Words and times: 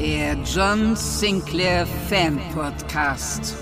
Der 0.00 0.34
John 0.46 0.96
Sinclair 0.96 1.86
Fan 2.08 2.40
Podcast. 2.54 3.54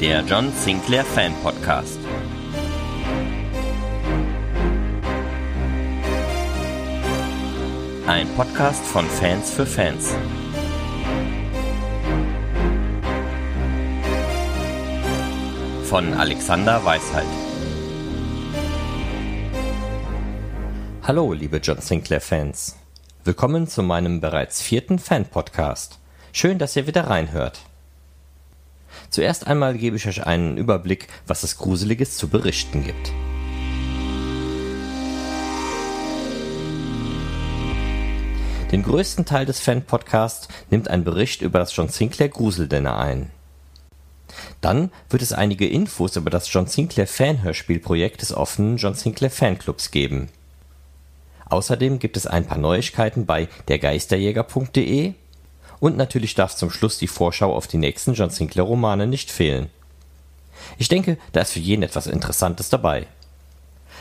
Der 0.00 0.24
John 0.24 0.50
Sinclair 0.54 1.04
Fan 1.04 1.34
Podcast. 1.42 1.98
Ein 8.08 8.26
Podcast 8.36 8.82
von 8.86 9.04
Fans 9.04 9.50
für 9.50 9.66
Fans. 9.66 10.14
Von 15.84 16.14
Alexander 16.14 16.82
Weisheit. 16.86 17.26
Hallo, 21.02 21.34
liebe 21.34 21.58
John 21.58 21.82
Sinclair 21.82 22.22
Fans. 22.22 22.78
Willkommen 23.24 23.68
zu 23.68 23.82
meinem 23.82 24.22
bereits 24.22 24.62
vierten 24.62 24.98
Fan-Podcast. 24.98 25.98
Schön, 26.32 26.56
dass 26.56 26.76
ihr 26.76 26.86
wieder 26.86 27.08
reinhört. 27.08 27.60
Zuerst 29.10 29.46
einmal 29.46 29.76
gebe 29.76 29.96
ich 29.98 30.08
euch 30.08 30.24
einen 30.24 30.56
Überblick, 30.56 31.08
was 31.26 31.42
es 31.42 31.58
Gruseliges 31.58 32.16
zu 32.16 32.28
berichten 32.28 32.84
gibt. 32.84 33.12
Den 38.70 38.82
größten 38.82 39.24
Teil 39.24 39.46
des 39.46 39.60
Fan-Podcasts 39.60 40.48
nimmt 40.68 40.88
ein 40.88 41.02
Bericht 41.02 41.40
über 41.40 41.58
das 41.58 41.74
John 41.74 41.88
Sinclair 41.88 42.28
Gruseldinner 42.28 42.98
ein. 42.98 43.30
Dann 44.60 44.90
wird 45.08 45.22
es 45.22 45.32
einige 45.32 45.66
Infos 45.66 46.16
über 46.16 46.28
das 46.28 46.52
John 46.52 46.66
Sinclair 46.66 47.06
Fanhörspielprojekt 47.06 48.20
des 48.20 48.34
offenen 48.34 48.76
John 48.76 48.92
Sinclair 48.92 49.30
Fanclubs 49.30 49.90
geben. 49.90 50.28
Außerdem 51.46 51.98
gibt 51.98 52.18
es 52.18 52.26
ein 52.26 52.44
paar 52.44 52.58
Neuigkeiten 52.58 53.24
bei 53.24 53.48
dergeisterjäger.de 53.68 55.14
und 55.80 55.96
natürlich 55.96 56.34
darf 56.34 56.54
zum 56.54 56.70
Schluss 56.70 56.98
die 56.98 57.08
Vorschau 57.08 57.54
auf 57.54 57.68
die 57.68 57.78
nächsten 57.78 58.12
John 58.12 58.28
Sinclair 58.28 58.64
Romane 58.64 59.06
nicht 59.06 59.30
fehlen. 59.30 59.70
Ich 60.76 60.88
denke, 60.88 61.16
da 61.32 61.40
ist 61.40 61.52
für 61.52 61.60
jeden 61.60 61.82
etwas 61.82 62.06
Interessantes 62.06 62.68
dabei. 62.68 63.06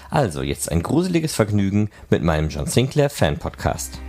Also 0.10 0.42
jetzt 0.42 0.70
ein 0.70 0.84
gruseliges 0.84 1.34
Vergnügen 1.34 1.90
mit 2.10 2.22
meinem 2.22 2.50
John 2.50 2.66
Sinclair 2.66 3.10
Fan 3.10 3.38
Podcast. 3.38 4.00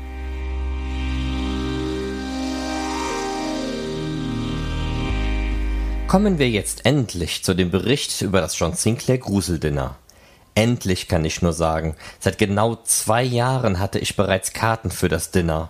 Kommen 6.08 6.38
wir 6.38 6.48
jetzt 6.48 6.86
endlich 6.86 7.44
zu 7.44 7.52
dem 7.52 7.70
Bericht 7.70 8.22
über 8.22 8.40
das 8.40 8.58
John 8.58 8.72
Sinclair 8.72 9.18
Gruseldinner. 9.18 9.96
Endlich 10.54 11.06
kann 11.06 11.22
ich 11.26 11.42
nur 11.42 11.52
sagen, 11.52 11.96
seit 12.18 12.38
genau 12.38 12.76
zwei 12.76 13.22
Jahren 13.22 13.78
hatte 13.78 13.98
ich 13.98 14.16
bereits 14.16 14.54
Karten 14.54 14.90
für 14.90 15.10
das 15.10 15.32
Dinner. 15.32 15.68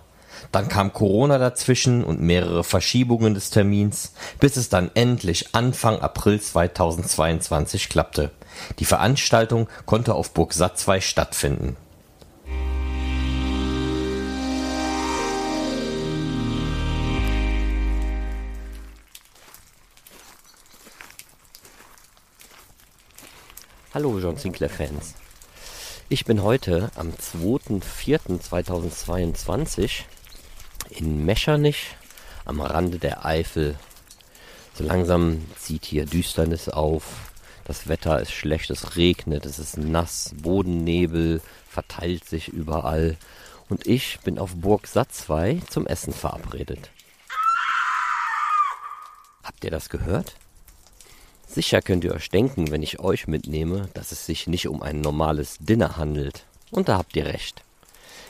Dann 0.53 0.69
kam 0.69 0.93
Corona 0.93 1.39
dazwischen 1.39 2.05
und 2.05 2.21
mehrere 2.21 2.63
Verschiebungen 2.63 3.33
des 3.33 3.49
Termins, 3.49 4.13
bis 4.39 4.55
es 4.55 4.69
dann 4.69 4.89
endlich 4.93 5.53
Anfang 5.55 5.99
April 5.99 6.39
2022 6.39 7.89
klappte. 7.89 8.31
Die 8.79 8.85
Veranstaltung 8.85 9.67
konnte 9.85 10.15
auf 10.15 10.33
Burg 10.33 10.53
Satzwey 10.53 11.01
stattfinden. 11.01 11.75
Hallo 23.99 24.17
John 24.17 24.37
Sinclair 24.37 24.69
Fans. 24.69 25.13
Ich 26.07 26.23
bin 26.23 26.41
heute 26.41 26.89
am 26.95 27.11
2.4.2022 27.11 30.03
in 30.89 31.25
Meschernich 31.25 31.97
am 32.45 32.61
Rande 32.61 32.97
der 32.97 33.25
Eifel. 33.25 33.77
So 34.73 34.85
langsam 34.85 35.45
zieht 35.57 35.83
hier 35.83 36.05
Düsternis 36.05 36.69
auf. 36.69 37.33
Das 37.65 37.89
Wetter 37.89 38.21
ist 38.21 38.31
schlecht, 38.31 38.69
es 38.69 38.95
regnet, 38.95 39.45
es 39.45 39.59
ist 39.59 39.75
nass, 39.75 40.31
Bodennebel 40.33 41.41
verteilt 41.67 42.23
sich 42.23 42.47
überall. 42.47 43.17
Und 43.67 43.85
ich 43.85 44.21
bin 44.21 44.39
auf 44.39 44.55
Burg 44.55 44.87
Satzwey 44.87 45.61
zum 45.69 45.85
Essen 45.85 46.13
verabredet. 46.13 46.89
Habt 49.43 49.65
ihr 49.65 49.71
das 49.71 49.89
gehört? 49.89 50.35
Sicher 51.51 51.81
könnt 51.81 52.03
ihr 52.03 52.13
euch 52.13 52.29
denken, 52.29 52.69
wenn 52.69 52.83
ich 52.83 52.99
euch 52.99 53.27
mitnehme, 53.27 53.89
dass 53.95 54.11
es 54.11 54.23
sich 54.23 54.45
nicht 54.45 54.67
um 54.67 54.83
ein 54.83 55.01
normales 55.01 55.57
Dinner 55.59 55.97
handelt. 55.97 56.45
Und 56.69 56.89
da 56.89 56.99
habt 56.99 57.15
ihr 57.15 57.25
recht. 57.25 57.63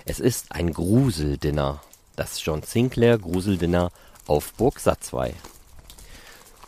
Es 0.05 0.21
ist 0.21 0.53
ein 0.53 0.71
Gruseldinner. 0.71 1.81
Das 2.15 2.43
John 2.45 2.63
Sinclair 2.63 3.17
Gruseldinner 3.17 3.91
auf 4.25 4.53
Burg 4.53 4.79
Satzwey. 4.79 5.33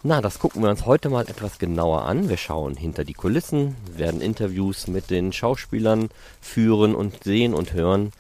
Na, 0.04 0.20
das 0.20 0.40
gucken 0.40 0.62
wir 0.62 0.70
uns 0.70 0.86
heute 0.86 1.10
mal 1.10 1.30
etwas 1.30 1.58
genauer 1.58 2.02
an. 2.02 2.28
Wir 2.28 2.36
schauen 2.36 2.76
hinter 2.76 3.06
die 3.06 3.14
Kulissen, 3.14 3.78
werden 3.96 4.20
Interviews 4.20 4.88
mit 4.88 5.10
den 5.10 5.32
Schauspielern 5.32 6.10
führen 6.42 6.96
und 6.96 7.24
sehen 7.24 7.54
und 7.54 7.72
hören, 7.72 8.12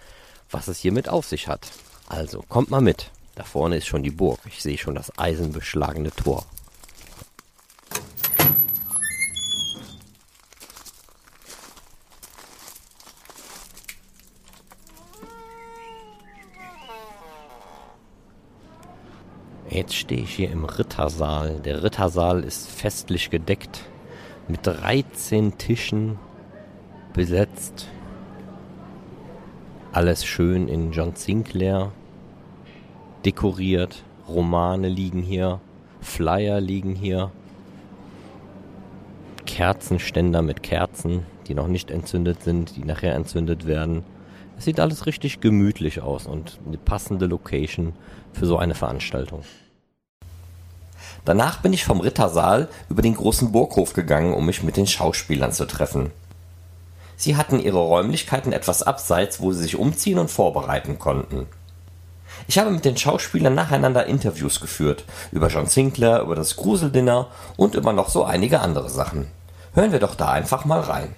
was 0.49 0.69
es 0.69 0.77
hiermit 0.79 1.09
auf 1.09 1.25
sich 1.25 1.49
hat. 1.49 1.67
Also, 2.07 2.45
kommt 2.47 2.71
mal 2.71 2.81
mit. 2.81 3.11
Da 3.35 3.43
vorne 3.43 3.75
ist 3.75 3.87
schon 3.87 4.03
die 4.03 4.09
Burg. 4.09 4.39
Ich 4.45 4.61
sehe 4.61 4.77
schon 4.77 4.95
das 4.95 5.17
eisenbeschlagene 5.17 6.11
Tor. 6.11 6.45
Jetzt 19.71 19.95
stehe 19.95 20.23
ich 20.23 20.35
hier 20.35 20.51
im 20.51 20.65
Rittersaal. 20.65 21.61
Der 21.61 21.81
Rittersaal 21.81 22.43
ist 22.43 22.69
festlich 22.69 23.29
gedeckt 23.29 23.85
mit 24.49 24.67
13 24.67 25.57
Tischen 25.57 26.19
besetzt. 27.13 27.87
Alles 29.93 30.25
schön 30.25 30.67
in 30.67 30.91
John 30.91 31.15
Sinclair 31.15 31.93
dekoriert. 33.23 34.03
Romane 34.27 34.89
liegen 34.89 35.21
hier, 35.21 35.61
Flyer 36.01 36.59
liegen 36.59 36.93
hier, 36.93 37.31
Kerzenständer 39.45 40.41
mit 40.41 40.63
Kerzen, 40.63 41.25
die 41.47 41.53
noch 41.53 41.69
nicht 41.69 41.91
entzündet 41.91 42.43
sind, 42.43 42.75
die 42.75 42.83
nachher 42.83 43.15
entzündet 43.15 43.65
werden. 43.65 44.03
Sieht 44.61 44.79
alles 44.79 45.07
richtig 45.07 45.41
gemütlich 45.41 46.01
aus 46.01 46.27
und 46.27 46.59
eine 46.67 46.77
passende 46.77 47.25
Location 47.25 47.93
für 48.31 48.45
so 48.45 48.59
eine 48.59 48.75
Veranstaltung. 48.75 49.43
Danach 51.25 51.63
bin 51.63 51.73
ich 51.73 51.83
vom 51.83 51.99
Rittersaal 51.99 52.67
über 52.87 53.01
den 53.01 53.15
großen 53.15 53.51
Burghof 53.51 53.93
gegangen, 53.93 54.35
um 54.35 54.45
mich 54.45 54.61
mit 54.61 54.77
den 54.77 54.85
Schauspielern 54.85 55.51
zu 55.51 55.65
treffen. 55.65 56.11
Sie 57.17 57.35
hatten 57.37 57.59
ihre 57.59 57.79
Räumlichkeiten 57.79 58.53
etwas 58.53 58.83
abseits, 58.83 59.41
wo 59.41 59.51
sie 59.51 59.63
sich 59.63 59.77
umziehen 59.77 60.19
und 60.19 60.29
vorbereiten 60.29 60.99
konnten. 60.99 61.47
Ich 62.47 62.59
habe 62.59 62.69
mit 62.69 62.85
den 62.85 62.97
Schauspielern 62.97 63.55
nacheinander 63.55 64.05
Interviews 64.05 64.61
geführt, 64.61 65.05
über 65.31 65.47
John 65.47 65.65
Sinclair, 65.65 66.21
über 66.21 66.35
das 66.35 66.55
Gruseldinner 66.55 67.29
und 67.57 67.73
über 67.73 67.93
noch 67.93 68.09
so 68.09 68.25
einige 68.25 68.59
andere 68.59 68.91
Sachen. 68.91 69.25
Hören 69.73 69.91
wir 69.91 69.99
doch 69.99 70.13
da 70.13 70.29
einfach 70.29 70.65
mal 70.65 70.81
rein. 70.81 71.15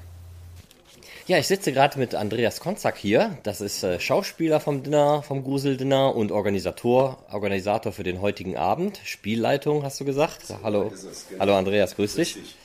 Ja, 1.26 1.38
ich 1.38 1.48
sitze 1.48 1.72
gerade 1.72 1.98
mit 1.98 2.16
Andreas 2.16 2.60
Konzak 2.60 2.98
hier. 2.98 3.38
Das 3.44 3.62
ist 3.62 3.82
äh, 3.82 3.98
Schauspieler 3.98 4.60
vom 4.60 4.84
Dinner, 4.84 5.24
vom 5.24 5.42
Gruseldinner 5.42 6.14
und 6.14 6.34
Organisator, 6.34 7.24
Organisator 7.32 7.94
für 7.94 8.04
den 8.04 8.20
heutigen 8.20 8.58
Abend. 8.58 9.00
Spielleitung, 9.06 9.84
hast 9.84 10.02
du 10.02 10.06
gesagt. 10.06 10.46
So 10.46 10.58
hallo, 10.64 10.92
es, 10.94 11.28
genau. 11.30 11.40
hallo 11.40 11.56
Andreas, 11.56 11.96
grüß, 11.96 12.16
grüß 12.16 12.34
dich. 12.34 12.56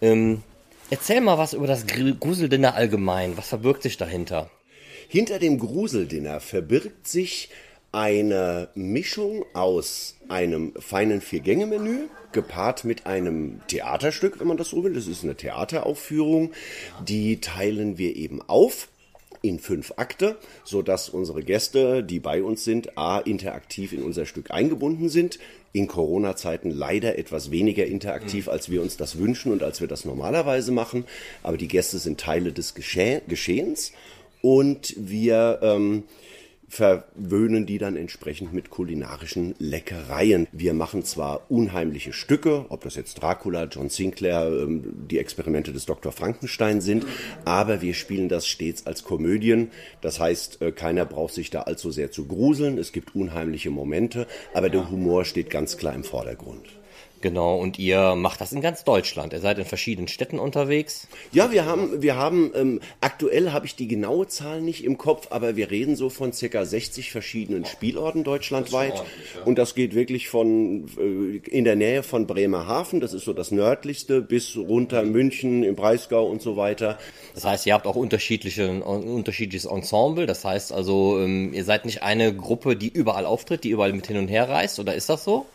Ähm, 0.00 0.42
erzähl 0.90 1.20
mal 1.20 1.38
was 1.38 1.52
über 1.52 1.68
das 1.68 1.86
Gr- 1.86 2.16
Gruseldinner 2.18 2.74
allgemein. 2.74 3.36
Was 3.36 3.48
verbirgt 3.50 3.84
sich 3.84 3.96
dahinter? 3.96 4.50
Hinter 5.08 5.38
dem 5.38 5.60
Gruseldinner 5.60 6.40
verbirgt 6.40 7.06
sich 7.06 7.50
eine 7.96 8.68
Mischung 8.74 9.46
aus 9.54 10.16
einem 10.28 10.74
feinen 10.78 11.22
Vier-Gänge-Menü, 11.22 12.08
gepaart 12.32 12.84
mit 12.84 13.06
einem 13.06 13.62
Theaterstück, 13.68 14.38
wenn 14.38 14.48
man 14.48 14.58
das 14.58 14.68
so 14.68 14.84
will. 14.84 14.92
Das 14.92 15.06
ist 15.06 15.24
eine 15.24 15.34
Theateraufführung. 15.34 16.52
Die 17.08 17.40
teilen 17.40 17.96
wir 17.96 18.14
eben 18.14 18.42
auf 18.42 18.88
in 19.40 19.58
fünf 19.60 19.94
Akte, 19.96 20.36
so 20.62 20.82
dass 20.82 21.08
unsere 21.08 21.42
Gäste, 21.42 22.02
die 22.04 22.20
bei 22.20 22.42
uns 22.42 22.64
sind, 22.64 22.98
a 22.98 23.18
interaktiv 23.18 23.94
in 23.94 24.02
unser 24.02 24.26
Stück 24.26 24.50
eingebunden 24.50 25.08
sind. 25.08 25.38
In 25.72 25.86
Corona-Zeiten 25.86 26.70
leider 26.70 27.16
etwas 27.16 27.50
weniger 27.50 27.86
interaktiv, 27.86 28.48
als 28.48 28.70
wir 28.70 28.82
uns 28.82 28.98
das 28.98 29.16
wünschen 29.16 29.52
und 29.52 29.62
als 29.62 29.80
wir 29.80 29.88
das 29.88 30.04
normalerweise 30.04 30.70
machen. 30.70 31.06
Aber 31.42 31.56
die 31.56 31.68
Gäste 31.68 31.96
sind 31.96 32.20
Teile 32.20 32.52
des 32.52 32.74
Gescheh 32.74 33.22
Geschehens 33.26 33.92
und 34.42 34.94
wir 34.98 35.60
ähm, 35.62 36.04
verwöhnen 36.68 37.66
die 37.66 37.78
dann 37.78 37.96
entsprechend 37.96 38.52
mit 38.52 38.70
kulinarischen 38.70 39.54
Leckereien. 39.58 40.46
Wir 40.52 40.74
machen 40.74 41.04
zwar 41.04 41.50
unheimliche 41.50 42.12
Stücke, 42.12 42.66
ob 42.68 42.82
das 42.82 42.96
jetzt 42.96 43.22
Dracula, 43.22 43.64
John 43.64 43.88
Sinclair, 43.88 44.46
ähm, 44.46 45.06
die 45.10 45.18
Experimente 45.18 45.72
des 45.72 45.86
Dr. 45.86 46.12
Frankenstein 46.12 46.80
sind, 46.80 47.06
aber 47.44 47.82
wir 47.82 47.94
spielen 47.94 48.28
das 48.28 48.46
stets 48.46 48.86
als 48.86 49.04
Komödien. 49.04 49.70
Das 50.00 50.20
heißt, 50.20 50.62
äh, 50.62 50.72
keiner 50.72 51.04
braucht 51.04 51.34
sich 51.34 51.50
da 51.50 51.62
allzu 51.62 51.90
sehr 51.90 52.10
zu 52.10 52.26
gruseln. 52.26 52.78
Es 52.78 52.92
gibt 52.92 53.14
unheimliche 53.14 53.70
Momente, 53.70 54.26
aber 54.54 54.70
der 54.70 54.90
Humor 54.90 55.24
steht 55.24 55.50
ganz 55.50 55.76
klar 55.76 55.94
im 55.94 56.04
Vordergrund. 56.04 56.66
Genau, 57.22 57.56
und 57.56 57.78
ihr 57.78 58.14
macht 58.14 58.40
das 58.40 58.52
in 58.52 58.60
ganz 58.60 58.84
Deutschland. 58.84 59.32
Ihr 59.32 59.40
seid 59.40 59.58
in 59.58 59.64
verschiedenen 59.64 60.06
Städten 60.06 60.38
unterwegs. 60.38 61.08
Ja, 61.32 61.50
wir 61.50 61.64
haben, 61.64 62.02
wir 62.02 62.16
haben, 62.16 62.52
ähm, 62.54 62.80
aktuell 63.00 63.52
habe 63.52 63.64
ich 63.64 63.74
die 63.74 63.88
genaue 63.88 64.26
Zahl 64.26 64.60
nicht 64.60 64.84
im 64.84 64.98
Kopf, 64.98 65.28
aber 65.30 65.56
wir 65.56 65.70
reden 65.70 65.96
so 65.96 66.10
von 66.10 66.34
circa 66.34 66.64
60 66.64 67.10
verschiedenen 67.10 67.64
Spielorten 67.64 68.22
deutschlandweit. 68.22 69.02
Und 69.46 69.56
das 69.56 69.74
geht 69.74 69.94
wirklich 69.94 70.28
von, 70.28 70.86
äh, 70.98 71.36
in 71.48 71.64
der 71.64 71.76
Nähe 71.76 72.02
von 72.02 72.26
Bremerhaven, 72.26 73.00
das 73.00 73.14
ist 73.14 73.24
so 73.24 73.32
das 73.32 73.50
nördlichste, 73.50 74.20
bis 74.20 74.56
runter 74.56 75.02
München, 75.02 75.62
im 75.62 75.74
Breisgau 75.74 76.26
und 76.26 76.42
so 76.42 76.56
weiter. 76.56 76.98
Das 77.34 77.44
heißt, 77.44 77.66
ihr 77.66 77.72
habt 77.72 77.86
auch 77.86 77.96
unterschiedliche, 77.96 78.68
ein 78.68 78.82
unterschiedliches 78.82 79.64
Ensemble. 79.64 80.26
Das 80.26 80.44
heißt 80.44 80.70
also, 80.72 81.18
ähm, 81.18 81.54
ihr 81.54 81.64
seid 81.64 81.86
nicht 81.86 82.02
eine 82.02 82.34
Gruppe, 82.34 82.76
die 82.76 82.88
überall 82.88 83.24
auftritt, 83.24 83.64
die 83.64 83.70
überall 83.70 83.94
mit 83.94 84.06
hin 84.06 84.18
und 84.18 84.28
her 84.28 84.48
reist, 84.48 84.78
oder 84.78 84.94
ist 84.94 85.08
das 85.08 85.24
so? 85.24 85.46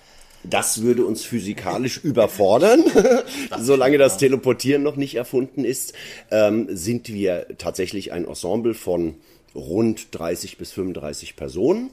Das 0.43 0.81
würde 0.81 1.05
uns 1.05 1.23
physikalisch 1.23 1.97
überfordern. 2.03 2.83
Solange 3.59 3.97
das 3.97 4.17
Teleportieren 4.17 4.83
noch 4.83 4.95
nicht 4.95 5.15
erfunden 5.15 5.65
ist, 5.65 5.93
ähm, 6.31 6.67
sind 6.69 7.09
wir 7.09 7.47
tatsächlich 7.57 8.11
ein 8.11 8.25
Ensemble 8.25 8.73
von 8.73 9.15
rund 9.53 10.07
30 10.11 10.57
bis 10.57 10.71
35 10.71 11.35
Personen. 11.35 11.91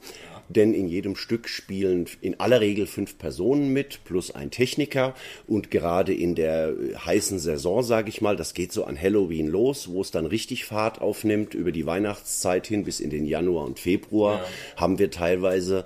Denn 0.49 0.73
in 0.73 0.87
jedem 0.87 1.15
Stück 1.15 1.47
spielen 1.47 2.07
in 2.21 2.39
aller 2.39 2.59
Regel 2.59 2.87
fünf 2.87 3.19
Personen 3.19 3.71
mit, 3.71 4.03
plus 4.03 4.31
ein 4.31 4.49
Techniker. 4.49 5.13
Und 5.47 5.69
gerade 5.69 6.11
in 6.11 6.33
der 6.33 6.73
heißen 7.05 7.37
Saison, 7.37 7.83
sage 7.83 8.09
ich 8.09 8.21
mal, 8.21 8.35
das 8.35 8.55
geht 8.55 8.71
so 8.71 8.83
an 8.83 8.99
Halloween 8.99 9.47
los, 9.47 9.91
wo 9.91 10.01
es 10.01 10.09
dann 10.09 10.25
richtig 10.25 10.65
Fahrt 10.65 11.01
aufnimmt, 11.01 11.53
über 11.53 11.71
die 11.71 11.85
Weihnachtszeit 11.85 12.65
hin 12.65 12.83
bis 12.83 12.99
in 12.99 13.11
den 13.11 13.25
Januar 13.25 13.65
und 13.65 13.79
Februar, 13.79 14.43
haben 14.75 14.97
wir 14.97 15.11
teilweise 15.11 15.85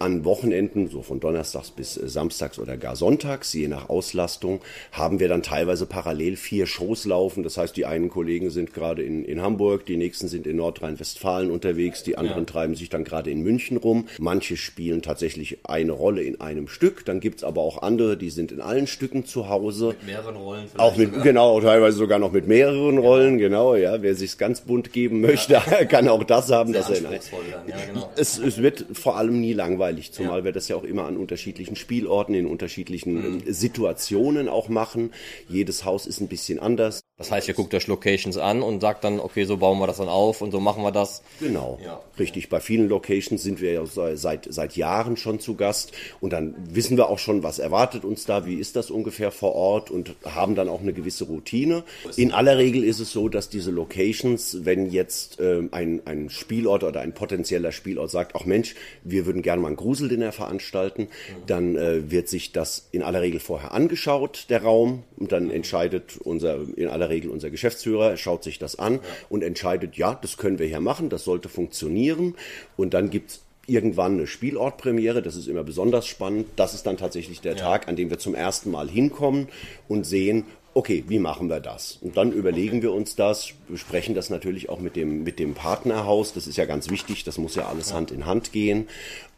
an 0.00 0.24
Wochenenden, 0.24 0.88
so 0.88 1.02
von 1.02 1.20
Donnerstags 1.20 1.70
bis 1.70 1.96
äh, 1.96 2.08
Samstags 2.08 2.58
oder 2.58 2.76
gar 2.76 2.96
Sonntags, 2.96 3.52
je 3.52 3.68
nach 3.68 3.88
Auslastung, 3.88 4.60
haben 4.92 5.20
wir 5.20 5.28
dann 5.28 5.42
teilweise 5.42 5.86
parallel 5.86 6.36
vier 6.36 6.66
Shows 6.66 7.04
laufen. 7.04 7.42
Das 7.42 7.56
heißt, 7.56 7.76
die 7.76 7.86
einen 7.86 8.08
Kollegen 8.08 8.50
sind 8.50 8.72
gerade 8.72 9.02
in, 9.02 9.24
in 9.24 9.42
Hamburg, 9.42 9.86
die 9.86 9.96
nächsten 9.96 10.28
sind 10.28 10.46
in 10.46 10.56
Nordrhein-Westfalen 10.56 11.50
unterwegs, 11.50 12.02
die 12.02 12.16
anderen 12.16 12.46
treiben 12.46 12.74
sich 12.74 12.88
dann 12.88 13.04
gerade 13.04 13.30
in 13.30 13.42
München 13.42 13.76
rum. 13.76 14.06
Manche 14.18 14.56
spielen 14.56 15.02
tatsächlich 15.02 15.58
eine 15.64 15.92
Rolle 15.92 16.22
in 16.22 16.40
einem 16.40 16.68
Stück, 16.68 17.04
dann 17.04 17.20
gibt's 17.20 17.44
aber 17.44 17.60
auch 17.60 17.82
andere, 17.82 18.16
die 18.16 18.30
sind 18.30 18.52
in 18.52 18.60
allen 18.60 18.86
Stücken 18.86 19.26
zu 19.26 19.48
Hause. 19.48 19.94
Mehreren 20.06 20.36
Rollen 20.36 20.64
Auch 20.78 20.96
mit, 20.96 21.22
genau, 21.22 21.60
teilweise 21.60 21.98
sogar 21.98 22.18
noch 22.18 22.32
mit 22.32 22.48
mehreren 22.48 22.98
Rollen, 22.98 23.38
genau, 23.38 23.74
ja. 23.74 24.00
Wer 24.00 24.14
sich's 24.14 24.38
ganz 24.38 24.62
bunt 24.62 24.92
geben 24.92 25.20
möchte, 25.20 25.60
kann 25.88 26.08
auch 26.08 26.24
das 26.24 26.50
haben, 26.50 26.72
dass 26.72 26.88
er 26.88 26.98
in 26.98 27.04
ja, 27.04 27.76
genau. 27.86 28.10
es, 28.16 28.38
es 28.38 28.62
wird 28.62 28.86
vor 28.92 29.16
allem 29.16 29.40
nie 29.40 29.52
langweilig, 29.52 29.89
zumal 30.12 30.44
wir 30.44 30.52
das 30.52 30.68
ja 30.68 30.76
auch 30.76 30.84
immer 30.84 31.04
an 31.06 31.16
unterschiedlichen 31.16 31.76
Spielorten, 31.76 32.34
in 32.34 32.46
unterschiedlichen 32.46 33.10
Mhm. 33.36 33.42
Situationen 33.52 34.48
auch 34.48 34.68
machen. 34.68 35.12
Jedes 35.48 35.84
Haus 35.84 36.06
ist 36.06 36.20
ein 36.20 36.28
bisschen 36.28 36.58
anders. 36.58 37.00
Das 37.18 37.30
heißt, 37.30 37.48
ihr 37.48 37.54
guckt 37.54 37.74
euch 37.74 37.86
Locations 37.86 38.38
an 38.38 38.62
und 38.62 38.80
sagt 38.80 39.04
dann, 39.04 39.20
okay, 39.20 39.44
so 39.44 39.58
bauen 39.58 39.78
wir 39.78 39.86
das 39.86 39.98
dann 39.98 40.08
auf 40.08 40.40
und 40.40 40.52
so 40.52 40.60
machen 40.60 40.82
wir 40.82 40.90
das. 40.90 41.22
Genau, 41.38 41.78
richtig. 42.18 42.48
Bei 42.48 42.60
vielen 42.60 42.88
Locations 42.88 43.42
sind 43.42 43.60
wir 43.60 43.72
ja 43.74 43.84
se- 43.84 44.16
seit, 44.16 44.46
seit 44.50 44.74
Jahren 44.76 45.18
schon 45.18 45.38
zu 45.38 45.54
Gast 45.54 45.92
und 46.22 46.32
dann 46.32 46.54
wissen 46.70 46.96
wir 46.96 47.10
auch 47.10 47.18
schon, 47.18 47.42
was 47.42 47.58
erwartet 47.58 48.04
uns 48.06 48.24
da, 48.24 48.46
wie 48.46 48.54
ist 48.54 48.74
das 48.74 48.90
ungefähr 48.90 49.30
vor 49.32 49.54
Ort 49.54 49.90
und 49.90 50.14
haben 50.24 50.54
dann 50.54 50.70
auch 50.70 50.80
eine 50.80 50.94
gewisse 50.94 51.24
Routine. 51.24 51.84
In 52.16 52.32
aller 52.32 52.56
Regel 52.56 52.82
ist 52.84 53.00
es 53.00 53.12
so, 53.12 53.28
dass 53.28 53.50
diese 53.50 53.70
Locations, 53.70 54.64
wenn 54.64 54.90
jetzt 54.90 55.38
ähm, 55.40 55.68
ein, 55.72 56.00
ein 56.06 56.30
Spielort 56.30 56.84
oder 56.84 57.00
ein 57.00 57.12
potenzieller 57.12 57.72
Spielort 57.72 58.10
sagt, 58.10 58.34
ach 58.34 58.46
Mensch, 58.46 58.74
wir 59.04 59.26
würden 59.26 59.42
gerne 59.42 59.60
mal 59.60 59.68
ein 59.68 59.76
Gruseldinner 59.80 60.32
veranstalten, 60.32 61.08
dann 61.46 61.76
äh, 61.76 62.10
wird 62.10 62.28
sich 62.28 62.52
das 62.52 62.88
in 62.92 63.02
aller 63.02 63.22
Regel 63.22 63.40
vorher 63.40 63.72
angeschaut, 63.72 64.46
der 64.50 64.62
Raum, 64.62 65.04
und 65.16 65.32
dann 65.32 65.50
entscheidet 65.50 66.18
unser, 66.18 66.58
in 66.76 66.88
aller 66.88 67.08
Regel 67.08 67.30
unser 67.30 67.50
Geschäftsführer, 67.50 68.16
schaut 68.16 68.44
sich 68.44 68.58
das 68.58 68.78
an 68.78 69.00
und 69.28 69.42
entscheidet, 69.42 69.96
ja, 69.96 70.14
das 70.14 70.36
können 70.36 70.58
wir 70.58 70.66
hier 70.66 70.80
machen, 70.80 71.08
das 71.08 71.24
sollte 71.24 71.48
funktionieren. 71.48 72.34
Und 72.76 72.94
dann 72.94 73.10
gibt's 73.10 73.42
irgendwann 73.66 74.14
eine 74.14 74.26
Spielortpremiere, 74.26 75.22
das 75.22 75.36
ist 75.36 75.46
immer 75.46 75.62
besonders 75.62 76.06
spannend. 76.06 76.48
Das 76.56 76.74
ist 76.74 76.86
dann 76.86 76.96
tatsächlich 76.96 77.40
der 77.40 77.56
Tag, 77.56 77.88
an 77.88 77.96
dem 77.96 78.10
wir 78.10 78.18
zum 78.18 78.34
ersten 78.34 78.70
Mal 78.70 78.88
hinkommen 78.88 79.48
und 79.88 80.04
sehen, 80.04 80.44
okay, 80.74 81.04
wie 81.08 81.18
machen 81.18 81.48
wir 81.48 81.60
das? 81.60 81.98
Und 82.00 82.16
dann 82.16 82.32
überlegen 82.32 82.82
wir 82.82 82.92
uns 82.92 83.16
das, 83.16 83.52
besprechen 83.68 84.14
das 84.14 84.30
natürlich 84.30 84.68
auch 84.68 84.78
mit 84.78 84.96
dem, 84.96 85.24
mit 85.24 85.38
dem 85.38 85.54
Partnerhaus. 85.54 86.32
Das 86.32 86.46
ist 86.46 86.56
ja 86.56 86.64
ganz 86.64 86.90
wichtig, 86.90 87.24
das 87.24 87.38
muss 87.38 87.56
ja 87.56 87.66
alles 87.66 87.92
Hand 87.92 88.10
in 88.10 88.26
Hand 88.26 88.52
gehen 88.52 88.88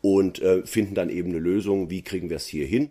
und 0.02 0.42
äh, 0.42 0.66
finden 0.66 0.94
dann 0.94 1.10
eben 1.10 1.30
eine 1.30 1.38
Lösung, 1.38 1.90
wie 1.90 2.02
kriegen 2.02 2.28
wir 2.28 2.36
es 2.36 2.46
hier 2.46 2.66
hin. 2.66 2.90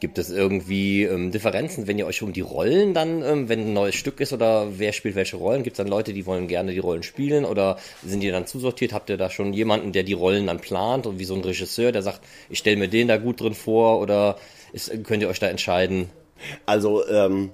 Gibt 0.00 0.18
es 0.18 0.30
irgendwie 0.30 1.04
ähm, 1.04 1.30
Differenzen, 1.30 1.86
wenn 1.86 1.98
ihr 1.98 2.06
euch 2.06 2.22
um 2.22 2.32
die 2.32 2.40
Rollen 2.40 2.94
dann, 2.94 3.22
ähm, 3.22 3.48
wenn 3.48 3.60
ein 3.60 3.72
neues 3.72 3.94
Stück 3.94 4.20
ist 4.20 4.32
oder 4.32 4.78
wer 4.78 4.92
spielt 4.92 5.14
welche 5.14 5.36
Rollen? 5.36 5.62
Gibt 5.62 5.74
es 5.74 5.78
dann 5.78 5.88
Leute, 5.88 6.12
die 6.12 6.26
wollen 6.26 6.48
gerne 6.48 6.72
die 6.72 6.78
Rollen 6.78 7.02
spielen 7.02 7.44
oder 7.44 7.78
sind 8.04 8.20
die 8.20 8.30
dann 8.30 8.46
zusortiert? 8.46 8.92
Habt 8.92 9.10
ihr 9.10 9.16
da 9.16 9.30
schon 9.30 9.52
jemanden, 9.52 9.92
der 9.92 10.02
die 10.02 10.12
Rollen 10.12 10.46
dann 10.46 10.60
plant 10.60 11.06
und 11.06 11.18
wie 11.18 11.24
so 11.24 11.34
ein 11.34 11.42
Regisseur, 11.42 11.92
der 11.92 12.02
sagt, 12.02 12.20
ich 12.50 12.58
stelle 12.58 12.76
mir 12.76 12.88
den 12.88 13.08
da 13.08 13.16
gut 13.16 13.40
drin 13.40 13.54
vor 13.54 14.00
oder 14.00 14.36
ist, 14.72 14.90
könnt 15.04 15.22
ihr 15.22 15.28
euch 15.28 15.40
da 15.40 15.48
entscheiden? 15.48 16.10
Also 16.66 17.06
ähm, 17.08 17.50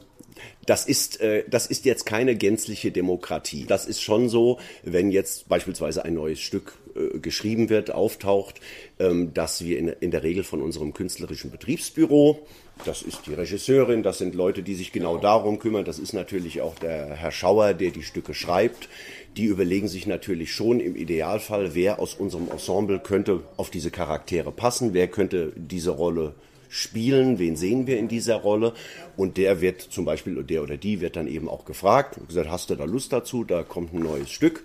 das 0.66 0.85
ist, 0.87 1.21
äh, 1.21 1.45
das 1.49 1.66
ist 1.66 1.85
jetzt 1.85 2.04
keine 2.04 2.37
gänzliche 2.37 2.90
Demokratie. 2.90 3.64
Das 3.66 3.87
ist 3.87 4.02
schon 4.02 4.28
so, 4.28 4.59
wenn 4.83 5.11
jetzt 5.11 5.49
beispielsweise 5.49 6.04
ein 6.04 6.14
neues 6.14 6.40
Stück 6.40 6.75
äh, 6.95 7.18
geschrieben 7.18 7.71
wird, 7.71 7.90
auftaucht, 7.90 8.61
ähm, 8.99 9.33
dass 9.33 9.64
wir 9.64 9.78
in, 9.78 9.88
in 9.88 10.11
der 10.11 10.23
Regel 10.23 10.45
von 10.45 10.61
unserem 10.61 10.92
künstlerischen 10.92 11.50
Betriebsbüro, 11.50 12.47
das 12.85 13.02
ist 13.02 13.26
die 13.26 13.35
Regisseurin, 13.35 14.02
das 14.02 14.18
sind 14.18 14.35
Leute, 14.35 14.62
die 14.62 14.75
sich 14.75 14.92
genau 14.92 15.18
darum 15.18 15.59
kümmern, 15.59 15.85
das 15.85 15.99
ist 15.99 16.12
natürlich 16.12 16.61
auch 16.61 16.75
der 16.76 17.14
Herr 17.14 17.33
Schauer, 17.33 17.75
der 17.75 17.90
die 17.90 18.02
Stücke 18.02 18.35
schreibt, 18.35 18.88
die 19.37 19.47
überlegen 19.47 19.88
sich 19.88 20.07
natürlich 20.07 20.52
schon 20.52 20.80
im 20.80 20.97
Idealfall, 20.97 21.75
wer 21.75 21.99
aus 21.99 22.14
unserem 22.14 22.49
Ensemble 22.50 23.00
könnte 23.00 23.42
auf 23.57 23.71
diese 23.71 23.90
Charaktere 23.90 24.52
passen, 24.52 24.95
wer 24.95 25.09
könnte 25.09 25.52
diese 25.57 25.90
Rolle 25.90 26.35
spielen, 26.68 27.38
wen 27.38 27.56
sehen 27.56 27.87
wir 27.87 27.98
in 27.98 28.08
dieser 28.08 28.37
Rolle 28.37 28.75
und 29.18 29.37
der 29.37 29.60
wird 29.60 29.82
zum 29.82 30.04
Beispiel, 30.04 30.40
der 30.44 30.62
oder 30.62 30.76
die 30.76 31.00
wird 31.00 31.16
dann 31.16 31.26
eben 31.26 31.48
auch 31.48 31.64
gefragt, 31.64 32.20
gesagt, 32.28 32.48
hast 32.48 32.70
du 32.70 32.76
da 32.76 32.84
Lust 32.84 33.12
dazu, 33.12 33.42
da 33.42 33.64
kommt 33.64 33.92
ein 33.92 34.00
neues 34.00 34.30
Stück. 34.30 34.62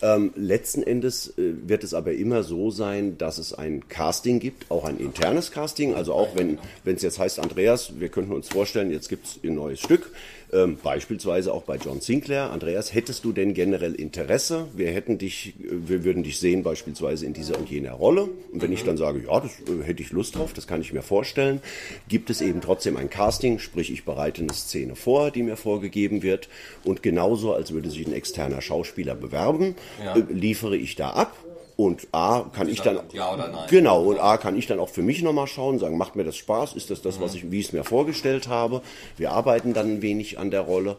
Ähm, 0.00 0.32
letzten 0.36 0.84
Endes 0.84 1.36
äh, 1.36 1.54
wird 1.66 1.82
es 1.82 1.92
aber 1.92 2.12
immer 2.12 2.44
so 2.44 2.70
sein, 2.70 3.18
dass 3.18 3.38
es 3.38 3.52
ein 3.52 3.88
Casting 3.88 4.38
gibt, 4.38 4.70
auch 4.70 4.84
ein 4.84 4.98
internes 4.98 5.50
Casting, 5.50 5.94
also 5.94 6.12
auch 6.12 6.36
wenn 6.36 6.58
es 6.84 7.02
jetzt 7.02 7.18
heißt, 7.18 7.40
Andreas, 7.40 7.98
wir 7.98 8.08
könnten 8.08 8.32
uns 8.32 8.48
vorstellen, 8.48 8.92
jetzt 8.92 9.08
gibt 9.08 9.26
es 9.26 9.40
ein 9.42 9.56
neues 9.56 9.80
Stück, 9.80 10.12
ähm, 10.52 10.78
beispielsweise 10.80 11.52
auch 11.52 11.64
bei 11.64 11.76
John 11.76 12.00
Sinclair. 12.00 12.50
Andreas, 12.50 12.94
hättest 12.94 13.24
du 13.24 13.32
denn 13.32 13.52
generell 13.52 13.94
Interesse? 13.94 14.68
Wir 14.76 14.90
hätten 14.92 15.18
dich, 15.18 15.54
äh, 15.60 15.88
wir 15.88 16.04
würden 16.04 16.22
dich 16.22 16.38
sehen 16.38 16.62
beispielsweise 16.62 17.26
in 17.26 17.32
dieser 17.32 17.58
und 17.58 17.68
jener 17.68 17.92
Rolle. 17.92 18.28
Und 18.52 18.62
wenn 18.62 18.72
ich 18.72 18.84
dann 18.84 18.96
sage, 18.96 19.24
ja, 19.26 19.40
das 19.40 19.50
äh, 19.68 19.82
hätte 19.84 20.02
ich 20.02 20.10
Lust 20.10 20.36
drauf, 20.36 20.52
das 20.52 20.66
kann 20.66 20.80
ich 20.80 20.92
mir 20.92 21.02
vorstellen, 21.02 21.60
gibt 22.08 22.30
es 22.30 22.40
eben 22.40 22.60
trotzdem 22.60 22.96
ein 22.96 23.10
Casting, 23.10 23.58
sprich 23.58 23.90
ich 23.96 24.04
bereite 24.04 24.42
eine 24.42 24.52
Szene 24.52 24.94
vor, 24.94 25.30
die 25.30 25.42
mir 25.42 25.56
vorgegeben 25.56 26.22
wird. 26.22 26.48
Und 26.84 27.02
genauso, 27.02 27.52
als 27.52 27.72
würde 27.72 27.90
sich 27.90 28.06
ein 28.06 28.12
externer 28.12 28.60
Schauspieler 28.60 29.14
bewerben, 29.14 29.74
äh, 30.14 30.20
liefere 30.32 30.76
ich 30.76 30.96
da 30.96 31.10
ab. 31.10 31.36
Und 31.76 32.08
A 32.12 32.46
kann 32.54 32.70
ich 32.70 32.80
dann 32.80 33.00
ja 33.12 33.66
genau 33.68 34.02
und 34.02 34.18
A 34.18 34.38
kann 34.38 34.56
ich 34.56 34.66
dann 34.66 34.78
auch 34.78 34.88
für 34.88 35.02
mich 35.02 35.22
nochmal 35.22 35.46
schauen, 35.46 35.78
sagen, 35.78 35.98
macht 35.98 36.16
mir 36.16 36.24
das 36.24 36.36
Spaß, 36.36 36.72
ist 36.72 36.88
das 36.88 37.02
das, 37.02 37.20
was 37.20 37.34
ich, 37.34 37.50
wie 37.50 37.60
ich 37.60 37.66
es 37.66 37.72
mir 37.74 37.84
vorgestellt 37.84 38.48
habe. 38.48 38.80
Wir 39.18 39.32
arbeiten 39.32 39.74
dann 39.74 39.96
ein 39.96 40.02
wenig 40.02 40.38
an 40.38 40.50
der 40.50 40.62
Rolle. 40.62 40.96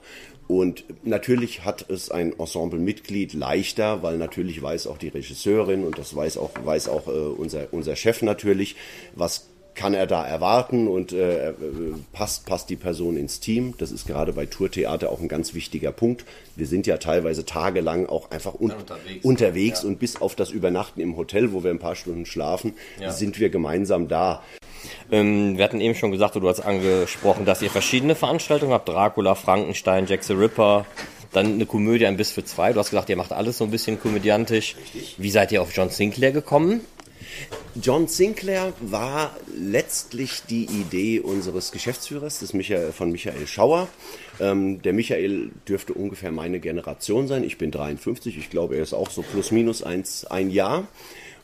Und 0.47 0.83
natürlich 1.03 1.65
hat 1.65 1.89
es 1.89 2.11
ein 2.11 2.31
Ensemblemitglied 2.37 3.33
leichter, 3.33 4.03
weil 4.03 4.17
natürlich 4.17 4.61
weiß 4.61 4.85
auch 4.87 4.99
die 4.99 5.09
Regisseurin 5.09 5.83
und 5.83 5.97
das 5.97 6.15
weiß 6.15 6.37
auch 6.37 6.51
weiß 6.63 6.89
auch 6.89 7.07
äh, 7.07 7.11
unser 7.11 7.67
unser 7.71 7.95
Chef 7.95 8.21
natürlich, 8.21 8.75
was 9.15 9.47
kann 9.77 9.93
er 9.93 10.07
da 10.07 10.25
erwarten 10.25 10.87
und 10.87 11.13
äh, 11.13 11.51
äh, 11.51 11.53
passt, 12.11 12.45
passt 12.45 12.69
die 12.69 12.75
Person 12.75 13.15
ins 13.15 13.39
Team. 13.39 13.75
Das 13.77 13.91
ist 13.91 14.07
gerade 14.07 14.33
bei 14.33 14.45
Tourtheater 14.45 15.09
auch 15.09 15.21
ein 15.21 15.29
ganz 15.29 15.53
wichtiger 15.53 15.91
Punkt. 15.93 16.25
Wir 16.55 16.67
sind 16.67 16.87
ja 16.87 16.97
teilweise 16.97 17.45
tagelang 17.45 18.07
auch 18.07 18.31
einfach 18.31 18.55
un 18.55 18.71
unterwegs. 18.71 19.25
unterwegs 19.25 19.83
und 19.85 19.99
bis 19.99 20.19
auf 20.19 20.35
das 20.35 20.49
Übernachten 20.49 20.99
im 20.99 21.15
Hotel, 21.15 21.53
wo 21.53 21.63
wir 21.63 21.71
ein 21.71 21.79
paar 21.79 21.95
Stunden 21.95 22.25
schlafen, 22.25 22.73
sind 23.09 23.39
wir 23.39 23.49
gemeinsam 23.49 24.07
da. 24.07 24.41
Ähm, 25.11 25.57
wir 25.57 25.63
hatten 25.63 25.79
eben 25.79 25.95
schon 25.95 26.11
gesagt, 26.11 26.35
du 26.35 26.47
hast 26.47 26.59
angesprochen, 26.61 27.45
dass 27.45 27.61
ihr 27.61 27.69
verschiedene 27.69 28.15
Veranstaltungen 28.15 28.73
habt. 28.73 28.89
Dracula, 28.89 29.35
Frankenstein, 29.35 30.07
Jack 30.07 30.23
the 30.23 30.33
Ripper, 30.33 30.85
dann 31.33 31.53
eine 31.53 31.65
Komödie, 31.65 32.07
ein 32.07 32.17
Biss 32.17 32.31
für 32.31 32.43
zwei. 32.43 32.73
Du 32.73 32.79
hast 32.79 32.89
gesagt, 32.89 33.09
ihr 33.09 33.17
macht 33.17 33.31
alles 33.31 33.57
so 33.59 33.63
ein 33.63 33.71
bisschen 33.71 33.99
komödiantisch. 33.99 34.75
Wie 35.17 35.29
seid 35.29 35.51
ihr 35.51 35.61
auf 35.61 35.75
John 35.75 35.89
Sinclair 35.89 36.31
gekommen? 36.31 36.81
John 37.81 38.07
Sinclair 38.07 38.73
war 38.81 39.35
letztlich 39.55 40.41
die 40.49 40.65
Idee 40.65 41.19
unseres 41.19 41.71
Geschäftsführers, 41.71 42.39
des 42.39 42.53
Michael, 42.53 42.91
von 42.91 43.11
Michael 43.11 43.45
Schauer. 43.45 43.87
Ähm, 44.39 44.81
der 44.81 44.93
Michael 44.93 45.51
dürfte 45.67 45.93
ungefähr 45.93 46.31
meine 46.31 46.59
Generation 46.59 47.27
sein. 47.27 47.43
Ich 47.43 47.57
bin 47.57 47.71
53, 47.71 48.37
ich 48.37 48.49
glaube, 48.49 48.77
er 48.77 48.83
ist 48.83 48.93
auch 48.93 49.11
so 49.11 49.21
plus 49.21 49.51
minus 49.51 49.83
eins, 49.83 50.25
ein 50.25 50.49
Jahr. 50.49 50.87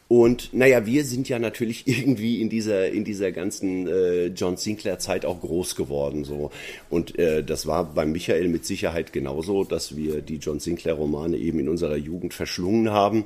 Und 0.07 0.53
naja, 0.53 0.85
wir 0.85 1.05
sind 1.05 1.29
ja 1.29 1.39
natürlich 1.39 1.87
irgendwie 1.87 2.41
in 2.41 2.49
dieser 2.49 2.89
in 2.89 3.03
dieser 3.03 3.31
ganzen 3.31 3.87
äh, 3.87 4.27
John 4.27 4.57
Sinclair 4.57 4.99
Zeit 4.99 5.25
auch 5.25 5.41
groß 5.41 5.75
geworden 5.75 6.23
so 6.23 6.51
und 6.89 7.17
äh, 7.17 7.43
das 7.43 7.65
war 7.65 7.93
bei 7.93 8.05
Michael 8.05 8.47
mit 8.49 8.65
Sicherheit 8.65 9.13
genauso, 9.13 9.63
dass 9.63 9.95
wir 9.95 10.21
die 10.21 10.35
John 10.35 10.59
Sinclair 10.59 10.95
Romane 10.95 11.37
eben 11.37 11.59
in 11.59 11.69
unserer 11.69 11.95
Jugend 11.95 12.33
verschlungen 12.33 12.91
haben 12.91 13.25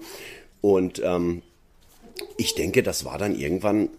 und 0.61 1.01
ähm, 1.03 1.41
ich 2.37 2.55
denke, 2.55 2.83
das 2.83 3.05
war 3.05 3.17
dann 3.17 3.37
irgendwann 3.37 3.89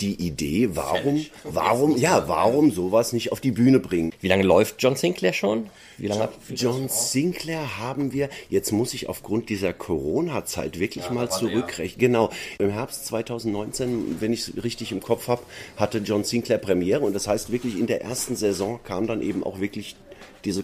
die 0.00 0.14
Idee, 0.14 0.70
warum, 0.74 1.24
warum, 1.44 1.96
ja, 1.96 2.26
warum 2.26 2.72
sowas 2.72 3.12
nicht 3.12 3.32
auf 3.32 3.40
die 3.40 3.52
Bühne 3.52 3.78
bringen. 3.78 4.12
Wie 4.20 4.28
lange 4.28 4.42
läuft 4.42 4.82
John 4.82 4.96
Sinclair 4.96 5.32
schon? 5.32 5.66
Wie 5.96 6.08
lange 6.08 6.22
hat 6.22 6.32
John 6.54 6.88
Sinclair 6.88 7.78
haben 7.78 8.12
wir, 8.12 8.28
jetzt 8.48 8.72
muss 8.72 8.94
ich 8.94 9.08
aufgrund 9.08 9.48
dieser 9.48 9.72
Corona-Zeit 9.72 10.78
wirklich 10.80 11.10
mal 11.10 11.30
zurückrechnen. 11.30 11.98
Genau, 11.98 12.30
im 12.58 12.70
Herbst 12.70 13.06
2019, 13.06 14.16
wenn 14.20 14.32
ich 14.32 14.48
es 14.48 14.64
richtig 14.64 14.92
im 14.92 15.00
Kopf 15.00 15.28
habe, 15.28 15.42
hatte 15.76 15.98
John 15.98 16.24
Sinclair 16.24 16.58
Premiere 16.58 17.00
und 17.00 17.14
das 17.14 17.28
heißt 17.28 17.52
wirklich 17.52 17.78
in 17.78 17.86
der 17.86 18.02
ersten 18.02 18.36
Saison 18.36 18.80
kam 18.82 19.06
dann 19.06 19.22
eben 19.22 19.44
auch 19.44 19.60
wirklich 19.60 19.96
diese 20.44 20.62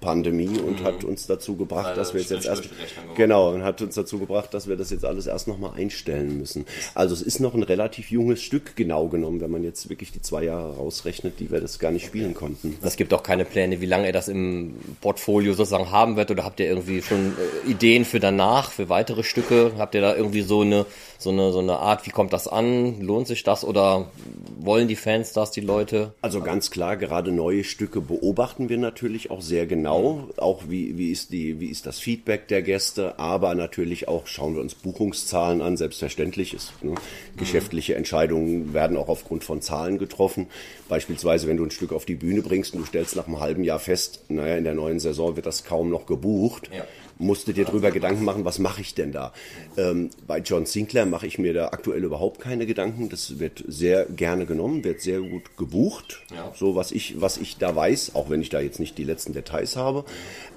Corona-Pandemie 0.00 0.58
und 0.60 0.82
hat 0.82 1.04
uns 1.04 1.26
dazu 1.26 1.56
gebracht, 1.56 1.96
dass 1.96 2.14
wir 2.14 2.20
jetzt, 2.20 2.30
jetzt 2.30 2.46
erst 2.46 2.68
genau 3.14 3.52
und 3.52 3.62
hat 3.62 3.80
uns 3.82 3.94
dazu 3.94 4.18
gebracht, 4.18 4.52
dass 4.52 4.68
wir 4.68 4.76
das 4.76 4.90
jetzt 4.90 5.04
alles 5.04 5.26
erst 5.26 5.48
nochmal 5.48 5.72
einstellen 5.76 6.38
müssen. 6.38 6.64
Also 6.94 7.14
es 7.14 7.22
ist 7.22 7.40
noch 7.40 7.54
ein 7.54 7.62
relativ 7.62 8.10
junges 8.10 8.42
Stück 8.42 8.76
genau 8.76 9.08
genommen, 9.08 9.40
wenn 9.40 9.50
man 9.50 9.64
jetzt 9.64 9.88
wirklich 9.88 10.12
die 10.12 10.22
zwei 10.22 10.44
Jahre 10.44 10.76
rausrechnet, 10.76 11.38
die 11.38 11.50
wir 11.50 11.60
das 11.60 11.78
gar 11.78 11.90
nicht 11.90 12.06
spielen 12.06 12.34
konnten. 12.34 12.76
Es 12.82 12.96
gibt 12.96 13.12
auch 13.14 13.22
keine 13.22 13.44
Pläne, 13.44 13.80
wie 13.80 13.86
lange 13.86 14.06
er 14.06 14.12
das 14.12 14.28
im 14.28 14.74
Portfolio 15.00 15.52
sozusagen 15.52 15.90
haben 15.90 16.16
wird 16.16 16.30
oder 16.30 16.44
habt 16.44 16.60
ihr 16.60 16.66
irgendwie 16.66 17.02
schon 17.02 17.34
äh, 17.66 17.70
Ideen 17.70 18.04
für 18.04 18.20
danach, 18.20 18.70
für 18.70 18.88
weitere 18.88 19.22
Stücke? 19.22 19.72
Habt 19.78 19.94
ihr 19.94 20.00
da 20.00 20.16
irgendwie 20.16 20.42
so 20.42 20.62
eine, 20.62 20.86
so 21.18 21.30
eine, 21.30 21.52
so 21.52 21.58
eine 21.58 21.78
Art, 21.78 22.06
wie 22.06 22.10
kommt 22.10 22.32
das 22.32 22.48
an? 22.48 23.00
Lohnt 23.00 23.26
sich 23.26 23.42
das 23.42 23.64
oder 23.64 24.10
wollen 24.58 24.88
die 24.88 24.96
Fans 24.96 25.32
das, 25.32 25.50
die 25.50 25.60
Leute? 25.60 26.14
Also 26.22 26.40
ganz 26.40 26.70
klar, 26.70 26.96
gerade 26.96 27.32
neue 27.32 27.64
Stücke 27.64 28.00
beobachten 28.00 28.68
wir 28.68 28.78
natürlich 28.78 29.30
auch 29.30 29.40
sehr 29.40 29.66
genau, 29.66 29.89
auch 29.90 30.62
wie, 30.68 30.98
wie, 30.98 31.10
ist 31.10 31.32
die, 31.32 31.60
wie 31.60 31.66
ist 31.66 31.86
das 31.86 31.98
Feedback 31.98 32.48
der 32.48 32.62
Gäste, 32.62 33.18
aber 33.18 33.54
natürlich 33.54 34.08
auch 34.08 34.26
schauen 34.26 34.54
wir 34.54 34.60
uns 34.60 34.74
Buchungszahlen 34.74 35.60
an, 35.62 35.76
selbstverständlich 35.76 36.54
ist, 36.54 36.72
ne, 36.82 36.94
geschäftliche 37.36 37.94
Entscheidungen 37.94 38.74
werden 38.74 38.96
auch 38.96 39.08
aufgrund 39.08 39.44
von 39.44 39.62
Zahlen 39.62 39.98
getroffen. 39.98 40.46
Beispielsweise, 40.88 41.46
wenn 41.46 41.56
du 41.56 41.64
ein 41.64 41.70
Stück 41.70 41.92
auf 41.92 42.04
die 42.04 42.14
Bühne 42.14 42.42
bringst 42.42 42.74
und 42.74 42.80
du 42.80 42.86
stellst 42.86 43.16
nach 43.16 43.26
einem 43.26 43.40
halben 43.40 43.64
Jahr 43.64 43.78
fest, 43.78 44.24
naja, 44.28 44.56
in 44.56 44.64
der 44.64 44.74
neuen 44.74 45.00
Saison 45.00 45.36
wird 45.36 45.46
das 45.46 45.64
kaum 45.64 45.90
noch 45.90 46.06
gebucht, 46.06 46.70
musst 46.70 46.99
du 47.46 47.52
dir 47.52 47.64
drüber 47.64 47.90
Gedanken 47.90 48.24
machen, 48.24 48.44
was 48.44 48.58
mache 48.58 48.80
ich 48.80 48.94
denn 48.94 49.12
da? 49.12 49.32
Ähm, 49.76 50.10
bei 50.26 50.38
John 50.38 50.66
Sinclair 50.66 51.06
mache 51.06 51.26
ich 51.26 51.38
mir 51.38 51.52
da 51.52 51.68
aktuell 51.68 52.02
überhaupt 52.02 52.40
keine 52.40 52.66
Gedanken. 52.66 53.08
Das 53.08 53.38
wird 53.38 53.62
sehr 53.68 54.06
gerne 54.06 54.46
genommen, 54.46 54.82
wird 54.82 55.00
sehr 55.00 55.20
gut 55.20 55.56
gebucht. 55.56 56.22
So 56.56 56.74
was 56.74 56.90
ich, 56.90 57.20
was 57.20 57.36
ich 57.36 57.58
da 57.58 57.76
weiß, 57.76 58.14
auch 58.14 58.30
wenn 58.30 58.40
ich 58.40 58.48
da 58.48 58.60
jetzt 58.60 58.80
nicht 58.80 58.98
die 58.98 59.04
letzten 59.04 59.32
Details 59.32 59.76
habe. 59.76 60.04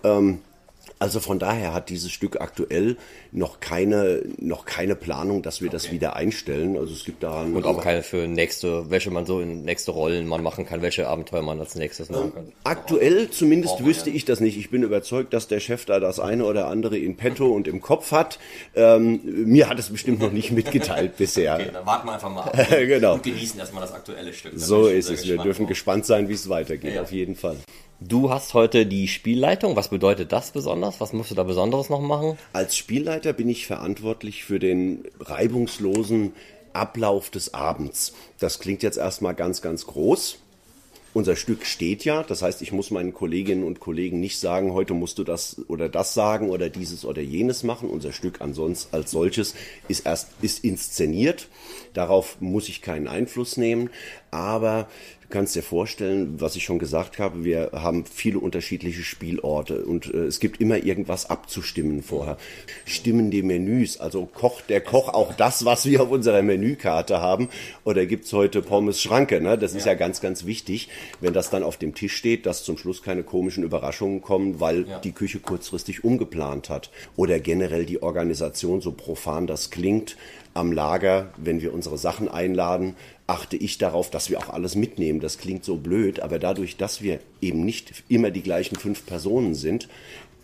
Ähm, 0.04 0.40
also 1.04 1.20
von 1.20 1.38
daher 1.38 1.74
hat 1.74 1.90
dieses 1.90 2.14
Stück 2.14 2.40
aktuell 2.40 2.96
noch 3.34 3.60
keine, 3.60 4.24
noch 4.40 4.64
keine 4.64 4.96
Planung, 4.96 5.42
dass 5.42 5.62
wir 5.62 5.70
das 5.70 5.92
wieder 5.92 6.16
einstellen. 6.16 6.78
Also 6.78 6.94
es 6.94 7.04
gibt 7.04 7.24
daran 7.24 7.54
Und 7.54 7.66
auch 7.66 7.82
keine 7.82 8.04
für 8.04 8.26
nächste, 8.26 8.90
welche 8.90 9.12
man 9.12 9.26
so 9.26 9.42
in 9.42 9.66
nächste 9.66 9.92
Rollen 9.92 10.26
man 10.26 10.42
machen 10.42 10.66
kann, 10.66 10.82
welche 10.82 11.10
Abenteuer 11.10 11.42
man 11.42 11.60
als 11.60 11.76
nächstes 11.76 12.10
machen 12.10 12.34
kann. 12.34 12.54
Aktuell 12.64 13.30
zumindest 13.30 13.84
wüsste 13.84 14.12
ich 14.12 14.24
das 14.24 14.40
nicht. 14.40 14.58
Ich 14.58 14.70
bin 14.70 14.82
überzeugt, 14.82 15.34
dass 15.34 15.50
der 15.50 15.60
Chef 15.60 15.84
da 15.84 16.00
das 16.00 16.22
eine 16.22 16.46
oder 16.46 16.68
andere 16.68 16.98
in 16.98 17.18
petto 17.18 17.48
und 17.52 17.68
im 17.68 17.82
Kopf 17.82 18.14
hat. 18.14 18.40
Ähm, 18.74 19.20
mir 19.24 19.68
hat 19.68 19.80
es 19.80 19.90
bestimmt 19.90 20.22
noch 20.22 20.32
nicht 20.32 20.52
mitgeteilt 20.52 21.18
bisher. 21.18 21.58
dann 21.58 21.86
warten 21.86 22.08
wir 22.08 22.14
einfach 22.14 22.32
mal 22.32 22.44
ab. 22.44 22.68
genau. 22.70 23.16
Und 23.16 23.24
genießen 23.24 23.60
erstmal 23.60 23.82
das 23.82 23.92
aktuelle 23.92 24.32
Stück. 24.32 24.54
Da 24.54 24.60
So 24.60 24.88
ist 24.88 25.10
es. 25.10 25.28
Wir 25.28 25.38
dürfen 25.38 25.64
drauf. 25.64 25.70
gespannt 25.70 26.06
sein, 26.06 26.30
wie 26.30 26.34
es 26.34 26.48
weitergeht. 26.48 26.96
Ja. 26.96 27.02
Auf 27.02 27.12
jeden 27.12 27.36
Fall. 27.36 27.58
Du 28.06 28.30
hast 28.30 28.54
heute 28.54 28.86
die 28.86 29.08
Spielleitung. 29.08 29.78
Was 29.78 29.88
bedeutet 29.88 30.34
das 30.34 30.52
besonders? 30.52 31.00
Was 31.00 31.14
musst 31.14 31.32
du 31.32 31.36
da 31.36 31.44
Besonderes 31.44 31.90
noch 31.90 32.02
machen? 32.02 32.38
Als 32.52 32.76
Spielleiter 32.76 33.32
bin 33.32 33.48
ich 33.48 33.66
verantwortlich 33.66 34.44
für 34.44 34.60
den 34.60 35.06
reibungslosen 35.22 36.34
Ablauf 36.74 37.30
des 37.30 37.54
Abends. 37.54 38.14
Das 38.40 38.60
klingt 38.60 38.84
jetzt 38.84 38.98
erstmal 38.98 39.36
ganz, 39.36 39.62
ganz 39.62 39.88
groß. 39.88 40.40
Unser 41.14 41.36
Stück 41.36 41.66
steht 41.66 42.04
ja, 42.06 42.24
das 42.24 42.42
heißt, 42.42 42.64
ich 42.64 42.72
muss 42.72 42.90
meinen 42.90 43.14
Kolleginnen 43.14 43.64
und 43.64 43.80
Kollegen 43.80 44.20
nicht 44.20 44.40
sagen, 44.40 44.74
heute 44.74 44.96
musst 44.96 45.20
du 45.20 45.24
das 45.24 45.62
oder 45.68 45.88
das 45.88 46.16
sagen 46.16 46.50
oder 46.50 46.70
dieses 46.70 47.06
oder 47.06 47.22
jenes 47.22 47.62
machen. 47.62 47.88
Unser 47.88 48.12
Stück 48.12 48.42
ansonsten 48.42 48.96
als 48.96 49.12
solches 49.12 49.54
ist 49.88 50.08
erst 50.08 50.30
ist 50.42 50.64
inszeniert. 50.64 51.48
Darauf 51.94 52.42
muss 52.42 52.68
ich 52.68 52.82
keinen 52.82 53.08
Einfluss 53.08 53.58
nehmen, 53.58 53.92
aber 54.32 54.88
kannst 55.34 55.56
dir 55.56 55.64
vorstellen, 55.64 56.36
was 56.40 56.56
ich 56.56 56.64
schon 56.64 56.78
gesagt 56.78 57.18
habe, 57.18 57.44
wir 57.44 57.72
haben 57.74 58.06
viele 58.06 58.38
unterschiedliche 58.38 59.02
Spielorte 59.02 59.84
und 59.84 60.14
äh, 60.14 60.26
es 60.26 60.40
gibt 60.40 60.62
immer 60.62 60.84
irgendwas 60.84 61.28
abzustimmen 61.28 62.04
vorher. 62.04 62.38
Stimmen 62.86 63.32
die 63.32 63.42
Menüs, 63.42 64.00
also 64.00 64.28
kocht 64.28 64.70
der 64.70 64.80
Koch 64.80 65.10
auch 65.10 65.34
das, 65.34 65.66
was 65.66 65.88
wir 65.88 66.04
auf 66.04 66.12
unserer 66.12 66.44
Menükarte 66.44 67.20
haben? 67.20 67.50
Oder 67.84 68.06
gibt's 68.06 68.32
heute 68.32 68.62
Pommes 68.62 69.02
Schranke, 69.02 69.42
ne? 69.42 69.58
Das 69.58 69.74
ist 69.74 69.88
ja. 69.88 69.96
ganz 69.96 70.22
ganz 70.22 70.46
wichtig, 70.46 70.90
wenn 71.20 71.34
das 71.34 71.50
dann 71.50 71.64
auf 71.64 71.78
dem 71.78 71.96
Tisch 71.96 72.16
steht, 72.16 72.46
dass 72.46 72.64
zum 72.64 72.78
Schluss 72.78 73.02
keine 73.02 73.24
komischen 73.24 73.64
Überraschungen 73.64 74.22
kommen, 74.22 74.60
weil 74.60 74.86
die 75.04 75.14
Küche 75.14 75.40
kurzfristig 75.40 76.04
umgeplant 76.04 76.70
hat. 76.70 76.92
Oder 77.16 77.40
generell 77.40 77.88
die 77.88 78.04
Organisation 78.04 78.82
so 78.82 78.92
profan 78.92 79.48
das 79.48 79.72
klingt 79.72 80.16
am 80.54 80.72
Lager, 80.72 81.30
wenn 81.38 81.62
wir 81.62 81.74
unsere 81.74 81.98
Sachen 81.98 82.30
einladen, 82.30 82.96
achte 83.28 83.58
ich 83.58 83.78
darauf, 83.78 84.10
dass 84.10 84.30
wir 84.30 84.40
auch 84.40 84.50
alles 84.50 84.76
mitnehmen. 84.76 85.20
Das 85.20 85.38
klingt 85.38 85.64
so 85.64 85.78
blöd, 85.78 86.20
aber 86.20 86.40
dadurch, 86.40 86.78
dass 86.78 87.02
wir 87.02 87.20
eben 87.42 87.64
nicht 87.64 88.04
immer 88.10 88.32
die 88.32 88.44
gleichen 88.44 88.76
fünf 88.76 89.06
Personen 89.06 89.56
sind, 89.56 89.88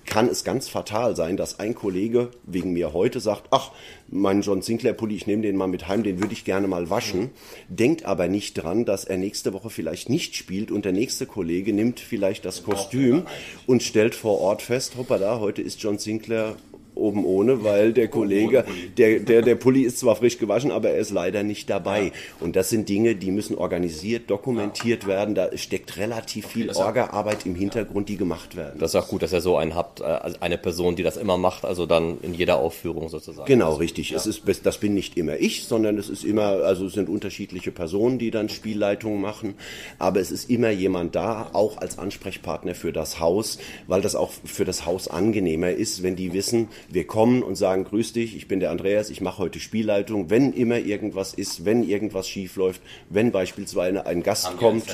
kann 0.09 0.27
es 0.27 0.43
ganz 0.43 0.67
fatal 0.67 1.15
sein, 1.15 1.37
dass 1.37 1.59
ein 1.59 1.75
Kollege 1.75 2.31
wegen 2.43 2.73
mir 2.73 2.93
heute 2.93 3.19
sagt, 3.19 3.47
ach, 3.51 3.71
mein 4.07 4.41
John 4.41 4.63
Sinclair 4.63 4.93
Pulli, 4.93 5.15
ich 5.15 5.27
nehme 5.27 5.43
den 5.43 5.55
mal 5.55 5.67
mit 5.67 5.87
heim, 5.87 6.01
den 6.01 6.19
würde 6.19 6.33
ich 6.33 6.45
gerne 6.45 6.67
mal 6.67 6.89
waschen, 6.89 7.29
denkt 7.67 8.05
aber 8.05 8.27
nicht 8.27 8.55
dran, 8.55 8.85
dass 8.85 9.05
er 9.05 9.17
nächste 9.17 9.53
Woche 9.53 9.69
vielleicht 9.69 10.09
nicht 10.09 10.35
spielt 10.35 10.71
und 10.71 10.83
der 10.83 10.93
nächste 10.93 11.27
Kollege 11.27 11.73
nimmt 11.73 11.99
vielleicht 11.99 12.43
das 12.43 12.63
Kostüm 12.63 13.27
und 13.67 13.83
stellt 13.83 14.15
vor 14.15 14.41
Ort 14.41 14.63
fest, 14.63 14.95
hoppala, 14.97 15.39
heute 15.39 15.61
ist 15.61 15.81
John 15.81 15.99
Sinclair 15.99 16.55
oben 16.99 17.25
ohne, 17.25 17.63
weil 17.63 17.93
der 17.93 18.07
Kollege, 18.07 18.65
der, 18.97 19.19
der, 19.19 19.41
der 19.41 19.55
Pulli 19.55 19.83
ist 19.83 19.99
zwar 19.99 20.15
frisch 20.15 20.37
gewaschen, 20.37 20.71
aber 20.71 20.89
er 20.89 20.99
ist 20.99 21.11
leider 21.11 21.43
nicht 21.43 21.69
dabei. 21.69 22.11
Und 22.39 22.55
das 22.55 22.69
sind 22.69 22.89
Dinge, 22.89 23.15
die 23.15 23.31
müssen 23.31 23.55
organisiert, 23.55 24.29
dokumentiert 24.29 25.07
werden. 25.07 25.35
Da 25.35 25.55
steckt 25.57 25.97
relativ 25.97 26.47
viel 26.47 26.69
Orga-Arbeit 26.69 27.45
im 27.45 27.55
Hintergrund, 27.55 28.09
die 28.09 28.17
gemacht 28.17 28.55
werden. 28.55 28.79
Das 28.79 28.93
ist 28.93 28.95
auch 28.95 29.07
gut, 29.07 29.23
dass 29.23 29.33
ihr 29.33 29.41
so 29.41 29.57
einen 29.57 29.75
habt, 29.75 30.01
äh, 30.01 30.03
also 30.03 30.37
eine 30.39 30.57
Person, 30.57 30.95
die 30.95 31.03
das 31.03 31.17
immer 31.17 31.37
macht, 31.37 31.65
also 31.65 31.85
dann 31.85 32.19
in 32.21 32.33
jeder 32.33 32.57
Aufführung 32.57 33.09
sozusagen. 33.09 33.47
Genau, 33.47 33.75
richtig. 33.75 34.11
Es 34.11 34.25
ist, 34.25 34.43
das 34.63 34.77
bin 34.77 34.93
nicht 34.93 35.17
immer 35.17 35.37
ich, 35.37 35.65
sondern 35.65 35.97
es 35.97 36.09
ist 36.09 36.23
immer, 36.23 36.63
also 36.63 36.85
es 36.85 36.93
sind 36.93 37.09
unterschiedliche 37.09 37.71
Personen, 37.71 38.19
die 38.19 38.31
dann 38.31 38.49
Spielleitungen 38.49 39.21
machen. 39.21 39.55
Aber 39.97 40.19
es 40.19 40.31
ist 40.31 40.49
immer 40.49 40.69
jemand 40.69 41.15
da, 41.15 41.49
auch 41.53 41.77
als 41.77 41.97
Ansprechpartner 41.97 42.75
für 42.75 42.91
das 42.91 43.19
Haus, 43.19 43.59
weil 43.87 44.01
das 44.01 44.15
auch 44.15 44.31
für 44.43 44.65
das 44.65 44.85
Haus 44.85 45.07
angenehmer 45.07 45.71
ist, 45.71 46.03
wenn 46.03 46.15
die 46.15 46.33
wissen, 46.33 46.67
Wir 46.91 47.05
kommen 47.05 47.43
und 47.43 47.55
sagen, 47.55 47.83
grüß 47.83 48.13
dich, 48.13 48.35
ich 48.35 48.47
bin 48.47 48.59
der 48.59 48.71
Andreas, 48.71 49.09
ich 49.09 49.21
mache 49.21 49.37
heute 49.37 49.59
Spielleitung. 49.59 50.29
Wenn 50.29 50.53
immer 50.53 50.77
irgendwas 50.79 51.33
ist, 51.33 51.63
wenn 51.65 51.83
irgendwas 51.87 52.27
schief 52.27 52.55
läuft, 52.55 52.81
wenn 53.09 53.31
beispielsweise 53.31 54.05
ein 54.05 54.23
Gast 54.23 54.57
kommt, 54.57 54.85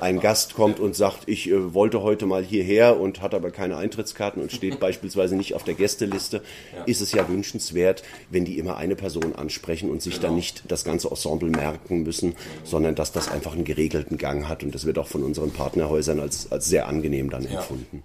ein 0.00 0.18
Gast 0.20 0.54
kommt 0.54 0.80
und 0.80 0.96
sagt, 0.96 1.28
ich 1.28 1.48
äh, 1.48 1.72
wollte 1.74 2.02
heute 2.02 2.26
mal 2.26 2.42
hierher 2.44 2.98
und 2.98 3.22
hat 3.22 3.32
aber 3.34 3.50
keine 3.52 3.76
Eintrittskarten 3.76 4.42
und 4.42 4.50
steht 4.50 4.80
beispielsweise 4.80 5.36
nicht 5.36 5.54
auf 5.54 5.62
der 5.62 5.74
Gästeliste, 5.74 6.42
ist 6.86 7.00
es 7.00 7.12
ja 7.12 7.28
wünschenswert, 7.28 8.02
wenn 8.30 8.44
die 8.44 8.58
immer 8.58 8.76
eine 8.76 8.96
Person 8.96 9.34
ansprechen 9.36 9.90
und 9.90 10.02
sich 10.02 10.14
Genau. 10.16 10.28
dann 10.28 10.36
nicht 10.36 10.64
das 10.68 10.82
ganze 10.84 11.08
Ensemble 11.10 11.50
merken 11.50 12.02
müssen, 12.02 12.34
sondern 12.64 12.94
dass 12.94 13.12
das 13.12 13.28
einfach 13.30 13.52
einen 13.54 13.64
geregelten 13.64 14.18
Gang 14.18 14.48
hat 14.48 14.62
und 14.62 14.74
das 14.74 14.84
wird 14.86 14.98
auch 14.98 15.06
von 15.08 15.22
unseren 15.22 15.50
Partnerhäusern 15.52 16.20
als, 16.20 16.50
als 16.50 16.66
sehr 16.68 16.88
angenehm 16.88 17.30
dann 17.30 17.44
empfunden. 17.46 18.02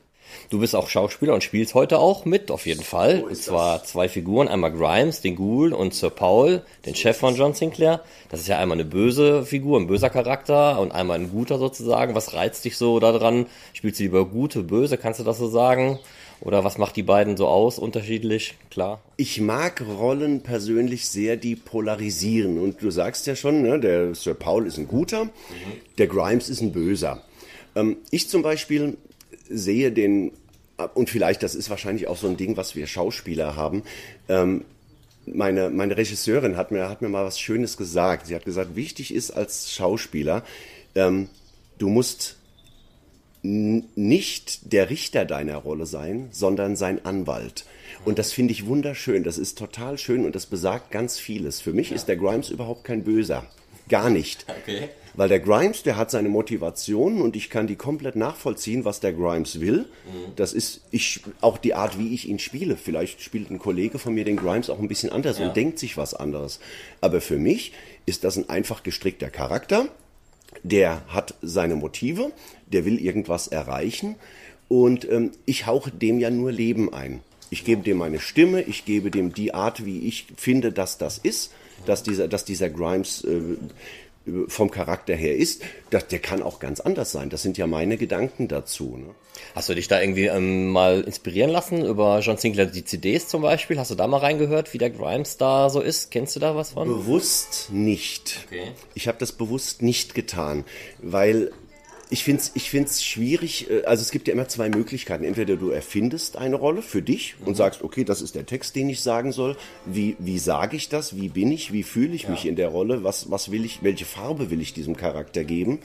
Du 0.50 0.60
bist 0.60 0.76
auch 0.76 0.90
Schauspieler 0.90 1.34
und 1.34 1.44
spielst 1.44 1.74
heute 1.74 2.00
auch 2.00 2.26
mit, 2.26 2.52
auf 2.52 2.66
jeden 2.66 2.84
Fall. 2.84 3.24
und 3.24 3.36
zwar 3.36 3.84
zwei 3.84 4.10
Figuren, 4.10 4.48
einmal 4.48 4.72
Grimes, 4.72 5.22
den 5.22 5.36
Ghoul, 5.36 5.74
und 5.74 5.94
Sir 5.94 6.10
Paul, 6.10 6.62
den 6.86 6.96
Chef 6.96 7.18
von 7.18 7.36
John 7.36 7.54
Sinclair. 7.54 8.02
Das 8.30 8.40
ist 8.40 8.48
ja 8.48 8.58
einmal 8.58 8.78
eine 8.78 8.86
böse 8.86 9.44
Figur, 9.46 9.80
ein 9.80 9.88
böser 9.88 10.10
Charakter 10.10 10.80
und 10.80 10.92
einmal 10.92 11.20
ein 11.20 11.32
guter 11.32 11.58
sozusagen. 11.58 12.16
Was 12.16 12.34
reizt 12.34 12.66
dich 12.66 12.78
so 12.78 13.00
daran? 13.00 13.46
Spielst 13.74 14.00
du 14.00 14.04
lieber 14.04 14.26
gute, 14.26 14.64
böse, 14.64 14.98
kannst 14.98 15.20
du 15.20 15.24
das 15.24 15.38
so 15.38 15.48
sagen? 15.48 16.00
Oder 16.42 16.64
was 16.64 16.80
macht 16.80 16.96
die 16.96 17.04
beiden 17.04 17.38
so 17.38 17.48
aus, 17.48 17.78
unterschiedlich? 17.78 18.56
Klar. 18.72 19.02
Ich 19.16 19.40
mag 19.40 19.84
Rollen 19.88 20.42
persönlich 20.42 21.08
sehr, 21.08 21.38
die 21.38 21.56
polarisieren. 21.56 22.58
Und 22.58 22.82
du 22.82 22.90
sagst 22.90 23.28
ja 23.28 23.36
schon, 23.36 23.62
ne, 23.62 23.80
der 23.80 24.16
Sir 24.16 24.34
Paul 24.34 24.66
ist 24.66 24.78
ein 24.78 24.88
guter, 24.88 25.30
der 26.00 26.08
Grimes 26.08 26.50
ist 26.50 26.62
ein 26.62 26.72
böser. 26.72 27.22
Ähm, 27.76 27.98
ich 28.10 28.28
zum 28.28 28.42
Beispiel 28.42 28.98
sehe 29.52 29.92
den, 29.92 30.32
und 30.94 31.10
vielleicht 31.10 31.44
das 31.44 31.56
ist 31.56 31.70
wahrscheinlich 31.70 32.08
auch 32.08 32.18
so 32.18 32.28
ein 32.28 32.38
Ding, 32.38 32.58
was 32.58 32.76
wir 32.76 32.88
Schauspieler 32.88 33.56
haben, 33.56 33.84
ähm, 34.30 34.66
meine, 35.26 35.70
meine 35.70 35.98
Regisseurin 35.98 36.58
hat 36.58 36.72
mir, 36.72 36.90
hat 36.90 37.02
mir 37.02 37.10
mal 37.10 37.26
was 37.26 37.40
Schönes 37.40 37.78
gesagt. 37.78 38.28
Sie 38.28 38.36
hat 38.36 38.46
gesagt, 38.46 38.76
wichtig 38.76 39.14
ist 39.14 39.32
als 39.32 39.72
Schauspieler, 39.72 40.44
ähm, 40.96 41.30
du 41.78 41.90
musst 41.90 42.38
nicht 43.44 44.72
der 44.72 44.92
Richter 44.92 45.26
deiner 45.26 45.58
Rolle 45.58 45.88
sein, 45.88 46.30
sondern 46.32 46.76
sein 46.76 47.04
Anwalt. 47.06 47.66
Und 48.06 48.20
das 48.20 48.34
finde 48.34 48.52
ich 48.52 48.68
wunderschön. 48.68 49.24
Das 49.24 49.40
ist 49.40 49.58
total 49.58 49.98
schön 49.98 50.26
und 50.26 50.36
das 50.36 50.46
besagt 50.46 50.92
ganz 50.92 51.18
vieles. 51.18 51.60
Für 51.60 51.74
mich 51.74 51.92
ist 51.92 52.08
der 52.08 52.18
Grimes 52.18 52.50
überhaupt 52.50 52.84
kein 52.84 53.04
Böser. 53.04 53.46
Gar 53.90 54.12
nicht. 54.12 54.46
Okay. 54.62 54.90
Weil 55.14 55.30
der 55.30 55.40
Grimes, 55.40 55.84
der 55.84 55.98
hat 55.98 56.12
seine 56.12 56.30
Motivation 56.30 57.22
und 57.22 57.36
ich 57.36 57.50
kann 57.50 57.68
die 57.68 57.76
komplett 57.76 58.16
nachvollziehen, 58.16 58.86
was 58.86 59.00
der 59.00 59.14
Grimes 59.14 59.60
will. 59.60 59.86
Das 60.36 60.54
ist 60.54 60.82
ich, 60.92 61.22
auch 61.42 61.58
die 61.58 61.74
Art, 61.74 62.00
wie 62.00 62.14
ich 62.14 62.30
ihn 62.30 62.40
spiele. 62.40 62.78
Vielleicht 62.78 63.22
spielt 63.22 63.50
ein 63.50 63.60
Kollege 63.60 64.00
von 64.00 64.14
mir 64.14 64.24
den 64.24 64.38
Grimes 64.38 64.70
auch 64.70 64.80
ein 64.80 64.88
bisschen 64.88 65.12
anders 65.12 65.40
und 65.40 65.56
denkt 65.56 65.80
sich 65.80 65.98
was 65.98 66.14
anderes. 66.14 66.60
Aber 67.02 67.22
für 67.22 67.38
mich 67.38 67.74
ist 68.06 68.24
das 68.24 68.38
ein 68.38 68.50
einfach 68.50 68.84
gestrickter 68.84 69.30
Charakter. 69.30 69.88
Der 70.64 71.02
hat 71.08 71.36
seine 71.42 71.76
Motive, 71.76 72.32
der 72.68 72.86
will 72.86 73.00
irgendwas 73.00 73.48
erreichen 73.48 74.16
und 74.68 75.10
ähm, 75.10 75.32
ich 75.46 75.66
hauche 75.66 75.92
dem 75.92 76.20
ja 76.20 76.30
nur 76.30 76.52
Leben 76.52 76.94
ein. 76.94 77.22
Ich 77.50 77.66
gebe 77.66 77.84
dem 77.84 77.98
meine 77.98 78.22
Stimme, 78.22 78.62
ich 78.62 78.86
gebe 78.86 79.12
dem 79.12 79.34
die 79.34 79.54
Art, 79.54 79.86
wie 79.86 80.08
ich 80.08 80.28
finde, 80.38 80.72
dass 80.72 80.98
das 80.98 81.18
ist, 81.18 81.52
dass 81.86 82.04
dieser, 82.04 82.30
dass 82.30 82.46
dieser 82.46 82.70
Grimes 82.70 83.26
äh, 83.26 83.58
vom 84.48 84.70
Charakter 84.70 85.16
her 85.16 85.36
ist. 85.36 85.64
Das, 85.90 86.08
der 86.08 86.20
kann 86.20 86.44
auch 86.44 86.60
ganz 86.60 86.80
anders 86.80 87.12
sein. 87.12 87.30
Das 87.30 87.42
sind 87.42 87.58
ja 87.58 87.68
meine 87.68 87.98
Gedanken 87.98 88.48
dazu. 88.48 88.98
Ne? 88.98 89.16
Hast 89.56 89.70
du 89.70 89.74
dich 89.74 89.88
da 89.88 90.00
irgendwie 90.00 90.28
ähm, 90.28 90.70
mal 90.70 91.02
inspirieren 91.02 91.50
lassen 91.50 91.84
über 91.84 92.20
John 92.20 92.38
Sinclair, 92.38 92.68
die 92.68 92.86
CDs 92.86 93.28
zum 93.28 93.42
Beispiel? 93.42 93.80
Hast 93.80 93.92
du 93.92 93.96
da 93.96 94.08
mal 94.08 94.18
reingehört, 94.18 94.74
wie 94.74 94.78
der 94.78 94.92
Grimes 94.92 95.38
da 95.38 95.70
so 95.70 95.82
ist? 95.82 96.12
Kennst 96.12 96.36
du 96.36 96.40
da 96.40 96.56
was 96.56 96.72
von? 96.72 96.88
Bewusst 96.88 97.70
nicht. 97.72 98.46
Okay. 98.48 98.72
Ich 98.94 99.08
habe 99.08 99.18
das 99.18 99.32
bewusst 99.32 99.82
nicht 99.82 100.14
getan, 100.14 100.66
weil 101.00 101.52
ich 102.12 102.24
finde 102.26 102.42
es 102.42 102.52
ich 102.54 102.70
find's 102.70 103.04
schwierig. 103.04 103.70
äh, 103.72 103.84
Also 103.86 104.02
es 104.02 104.12
gibt 104.12 104.28
ja 104.28 104.34
immer 104.34 104.48
zwei 104.48 104.70
Möglichkeiten. 104.70 105.24
Entweder 105.24 105.56
du 105.56 105.70
erfindest 105.70 106.38
eine 106.38 106.58
Rolle 106.58 106.82
für 106.82 107.02
dich 107.02 107.36
und 107.46 107.56
sagst, 107.56 107.84
okay, 107.84 108.04
das 108.04 108.22
ist 108.22 108.36
der 108.36 108.46
Text, 108.46 108.76
den 108.76 108.90
ich 108.90 109.02
sagen 109.02 109.32
soll. 109.32 109.56
Wie, 109.86 110.18
wie 110.20 110.38
sage 110.38 110.76
ich 110.76 110.90
das? 110.90 111.16
Wie 111.16 111.30
bin 111.30 111.52
ich? 111.52 111.72
Wie 111.72 111.84
fühle 111.84 112.14
ich 112.14 112.28
mich 112.28 112.46
in 112.46 112.56
der 112.58 112.68
Rolle? 112.68 113.04
Was, 113.04 113.32
was 113.32 113.50
will 113.50 113.66
ich? 113.66 113.82
Welche 113.82 114.06
Farbe 114.06 114.52
will 114.52 114.62
ich 114.62 114.74
diesem 114.74 114.98
Charakter 114.98 115.44
geben? 115.46 115.80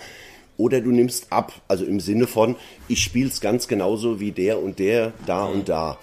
Oder 0.59 0.81
du 0.81 0.91
nimmst 0.91 1.33
ab, 1.33 1.53
also 1.69 1.85
im 1.85 2.01
Sinne 2.01 2.27
von, 2.27 2.57
ich 2.89 3.03
spiele 3.03 3.29
es 3.29 3.41
ganz 3.41 3.69
genauso 3.69 4.21
wie 4.21 4.33
der 4.33 4.61
und 4.61 4.79
der, 4.79 5.13
da 5.27 5.45
und 5.45 5.69
da. 5.69 5.99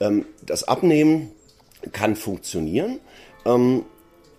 Ähm, 0.00 0.26
das 0.44 0.64
Abnehmen 0.64 1.30
kann 1.92 2.16
funktionieren. 2.16 2.98
Ähm, 3.46 3.84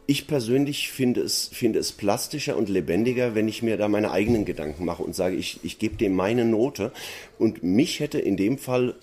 ich 0.07 0.27
persönlich 0.27 0.91
finde 0.91 1.21
es, 1.21 1.49
finde 1.51 1.79
es 1.79 1.91
plastischer 1.91 2.57
und 2.57 2.69
lebendiger, 2.69 3.35
wenn 3.35 3.47
ich 3.47 3.63
mir 3.63 3.77
da 3.77 3.87
meine 3.87 4.11
eigenen 4.11 4.45
Gedanken 4.45 4.85
mache 4.85 5.03
und 5.03 5.15
sage, 5.15 5.35
ich, 5.35 5.59
ich 5.63 5.79
gebe 5.79 5.95
dem 5.95 6.15
meine 6.15 6.45
Note. 6.45 6.91
Und 7.39 7.63
mich 7.63 7.99
hätte 7.99 8.19
in 8.19 8.37
dem 8.37 8.57
Fall 8.57 8.95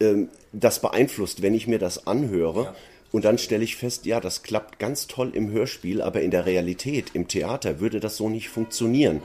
ähm, 0.00 0.28
das 0.52 0.80
beeinflusst, 0.80 1.42
wenn 1.42 1.54
ich 1.54 1.66
mir 1.66 1.78
das 1.78 2.06
anhöre. 2.06 2.74
Und 3.10 3.24
dann 3.24 3.38
stelle 3.38 3.64
ich 3.64 3.76
fest, 3.76 4.06
ja, 4.06 4.20
das 4.20 4.42
klappt 4.42 4.78
ganz 4.78 5.06
toll 5.06 5.32
im 5.34 5.50
Hörspiel, 5.50 6.02
aber 6.02 6.20
in 6.20 6.30
der 6.30 6.46
Realität, 6.46 7.10
im 7.14 7.26
Theater, 7.26 7.80
würde 7.80 8.00
das 8.00 8.16
so 8.16 8.28
nicht 8.28 8.48
funktionieren. 8.48 9.22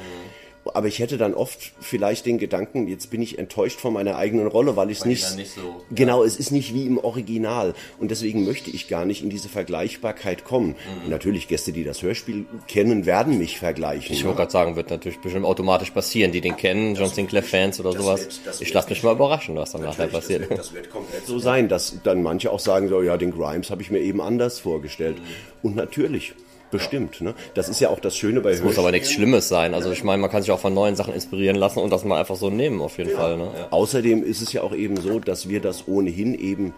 Aber 0.74 0.88
ich 0.88 1.00
hätte 1.00 1.18
dann 1.18 1.34
oft 1.34 1.74
vielleicht 1.82 2.26
den 2.26 2.38
Gedanken, 2.38 2.88
jetzt 2.88 3.10
bin 3.12 3.22
ich 3.22 3.38
enttäuscht 3.38 3.80
von 3.82 3.92
meiner 3.94 4.16
eigenen 4.16 4.48
Rolle, 4.48 4.76
weil 4.78 4.90
ich 4.92 5.00
es 5.00 5.06
nicht, 5.06 5.36
nicht 5.36 5.52
so- 5.54 5.84
genau, 5.92 6.24
es 6.24 6.38
ist 6.38 6.52
nicht 6.52 6.74
wie 6.74 6.86
im 6.86 6.98
Original. 6.98 7.74
Und 8.00 8.12
deswegen 8.12 8.46
möchte 8.46 8.72
ich 8.72 8.88
gar 8.88 9.04
nicht 9.04 9.22
in 9.24 9.30
diese 9.30 9.50
Vergleichbarkeit 9.50 10.46
kommen. 10.46 10.76
Und 11.04 11.10
natürlich 11.10 11.48
Gäste, 11.50 11.74
die 11.74 11.84
das 11.84 12.02
Hörspiel 12.02 12.46
kennen, 12.68 13.06
werden 13.06 13.38
mich 13.38 13.60
vergleichen. 13.60 14.16
Ich 14.16 14.24
wollte 14.24 14.38
gerade 14.38 14.52
sagen, 14.52 14.76
wird 14.78 14.90
natürlich 14.90 15.20
bestimmt 15.20 15.46
automatisch 15.46 15.90
passieren, 15.92 16.32
die 16.32 16.40
den 16.42 16.56
kennen, 16.56 16.96
John 16.96 17.10
Sinclair-Fans 17.10 17.80
oder 17.82 17.92
das 17.92 18.02
sowas. 18.02 18.22
wird- 18.22 18.62
ich 18.62 18.74
lasse 18.74 18.90
mich 18.90 19.04
mal 19.04 19.14
überraschen, 19.14 19.56
was 19.58 19.72
dann 19.74 19.82
nachher 19.82 20.08
passiert. 20.08 20.44
Das 20.44 20.50
wird, 20.50 20.60
das 20.60 20.74
wird 20.74 20.90
komplett 20.90 21.26
so 21.28 21.40
sein, 21.40 21.68
dass 21.68 21.98
dann 22.04 22.24
manche 22.24 22.52
auch 22.52 22.60
sagen 22.60 22.88
so, 22.88 23.02
ja, 23.02 23.18
den 23.18 23.32
Grimes 23.32 23.70
habe 23.70 23.82
ich 23.82 23.92
mir 23.92 24.00
eben 24.00 24.22
anders 24.22 24.60
vorgestellt. 24.60 25.18
Und 25.62 25.76
natürlich, 25.76 26.34
bestimmt. 26.74 27.22
Ne? 27.22 27.34
Das 27.54 27.70
ist 27.70 27.80
ja 27.80 27.90
auch 27.90 28.00
das 28.00 28.18
Schöne 28.18 28.42
bei 28.42 28.60
Muss 28.60 28.78
aber 28.78 28.92
nichts 28.92 29.12
Schlimmes 29.12 29.48
sein. 29.48 29.74
Also 29.74 29.92
ich 29.92 30.04
meine, 30.04 30.22
man 30.22 30.30
kann 30.30 30.42
sich 30.42 30.52
auch 30.52 30.60
von 30.60 30.74
neuen 30.74 30.98
Sachen 30.98 31.14
inspirieren 31.14 31.56
lassen 31.56 31.80
und 31.80 31.92
das 31.92 32.04
mal 32.04 32.20
einfach 32.20 32.36
so 32.36 32.50
nehmen, 32.50 32.82
auf 32.82 32.98
jeden 32.98 33.12
Fall. 33.12 33.38
Ne? 33.38 33.52
Ja. 33.56 33.68
Außerdem 33.70 34.24
ist 34.24 34.42
es 34.42 34.52
ja 34.52 34.64
auch 34.64 34.76
eben 34.76 34.98
so, 34.98 35.20
dass 35.20 35.48
wir 35.48 35.62
das 35.62 35.88
ohnehin 35.88 36.34
eben 36.34 36.74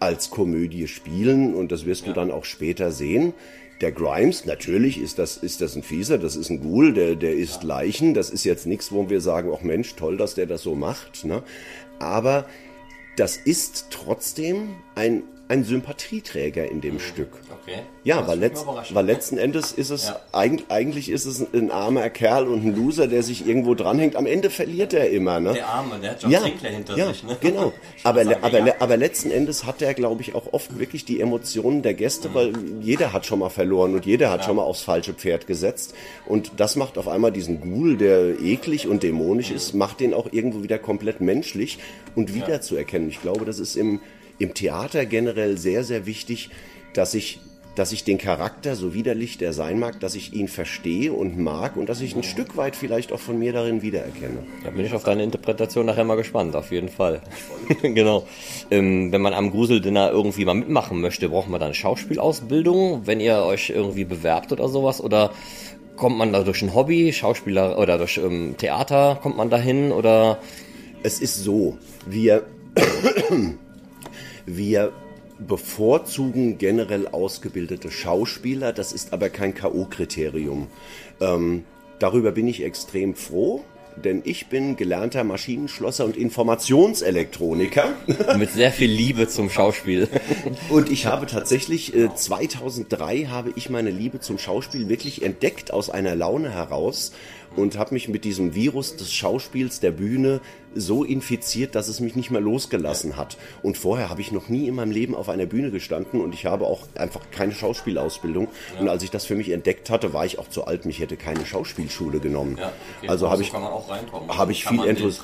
als 0.00 0.30
Komödie 0.30 0.88
spielen 0.88 1.54
und 1.54 1.72
das 1.72 1.86
wirst 1.86 2.06
du 2.06 2.12
dann 2.12 2.30
auch 2.30 2.44
später 2.44 2.92
sehen. 2.92 3.32
Der 3.80 3.92
Grimes, 3.92 4.44
natürlich 4.44 5.00
ist 5.00 5.20
das, 5.20 5.36
ist 5.36 5.60
das 5.60 5.76
ein 5.76 5.84
Fieser, 5.84 6.18
das 6.18 6.34
ist 6.34 6.50
ein 6.50 6.60
Ghoul, 6.60 6.92
der, 6.92 7.14
der 7.14 7.34
isst 7.34 7.62
Leichen. 7.62 8.12
Das 8.12 8.28
ist 8.28 8.44
jetzt 8.44 8.66
nichts, 8.66 8.90
wo 8.90 9.08
wir 9.08 9.20
sagen, 9.20 9.52
ach 9.56 9.62
Mensch, 9.62 9.94
toll, 9.94 10.16
dass 10.16 10.34
der 10.34 10.46
das 10.46 10.62
so 10.62 10.74
macht. 10.74 11.24
Ne? 11.24 11.42
Aber 12.00 12.46
das 13.16 13.36
ist 13.36 13.86
trotzdem 13.90 14.76
ein, 14.96 15.22
ein 15.48 15.64
Sympathieträger 15.64 16.70
in 16.70 16.80
dem 16.80 16.98
Stück. 16.98 17.28
Okay. 17.62 17.80
Ja, 18.04 18.26
weil, 18.26 18.38
letzt, 18.38 18.66
weil 18.92 19.04
letzten 19.04 19.36
Endes 19.36 19.72
ist 19.72 19.90
es, 19.90 20.12
eig, 20.32 20.64
eigentlich 20.68 21.10
ist 21.10 21.26
es 21.26 21.44
ein 21.52 21.70
armer 21.70 22.08
Kerl 22.08 22.48
und 22.48 22.64
ein 22.64 22.74
Loser, 22.74 23.06
der 23.06 23.22
sich 23.22 23.46
irgendwo 23.46 23.74
dranhängt. 23.74 24.16
Am 24.16 24.26
Ende 24.26 24.48
verliert 24.48 24.94
er 24.94 25.10
immer, 25.10 25.40
ne? 25.40 25.52
Der 25.52 25.66
Arme, 25.68 25.98
der 26.00 26.12
hat 26.12 26.22
John 26.22 26.30
ja, 26.30 26.40
Sinclair 26.40 26.72
hinter 26.72 26.96
ja, 26.96 27.08
sich, 27.08 27.24
ne? 27.24 27.36
genau. 27.40 27.72
Aber, 28.04 28.24
sagen, 28.24 28.42
aber, 28.42 28.58
ja. 28.66 28.74
aber 28.78 28.96
letzten 28.96 29.30
Endes 29.30 29.66
hat 29.66 29.82
er, 29.82 29.92
glaube 29.92 30.22
ich, 30.22 30.34
auch 30.34 30.52
oft 30.52 30.78
wirklich 30.78 31.04
die 31.04 31.20
Emotionen 31.20 31.82
der 31.82 31.94
Mhm. 31.98 31.98
Gäste, 31.98 32.34
weil 32.34 32.52
jeder 32.80 33.12
hat 33.12 33.26
schon 33.26 33.40
mal 33.40 33.50
verloren 33.50 33.94
und 33.94 34.06
jeder 34.06 34.30
hat 34.30 34.44
schon 34.44 34.56
mal 34.56 34.62
aufs 34.62 34.82
falsche 34.82 35.12
Pferd 35.14 35.46
gesetzt. 35.46 35.94
Und 36.26 36.52
das 36.56 36.76
macht 36.76 36.96
auf 36.96 37.08
einmal 37.08 37.32
diesen 37.32 37.60
Ghoul, 37.60 37.96
der 37.96 38.40
eklig 38.40 38.86
und 38.86 39.02
dämonisch 39.02 39.50
ist, 39.50 39.74
macht 39.74 40.00
den 40.00 40.14
auch 40.14 40.32
irgendwo 40.32 40.62
wieder 40.62 40.78
komplett 40.78 41.20
menschlich 41.20 41.78
und 42.14 42.34
wiederzuerkennen. 42.34 43.08
Ich 43.08 43.20
glaube, 43.20 43.44
das 43.44 43.58
ist 43.58 43.76
im, 43.76 44.00
im 44.38 44.54
Theater 44.54 45.06
generell 45.06 45.58
sehr, 45.58 45.84
sehr 45.84 46.06
wichtig, 46.06 46.50
dass 46.94 47.14
ich 47.14 47.40
dass 47.78 47.92
ich 47.92 48.02
den 48.02 48.18
Charakter, 48.18 48.74
so 48.74 48.92
widerlich 48.92 49.38
der 49.38 49.52
sein 49.52 49.78
mag, 49.78 50.00
dass 50.00 50.16
ich 50.16 50.32
ihn 50.32 50.48
verstehe 50.48 51.12
und 51.12 51.38
mag 51.38 51.76
und 51.76 51.88
dass 51.88 52.00
ich 52.00 52.16
ein 52.16 52.24
Stück 52.24 52.56
weit 52.56 52.74
vielleicht 52.74 53.12
auch 53.12 53.20
von 53.20 53.38
mir 53.38 53.52
darin 53.52 53.82
wiedererkenne. 53.82 54.42
Da 54.64 54.70
bin 54.70 54.84
ich 54.84 54.92
auf 54.94 55.04
deine 55.04 55.22
Interpretation 55.22 55.86
nachher 55.86 56.02
mal 56.02 56.16
gespannt, 56.16 56.56
auf 56.56 56.72
jeden 56.72 56.88
Fall. 56.88 57.20
genau. 57.82 58.26
Ähm, 58.72 59.12
wenn 59.12 59.20
man 59.20 59.32
am 59.32 59.52
Gruseldinner 59.52 60.10
irgendwie 60.10 60.44
mal 60.44 60.54
mitmachen 60.54 61.00
möchte, 61.00 61.28
braucht 61.28 61.48
man 61.48 61.60
dann 61.60 61.72
Schauspielausbildung, 61.72 63.06
wenn 63.06 63.20
ihr 63.20 63.44
euch 63.44 63.70
irgendwie 63.70 64.04
bewerbt 64.04 64.50
oder 64.50 64.68
sowas? 64.68 65.00
Oder 65.00 65.30
kommt 65.94 66.18
man 66.18 66.32
da 66.32 66.42
durch 66.42 66.62
ein 66.62 66.74
Hobby, 66.74 67.12
Schauspieler 67.12 67.78
oder 67.78 67.96
durch 67.96 68.18
ähm, 68.18 68.56
Theater, 68.58 69.20
kommt 69.22 69.36
man 69.36 69.50
da 69.50 69.56
hin? 69.56 69.92
Oder 69.92 70.38
Es 71.04 71.20
ist 71.20 71.36
so, 71.36 71.78
wir, 72.06 72.44
wir 74.56 74.92
bevorzugen 75.38 76.58
generell 76.58 77.06
ausgebildete 77.06 77.90
Schauspieler, 77.90 78.72
das 78.72 78.92
ist 78.92 79.12
aber 79.12 79.28
kein 79.30 79.54
K.O.-Kriterium. 79.54 80.66
Ähm, 81.20 81.64
darüber 81.98 82.32
bin 82.32 82.48
ich 82.48 82.64
extrem 82.64 83.14
froh, 83.14 83.62
denn 84.04 84.22
ich 84.24 84.46
bin 84.46 84.76
gelernter 84.76 85.24
Maschinenschlosser 85.24 86.04
und 86.04 86.16
Informationselektroniker. 86.16 87.94
Mit 88.38 88.50
sehr 88.50 88.72
viel 88.72 88.90
Liebe 88.90 89.28
zum 89.28 89.50
Schauspiel. 89.50 90.08
Und 90.68 90.90
ich 90.90 91.06
habe 91.06 91.26
tatsächlich, 91.26 91.94
äh, 91.94 92.14
2003 92.14 93.24
habe 93.24 93.52
ich 93.56 93.70
meine 93.70 93.90
Liebe 93.90 94.20
zum 94.20 94.38
Schauspiel 94.38 94.88
wirklich 94.88 95.22
entdeckt 95.22 95.72
aus 95.72 95.90
einer 95.90 96.14
Laune 96.14 96.50
heraus 96.50 97.12
und 97.56 97.78
habe 97.78 97.94
mich 97.94 98.08
mit 98.08 98.24
diesem 98.24 98.54
Virus 98.54 98.96
des 98.96 99.12
Schauspiels 99.12 99.80
der 99.80 99.90
Bühne 99.90 100.40
so 100.80 101.04
infiziert, 101.04 101.74
dass 101.74 101.88
es 101.88 102.00
mich 102.00 102.16
nicht 102.16 102.30
mehr 102.30 102.40
losgelassen 102.40 103.16
hat. 103.16 103.36
Und 103.62 103.76
vorher 103.78 104.10
habe 104.10 104.20
ich 104.20 104.32
noch 104.32 104.48
nie 104.48 104.68
in 104.68 104.74
meinem 104.74 104.90
Leben 104.90 105.14
auf 105.14 105.28
einer 105.28 105.46
Bühne 105.46 105.70
gestanden 105.70 106.20
und 106.20 106.34
ich 106.34 106.46
habe 106.46 106.66
auch 106.66 106.86
einfach 106.94 107.20
keine 107.30 107.52
Schauspielausbildung. 107.52 108.48
Und 108.78 108.88
als 108.88 109.02
ich 109.02 109.10
das 109.10 109.24
für 109.24 109.34
mich 109.34 109.50
entdeckt 109.50 109.90
hatte, 109.90 110.12
war 110.12 110.26
ich 110.26 110.38
auch 110.38 110.48
zu 110.48 110.64
alt. 110.64 110.86
Mich 110.86 111.00
hätte 111.00 111.16
keine 111.16 111.44
Schauspielschule 111.44 112.20
genommen. 112.20 112.58
also 113.06 113.30
habe 113.30 113.42
ich, 113.42 113.52
habe 113.52 114.52
ich 114.52 114.64
viel, 114.64 114.86
Enthus 114.86 115.20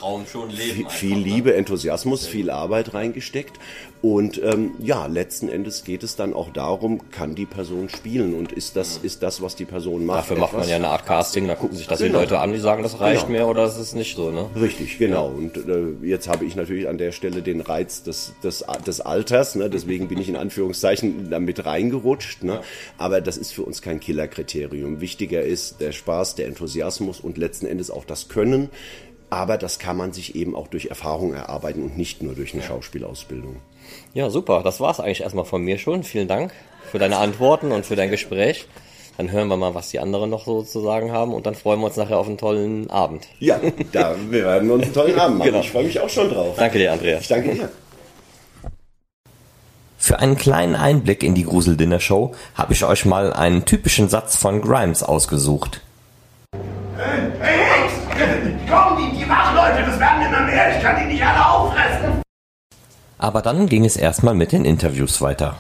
viel, 0.51 0.89
viel 0.89 1.19
Liebe, 1.19 1.55
Enthusiasmus, 1.55 2.27
viel 2.27 2.51
Arbeit 2.51 2.95
reingesteckt. 2.95 3.59
Und 4.05 4.39
ähm, 4.45 4.73
ja, 4.81 5.07
letzten 5.07 5.49
Endes 5.49 5.83
geht 5.83 6.03
es 6.03 6.15
dann 6.15 6.35
auch 6.35 6.51
darum, 6.51 7.01
kann 7.11 7.35
die 7.35 7.47
Person 7.47 7.89
spielen 7.89 8.35
und 8.35 8.53
ist 8.53 8.77
das, 8.77 8.99
ist 8.99 9.23
das, 9.23 9.41
was 9.41 9.57
die 9.57 9.65
Person 9.65 10.05
macht. 10.05 10.19
Dafür 10.19 10.37
macht 10.37 10.53
man 10.53 10.61
etwas? 10.61 10.71
ja 10.73 10.77
eine 10.77 10.89
Art 10.89 11.07
Casting, 11.07 11.49
da 11.49 11.55
gucken 11.55 11.79
sich 11.79 11.87
das 11.87 12.01
die 12.01 12.09
Genau. 12.09 12.19
Leute 12.19 12.39
an, 12.39 12.53
die 12.53 12.59
sagen, 12.59 12.83
das 12.83 13.01
reicht 13.01 13.29
Genau. 13.29 13.39
mir 13.39 13.47
oder 13.49 13.63
das 13.63 13.79
ist 13.79 13.95
nicht 13.95 14.15
so, 14.15 14.31
ne? 14.31 14.51
Richtig, 14.61 14.99
genau. 14.99 15.29
Und 15.29 15.57
äh, 15.57 16.07
jetzt 16.07 16.29
habe 16.29 16.45
ich 16.45 16.55
natürlich 16.55 16.87
an 16.87 16.99
der 16.99 17.13
Stelle 17.13 17.41
den 17.41 17.63
Reiz 17.63 18.03
des, 18.03 18.35
des, 18.45 18.63
des 18.87 19.01
Alters, 19.01 19.55
ne? 19.55 19.71
deswegen 19.71 20.07
bin 20.09 20.21
ich 20.21 20.29
in 20.29 20.37
Anführungszeichen 20.37 21.31
damit 21.31 21.65
reingerutscht. 21.65 22.43
Ne? 22.45 22.61
Aber 22.99 23.23
das 23.23 23.39
ist 23.39 23.53
für 23.53 23.63
uns 23.63 23.81
kein 23.81 24.01
Killerkriterium. 24.01 25.01
Wichtiger 25.01 25.41
ist 25.41 25.81
der 25.81 25.93
Spaß, 25.93 26.35
der 26.35 26.49
Enthusiasmus 26.49 27.21
und 27.21 27.39
letzten 27.39 27.65
Endes 27.65 27.91
auch 27.91 28.05
das 28.05 28.29
Können. 28.29 28.69
Aber 29.35 29.59
das 29.59 29.81
kann 29.81 29.97
man 29.97 30.13
sich 30.13 30.37
eben 30.37 30.55
auch 30.55 30.69
durch 30.69 30.87
Erfahrung 30.87 31.35
erarbeiten 31.35 31.83
und 31.83 31.99
nicht 31.99 32.23
nur 32.23 32.37
durch 32.37 32.55
eine 32.55 32.63
Schauspielausbildung. 32.63 33.57
Ja, 34.13 34.31
super. 34.31 34.63
Das 34.63 34.79
war's 34.79 35.01
eigentlich 35.01 35.23
erstmal 35.23 35.45
von 35.45 35.61
mir 35.61 35.79
schon. 35.79 36.05
Vielen 36.05 36.29
Dank 36.29 36.53
für 36.93 37.01
deine 37.01 37.17
Antworten 37.17 37.73
und 37.73 37.85
für 37.85 37.97
dein 37.97 38.13
Gespräch. 38.13 38.69
Dann 39.17 39.33
hören 39.33 39.49
wir 39.49 39.57
mal, 39.57 39.75
was 39.75 39.91
die 39.91 39.99
anderen 39.99 40.31
noch 40.31 40.45
so 40.45 40.63
zu 40.63 40.81
sagen 40.81 41.11
haben 41.11 41.35
und 41.35 41.47
dann 41.47 41.57
freuen 41.57 41.81
wir 41.81 41.87
uns 41.87 41.97
nachher 41.97 42.19
auf 42.19 42.29
einen 42.29 42.39
tollen 42.39 42.89
Abend. 42.91 43.27
Ja, 43.41 43.61
da 43.91 44.15
wir 44.31 44.45
werden 44.45 44.71
uns 44.71 44.85
einen 44.85 44.95
tollen 44.95 45.19
Abend 45.19 45.39
machen. 45.39 45.51
Genau. 45.51 45.61
Ich 45.63 45.73
freue 45.73 45.85
mich 45.85 45.99
auch 45.99 46.09
schon 46.09 46.31
drauf. 46.31 46.55
Danke 46.57 46.79
dir, 46.79 46.93
Andreas. 46.93 47.23
Ich 47.23 47.29
danke 47.29 47.55
dir. 47.55 47.69
Für 49.99 50.21
einen 50.21 50.37
kleinen 50.37 50.77
Einblick 50.77 51.25
in 51.25 51.35
die 51.35 51.45
Grusel-Dinner-Show 51.45 52.37
habe 52.55 52.73
ich 52.73 52.85
euch 52.85 53.05
mal 53.05 53.33
einen 53.33 53.65
typischen 53.65 54.09
Satz 54.09 54.37
von 54.37 54.63
Grimes 54.63 55.03
ausgesucht. 55.03 55.81
Hey, 56.97 57.33
Hicks! 57.41 58.54
Komm, 58.75 58.97
die, 58.99 59.17
die 59.19 59.29
Wachleute, 59.29 59.85
das 59.89 60.01
werden 60.01 60.23
immer 60.27 60.41
mehr. 60.43 60.77
Ich 60.77 60.83
kann 60.83 60.97
die 61.01 61.13
nicht 61.13 61.25
alle 61.25 61.49
auffressen. 61.49 62.23
Aber 63.19 63.41
dann 63.41 63.69
ging 63.69 63.85
es 63.85 63.97
erstmal 63.97 64.35
mit 64.35 64.53
den 64.53 64.65
Interviews 64.65 65.21
weiter. 65.23 65.57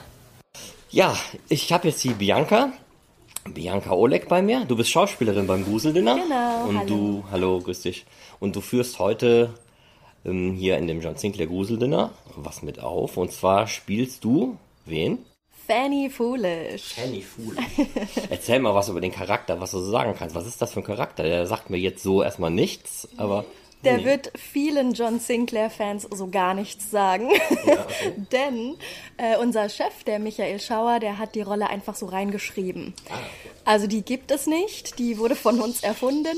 Ja, 0.90 1.14
ich 1.48 1.72
habe 1.72 1.88
jetzt 1.88 2.02
die 2.04 2.10
Bianca. 2.14 2.72
Bianca 3.46 3.92
Oleg 3.92 4.28
bei 4.28 4.42
mir. 4.42 4.64
Du 4.64 4.76
bist 4.76 4.90
Schauspielerin 4.90 5.46
beim 5.46 5.64
Gruseldinner. 5.64 6.16
Genau, 6.16 6.64
Und 6.68 6.78
hallo. 6.78 6.86
du, 6.88 7.24
hallo, 7.30 7.60
grüß 7.60 7.82
dich. 7.82 8.06
Und 8.40 8.56
du 8.56 8.60
führst 8.60 8.98
heute 8.98 9.50
ähm, 10.24 10.52
hier 10.54 10.78
in 10.78 10.86
dem 10.86 11.00
John 11.00 11.16
Sinclair 11.16 11.46
Gruseldinner 11.46 12.10
was 12.36 12.62
mit 12.62 12.80
auf. 12.80 13.16
Und 13.16 13.32
zwar 13.32 13.66
spielst 13.66 14.24
du 14.24 14.56
wen? 14.86 15.18
Fanny 15.66 16.10
Foolish. 16.10 16.94
Penny 16.94 17.22
Fool. 17.22 17.56
Erzähl 18.30 18.58
mal 18.58 18.74
was 18.74 18.88
über 18.88 19.00
den 19.00 19.12
Charakter, 19.12 19.60
was 19.60 19.70
du 19.70 19.78
so 19.80 19.90
sagen 19.90 20.14
kannst. 20.18 20.34
Was 20.34 20.46
ist 20.46 20.60
das 20.60 20.72
für 20.72 20.80
ein 20.80 20.84
Charakter? 20.84 21.22
Der 21.22 21.46
sagt 21.46 21.70
mir 21.70 21.78
jetzt 21.78 22.02
so 22.02 22.22
erstmal 22.22 22.50
nichts, 22.50 23.08
aber 23.16 23.44
Der 23.82 23.98
Nee. 23.98 24.04
wird 24.04 24.32
vielen 24.36 24.92
John 24.94 25.18
Sinclair-Fans 25.20 26.08
so 26.14 26.28
gar 26.28 26.54
nichts 26.54 26.90
sagen. 26.90 27.28
Denn 28.32 28.76
äh, 29.16 29.36
unser 29.38 29.68
Chef, 29.68 30.04
der 30.04 30.18
Michael 30.18 30.60
Schauer, 30.60 31.00
der 31.00 31.18
hat 31.18 31.34
die 31.34 31.42
Rolle 31.42 31.68
einfach 31.68 31.94
so 31.94 32.06
reingeschrieben. 32.06 32.94
Also 33.64 33.86
die 33.86 34.02
gibt 34.02 34.30
es 34.30 34.46
nicht, 34.46 34.98
die 34.98 35.18
wurde 35.18 35.36
von 35.36 35.60
uns 35.60 35.82
erfunden 35.82 36.36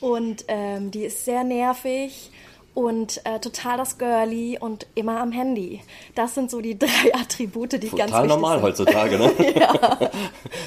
und 0.00 0.44
ähm, 0.48 0.90
die 0.90 1.04
ist 1.04 1.24
sehr 1.24 1.44
nervig 1.44 2.30
und 2.74 3.20
äh, 3.24 3.38
total 3.38 3.76
das 3.76 3.98
Girly 3.98 4.58
und 4.58 4.86
immer 4.94 5.20
am 5.20 5.32
Handy. 5.32 5.80
Das 6.14 6.34
sind 6.34 6.50
so 6.50 6.60
die 6.60 6.78
drei 6.78 7.14
Attribute, 7.14 7.72
die 7.72 7.88
ganz 7.88 8.10
total 8.10 8.24
wichtig 8.24 8.28
normal 8.28 8.58
sind. 8.58 8.66
heutzutage, 8.66 9.18
ne? 9.18 9.32
ja. 9.60 10.10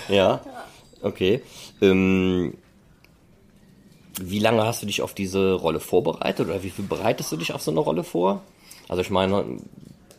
ja. 0.10 0.42
Okay. 1.02 1.42
Ähm, 1.82 2.54
wie 4.20 4.40
lange 4.40 4.66
hast 4.66 4.82
du 4.82 4.88
dich 4.88 5.02
auf 5.02 5.14
diese 5.14 5.54
Rolle 5.54 5.80
vorbereitet 5.80 6.48
oder 6.48 6.64
wie 6.64 6.72
viel 6.72 6.86
bereitest 6.86 7.32
du 7.32 7.38
dich 7.38 7.54
auf 7.54 7.62
so 7.62 7.72
eine 7.72 7.82
Rolle 7.82 8.04
vor? 8.04 8.42
Also 8.88 9.02
ich 9.02 9.10
meine, 9.10 9.60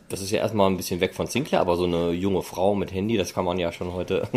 das 0.07 0.21
ist 0.21 0.31
ja 0.31 0.39
erstmal 0.39 0.69
ein 0.69 0.77
bisschen 0.77 1.01
weg 1.01 1.13
von 1.13 1.27
Sinclair, 1.27 1.59
aber 1.59 1.75
so 1.75 1.83
eine 1.83 2.11
junge 2.11 2.41
Frau 2.41 2.75
mit 2.75 2.93
Handy, 2.93 3.17
das 3.17 3.33
kann 3.33 3.45
man 3.45 3.59
ja 3.59 3.71
schon 3.71 3.93
heute. 3.93 4.27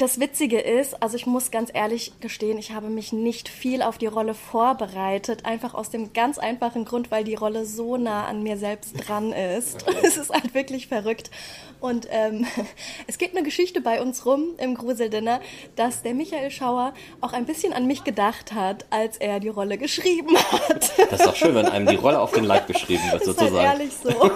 Das 0.00 0.18
Witzige 0.18 0.58
ist, 0.58 1.02
also 1.02 1.14
ich 1.14 1.26
muss 1.26 1.50
ganz 1.50 1.70
ehrlich 1.74 2.12
gestehen, 2.20 2.56
ich 2.56 2.72
habe 2.72 2.88
mich 2.88 3.12
nicht 3.12 3.50
viel 3.50 3.82
auf 3.82 3.98
die 3.98 4.06
Rolle 4.06 4.32
vorbereitet, 4.32 5.44
einfach 5.44 5.74
aus 5.74 5.90
dem 5.90 6.14
ganz 6.14 6.38
einfachen 6.38 6.86
Grund, 6.86 7.10
weil 7.10 7.22
die 7.22 7.34
Rolle 7.34 7.66
so 7.66 7.98
nah 7.98 8.24
an 8.24 8.42
mir 8.42 8.56
selbst 8.56 8.94
dran 9.06 9.32
ist. 9.32 9.84
Es 10.02 10.16
ist 10.16 10.30
halt 10.30 10.54
wirklich 10.54 10.86
verrückt. 10.88 11.30
Und 11.80 12.08
ähm, 12.10 12.46
es 13.06 13.18
geht 13.18 13.36
eine 13.36 13.42
Geschichte 13.42 13.82
bei 13.82 14.00
uns 14.00 14.24
rum 14.24 14.54
im 14.56 14.74
Gruseldinner, 14.74 15.40
dass 15.76 16.02
der 16.02 16.14
Michael 16.14 16.50
Schauer 16.50 16.94
auch 17.20 17.34
ein 17.34 17.44
bisschen 17.44 17.74
an 17.74 17.86
mich 17.86 18.02
gedacht 18.02 18.54
hat, 18.54 18.86
als 18.88 19.18
er 19.18 19.38
die 19.38 19.48
Rolle 19.48 19.76
geschrieben 19.76 20.34
hat. 20.36 20.98
Das 21.10 21.20
ist 21.20 21.26
doch 21.26 21.36
schön, 21.36 21.54
wenn 21.54 21.66
einem 21.66 21.86
die 21.86 21.96
Rolle 21.96 22.20
auf 22.20 22.32
den 22.32 22.44
Leib 22.44 22.66
geschrieben 22.68 23.02
wird, 23.10 23.20
Das 23.20 23.28
ist 23.28 23.38
sozusagen. 23.38 23.68
halt 23.68 23.80
ehrlich 23.80 23.92
so. 23.92 24.30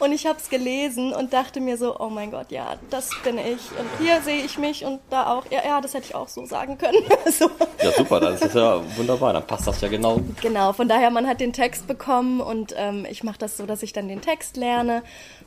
Und 0.00 0.12
ich 0.12 0.26
habe 0.26 0.38
es 0.38 0.50
gelesen 0.50 1.12
und 1.12 1.32
dachte 1.32 1.60
mir 1.60 1.78
so, 1.78 1.98
oh 1.98 2.10
mein 2.10 2.30
Gott, 2.30 2.50
ja, 2.50 2.76
das 2.90 3.10
bin 3.22 3.38
ich. 3.38 3.70
Und 3.78 3.88
hier 4.00 4.20
sehe 4.20 4.44
ich 4.44 4.58
mich 4.58 4.63
und 4.84 5.00
da 5.10 5.32
auch. 5.32 5.44
Ja, 5.50 5.60
ja, 5.64 5.80
das 5.80 5.94
hätte 5.94 6.06
ich 6.08 6.14
auch 6.14 6.28
so 6.28 6.46
sagen 6.46 6.78
können. 6.78 7.02
so. 7.30 7.50
Ja, 7.82 7.92
super, 7.92 8.20
das 8.20 8.40
ist 8.42 8.54
ja 8.54 8.80
wunderbar, 8.96 9.32
dann 9.32 9.46
passt 9.46 9.66
das 9.66 9.80
ja 9.80 9.88
genau. 9.88 10.20
Genau, 10.40 10.72
von 10.72 10.88
daher, 10.88 11.10
man 11.10 11.26
hat 11.26 11.40
den 11.40 11.52
Text 11.52 11.86
bekommen 11.86 12.40
und 12.40 12.74
ähm, 12.76 13.06
ich 13.10 13.22
mache 13.24 13.38
das 13.38 13.56
so, 13.56 13.66
dass 13.66 13.82
ich 13.82 13.92
dann 13.92 14.08
den 14.08 14.20
Text 14.20 14.56
lerne. 14.56 15.02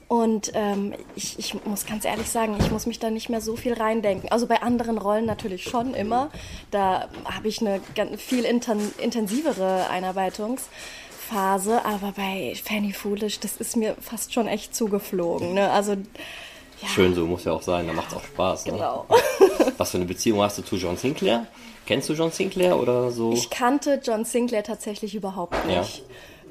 Und 0.08 0.52
ähm, 0.54 0.94
ich, 1.16 1.38
ich 1.38 1.66
muss 1.66 1.86
ganz 1.86 2.06
ehrlich 2.06 2.30
sagen, 2.30 2.56
ich 2.60 2.72
muss 2.72 2.86
mich 2.86 3.00
da 3.00 3.10
nicht 3.10 3.30
mehr 3.30 3.42
so 3.42 3.58
viel 3.58 3.74
reindenken. 3.74 4.32
Also 4.32 4.48
bei 4.48 4.62
anderen 4.62 4.98
Rollen 4.98 5.26
natürlich 5.26 5.64
schon 5.64 5.94
immer. 5.94 6.30
Da 6.72 7.10
habe 7.26 7.50
ich 7.50 7.60
eine 7.60 7.82
ganz, 7.94 8.22
viel 8.22 8.46
inten 8.46 8.94
intensivere 9.00 9.90
Einarbeitungsphase. 9.90 11.84
Aber 11.84 12.14
bei 12.16 12.54
Fanny 12.64 12.94
Foolish, 12.94 13.42
das 13.42 13.58
ist 13.58 13.76
mir 13.76 13.98
fast 14.00 14.34
schon 14.34 14.48
echt 14.48 14.74
zugeflogen. 14.74 15.54
Ne? 15.54 15.70
Also, 15.72 15.98
ja, 16.82 16.88
Schön 16.90 17.16
so, 17.16 17.26
muss 17.26 17.44
ja 17.46 17.54
auch 17.54 17.62
sein, 17.62 17.88
da 17.88 17.94
macht's 17.94 18.14
auch 18.14 18.24
Spaß. 18.24 18.68
Ne? 18.68 18.74
genau. 18.74 19.06
Was 19.78 19.92
für 19.92 19.98
eine 19.98 20.06
Beziehung 20.06 20.42
hast 20.42 20.58
du 20.58 20.62
zu 20.64 20.76
John 20.76 20.98
Sinclair? 20.98 21.48
Kennst 21.86 22.10
du 22.10 22.14
John 22.14 22.32
Sinclair 22.32 22.78
oder 22.78 23.12
so? 23.12 23.32
Ich 23.32 23.50
kannte 23.50 24.02
John 24.04 24.26
Sinclair 24.26 24.64
tatsächlich 24.64 25.16
überhaupt 25.16 25.56
Ja. 25.70 25.86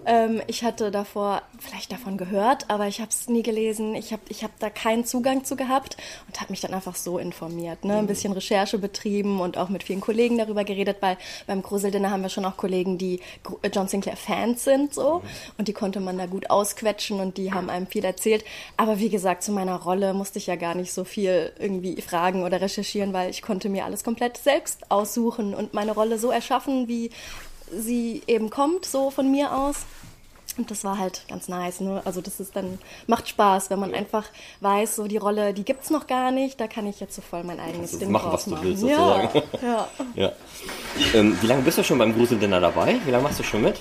Ähm, 0.07 0.41
ich 0.47 0.63
hatte 0.63 0.93
davor 0.93 1.43
vielleicht 1.59 1.91
davon 1.91 2.17
gehört, 2.17 2.71
aber 2.71 2.87
ich 2.87 3.01
habe 3.01 3.11
es 3.11 3.29
nie 3.29 3.43
gelesen. 3.43 3.97
Ich 3.97 4.13
habe 4.13 4.23
ich 4.29 4.45
hab 4.45 4.57
da 4.61 4.71
keinen 4.71 5.05
Zugang 5.05 5.45
zu 5.45 5.57
gehabt 5.57 5.97
und 6.29 6.41
habe 6.41 6.53
mich 6.53 6.61
dann 6.61 6.73
einfach 6.73 6.95
so 6.95 7.19
informiert. 7.19 7.85
Ne? 7.85 7.99
Ein 7.99 8.07
bisschen 8.07 8.33
Recherche 8.33 8.79
betrieben 8.79 9.41
und 9.41 9.59
auch 9.59 9.69
mit 9.69 9.83
vielen 9.83 10.01
Kollegen 10.01 10.39
darüber 10.39 10.63
geredet, 10.63 10.99
weil 11.01 11.19
beim 11.49 11.61
Gruseldinner 11.61 12.11
haben 12.11 12.23
wir 12.23 12.29
schon 12.29 12.45
auch 12.45 12.57
Kollegen, 12.57 12.99
die 12.99 13.21
äh, 13.63 13.69
John 13.69 13.89
Sinclair-Fans 13.89 14.63
sind 14.63 14.95
so 14.95 15.23
und 15.59 15.67
die 15.67 15.73
konnte 15.73 15.99
man 15.99 16.17
da 16.19 16.27
gut 16.27 16.51
ausquetschen 16.51 17.19
und 17.19 17.37
die 17.37 17.53
haben 17.53 17.69
einem 17.69 17.89
viel 17.89 18.05
erzählt. 18.05 18.45
Aber 18.77 19.01
wie 19.01 19.09
gesagt, 19.09 19.43
zu 19.43 19.51
meiner 19.51 19.77
Rolle 19.77 20.15
musste 20.15 20.39
ich 20.39 20.47
ja 20.47 20.55
gar 20.55 20.77
nicht 20.77 20.93
so 20.93 21.03
viel 21.03 21.53
irgendwie 21.59 22.01
fragen 22.01 22.45
oder 22.45 22.61
recherchieren, 22.61 23.13
weil 23.13 23.31
ich 23.31 23.43
konnte 23.43 23.69
mir 23.69 23.85
alles 23.85 24.05
komplett 24.05 24.37
selbst 24.37 24.89
aussuchen 24.91 25.53
und 25.53 25.75
meine 25.75 25.93
Rolle 25.93 26.19
so 26.19 26.31
erschaffen, 26.31 26.87
wie 26.87 27.11
sie 27.73 28.23
eben 28.27 28.51
kommt, 28.51 28.85
so 28.85 29.11
von 29.11 29.31
mir 29.31 29.55
aus. 29.57 29.85
Und 30.59 30.71
das 30.71 30.85
war 30.85 30.97
halt 30.97 31.23
ganz 31.29 31.49
nice, 31.49 31.81
ne? 31.81 32.01
Also 32.07 32.23
das 32.23 32.41
ist 32.41 32.57
dann, 32.57 32.79
macht 33.07 33.29
Spaß, 33.29 33.69
wenn 33.69 33.79
man 33.79 33.93
einfach 33.93 34.25
weiß, 34.61 34.97
so 34.97 35.07
die 35.07 35.19
Rolle, 35.19 35.53
die 35.53 35.65
gibt's 35.65 35.91
noch 35.91 36.07
gar 36.07 36.31
nicht, 36.31 36.59
da 36.59 36.67
kann 36.67 36.87
ich 36.87 36.99
jetzt 36.99 37.15
so 37.15 37.21
voll 37.21 37.45
mein 37.45 37.61
eigenes 37.61 37.91
du 37.93 37.99
Ding 37.99 38.11
machen, 38.11 38.33
was 38.33 38.45
du 38.45 38.51
machen. 38.53 38.65
willst, 38.65 38.83
ja, 38.83 39.29
sozusagen. 39.29 39.43
ja. 39.63 39.89
Ja. 40.15 40.33
Ähm, 41.13 41.37
wie 41.43 41.47
lange 41.47 41.61
bist 41.61 41.77
du 41.77 41.85
schon 41.85 41.99
beim 41.99 42.15
Gruseldinner 42.15 42.59
dabei? 42.61 42.99
Wie 43.05 43.11
lange 43.11 43.25
machst 43.25 43.39
du 43.39 43.43
schon 43.43 43.61
mit? 43.63 43.79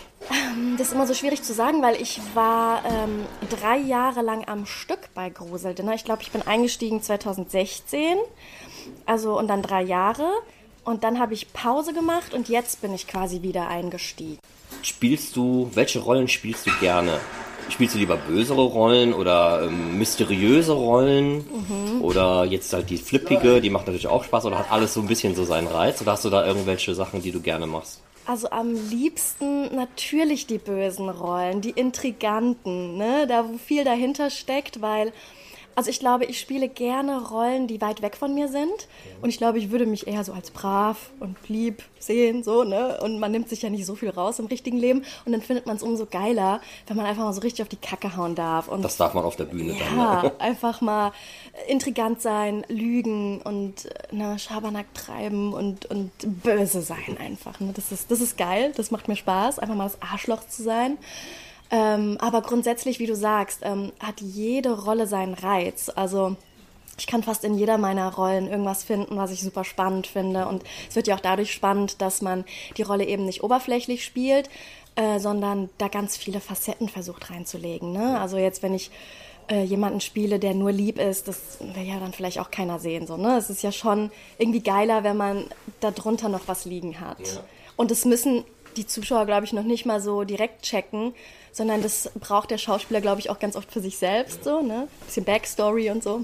Das 0.78 0.88
ist 0.88 0.94
immer 0.94 1.08
so 1.08 1.14
schwierig 1.14 1.44
zu 1.44 1.54
sagen, 1.54 1.82
weil 1.82 2.02
ich 2.02 2.20
war 2.34 2.84
ähm, 2.84 3.26
drei 3.50 3.78
Jahre 3.78 4.22
lang 4.22 4.46
am 4.48 4.66
Stück 4.66 5.14
bei 5.14 5.30
Gruseldinner. 5.30 5.94
Ich 5.94 6.04
glaube, 6.04 6.24
ich 6.24 6.32
bin 6.32 6.42
eingestiegen 6.42 7.02
2016, 7.02 8.18
also 9.06 9.38
und 9.38 9.48
dann 9.48 9.62
drei 9.62 9.84
Jahre. 9.84 10.30
Und 10.86 11.04
dann 11.04 11.20
habe 11.20 11.34
ich 11.34 11.52
Pause 11.52 11.94
gemacht 11.94 12.34
und 12.34 12.48
jetzt 12.48 12.82
bin 12.82 12.94
ich 12.94 13.08
quasi 13.08 13.42
wieder 13.42 13.68
eingestiegen. 13.68 14.40
Spielst 14.84 15.36
du, 15.36 15.70
welche 15.74 16.00
Rollen 16.00 16.28
spielst 16.28 16.68
du 16.68 16.72
gerne? 16.80 17.20
Spielst 17.70 17.96
du 17.96 18.00
lieber 18.00 18.18
bösere 18.18 18.62
Rollen 18.62 19.14
oder 19.14 19.64
ähm, 19.64 19.98
mysteriöse 19.98 20.74
Rollen? 20.74 21.38
Mhm. 21.38 22.02
Oder 22.04 22.46
jetzt 22.46 22.72
halt 22.72 22.92
die 22.92 22.98
flippige, 22.98 23.62
die 23.62 23.72
macht 23.72 23.88
natürlich 23.88 24.06
auch 24.06 24.24
Spaß 24.24 24.46
oder 24.46 24.60
hat 24.60 24.72
alles 24.72 24.94
so 24.94 25.02
ein 25.02 25.08
bisschen 25.08 25.36
so 25.36 25.44
seinen 25.44 25.68
Reiz? 25.68 26.00
Oder 26.02 26.12
hast 26.12 26.24
du 26.24 26.30
da 26.30 26.46
irgendwelche 26.46 26.94
Sachen, 26.94 27.24
die 27.24 27.32
du 27.32 27.42
gerne 27.42 27.66
machst? 27.66 28.02
Also 28.28 28.50
am 28.50 28.74
liebsten 28.90 29.76
natürlich 29.76 30.46
die 30.46 30.58
bösen 30.58 31.10
Rollen, 31.10 31.62
die 31.62 31.72
Intriganten, 31.72 32.98
ne? 32.98 33.26
da 33.28 33.48
wo 33.48 33.58
viel 33.58 33.84
dahinter 33.84 34.30
steckt, 34.30 34.82
weil 34.82 35.14
also 35.76 35.90
ich 35.90 36.00
glaube, 36.00 36.26
ich 36.26 36.40
spiele 36.40 36.70
gerne 36.70 37.22
Rollen, 37.22 37.68
die 37.68 37.82
weit 37.82 38.02
weg 38.02 38.16
von 38.16 38.34
mir 38.34 38.48
sind. 38.48 38.88
Und 39.22 39.30
ich 39.30 39.38
glaube, 39.38 39.60
ich 39.60 39.72
würde 39.72 39.86
mich 39.86 40.08
eher 40.08 40.24
so 40.24 40.32
als 40.32 40.52
brav 40.52 41.10
und 41.20 41.36
lieb 41.50 41.84
sehen, 42.00 42.44
so, 42.44 42.64
ne? 42.64 43.00
Und 43.02 43.20
man 43.20 43.32
nimmt 43.32 43.50
sich 43.50 43.62
ja 43.62 43.70
nicht 43.70 43.86
so 43.86 43.96
viel 43.96 44.10
raus 44.10 44.40
im 44.40 44.46
richtigen 44.46 44.78
Leben. 44.78 45.04
Und 45.26 45.34
dann 45.34 45.42
findet 45.42 45.66
man 45.66 45.76
es 45.76 45.84
umso 45.84 46.06
geiler, 46.06 46.62
wenn 46.88 46.96
man 46.96 47.06
einfach 47.06 47.24
mal 47.24 47.34
so 47.34 47.42
richtig 47.42 47.62
auf 47.62 47.68
die 47.68 47.76
Kacke 47.76 48.16
hauen 48.16 48.36
darf. 48.36 48.70
Und 48.70 48.84
Das 48.84 48.96
darf 48.96 49.14
man 49.14 49.26
auf 49.26 49.36
der 49.36 49.46
Bühne 49.46 49.74
ja, 49.74 50.22
dann. 50.22 50.24
Ne? 50.24 50.32
einfach 50.40 50.80
mal 50.80 51.12
intrigant 51.68 52.22
sein, 52.22 52.66
lügen 52.70 53.42
und 53.42 53.90
ne, 54.12 54.40
Schabernack 54.40 54.94
treiben 54.94 55.54
und, 55.54 55.86
und 55.88 56.12
böse 56.44 56.82
sein 56.82 57.18
einfach. 57.20 57.60
Ne? 57.60 57.74
Das, 57.76 57.92
ist, 57.92 58.10
das 58.12 58.22
ist 58.22 58.38
geil, 58.38 58.72
das 58.78 58.92
macht 58.92 59.10
mir 59.10 59.16
Spaß, 59.18 59.60
einfach 59.60 59.76
mal 59.76 59.86
das 59.86 60.02
Arschloch 60.02 60.48
zu 60.48 60.64
sein. 60.64 60.98
Ähm, 61.72 62.18
aber 62.20 62.42
grundsätzlich, 62.42 63.00
wie 63.00 63.08
du 63.08 63.16
sagst, 63.16 63.60
ähm, 63.64 63.92
hat 64.00 64.22
jede 64.22 64.84
Rolle 64.84 65.08
seinen 65.08 65.34
Reiz. 65.34 65.90
Also 65.94 66.36
ich 66.98 67.08
kann 67.08 67.24
fast 67.24 67.44
in 67.44 67.56
jeder 67.56 67.78
meiner 67.78 68.14
Rollen 68.14 68.48
irgendwas 68.48 68.84
finden, 68.84 69.18
was 69.18 69.32
ich 69.32 69.42
super 69.42 69.64
spannend 69.64 70.08
finde. 70.08 70.48
Und 70.48 70.64
es 70.90 70.96
wird 70.96 71.08
ja 71.08 71.16
auch 71.16 71.20
dadurch 71.22 71.52
spannend, 71.52 72.02
dass 72.02 72.22
man 72.22 72.46
die 72.78 72.84
Rolle 72.84 73.06
eben 73.06 73.26
nicht 73.26 73.44
oberflächlich 73.44 74.06
spielt, 74.06 74.50
äh, 74.96 75.20
sondern 75.20 75.70
da 75.78 75.88
ganz 75.88 76.16
viele 76.16 76.40
Facetten 76.40 76.88
versucht 76.88 77.30
reinzulegen. 77.30 77.92
Ne? 77.92 78.20
Also 78.20 78.38
jetzt, 78.38 78.64
wenn 78.64 78.74
ich 78.74 78.92
äh, 79.50 79.64
jemanden 79.64 80.02
spiele, 80.02 80.40
der 80.40 80.54
nur 80.54 80.72
lieb 80.72 81.00
ist, 81.00 81.28
das 81.28 81.58
will 81.60 81.84
ja 81.84 82.00
dann 82.00 82.14
vielleicht 82.14 82.40
auch 82.40 82.50
keiner 82.50 82.80
sehen. 82.80 83.08
So, 83.08 83.18
ne? 83.18 83.38
Es 83.38 83.50
ist 83.50 83.62
ja 83.62 83.72
schon 83.72 84.12
irgendwie 84.38 84.62
geiler, 84.62 85.04
wenn 85.04 85.18
man 85.18 85.46
darunter 85.82 86.30
noch 86.30 86.48
was 86.48 86.66
liegen 86.66 87.00
hat. 87.00 87.20
Ja. 87.20 87.44
Und 87.76 87.92
das 87.92 88.06
müssen 88.06 88.46
die 88.78 88.88
Zuschauer, 88.88 89.26
glaube 89.26 89.46
ich, 89.46 89.54
noch 89.54 89.64
nicht 89.64 89.86
mal 89.86 90.02
so 90.02 90.24
direkt 90.24 90.64
checken, 90.64 91.14
sondern 91.56 91.82
das 91.82 92.12
braucht 92.20 92.52
der 92.52 92.58
Schauspieler, 92.58 93.00
glaube 93.00 93.22
ich, 93.22 93.30
auch 93.30 93.40
ganz 93.40 93.56
oft 93.56 93.72
für 93.72 93.80
sich 93.80 93.98
selbst 93.98 94.44
so, 94.44 94.62
ne? 94.62 94.90
Bisschen 95.06 95.24
Backstory 95.24 95.90
und 95.90 96.04
so. 96.04 96.22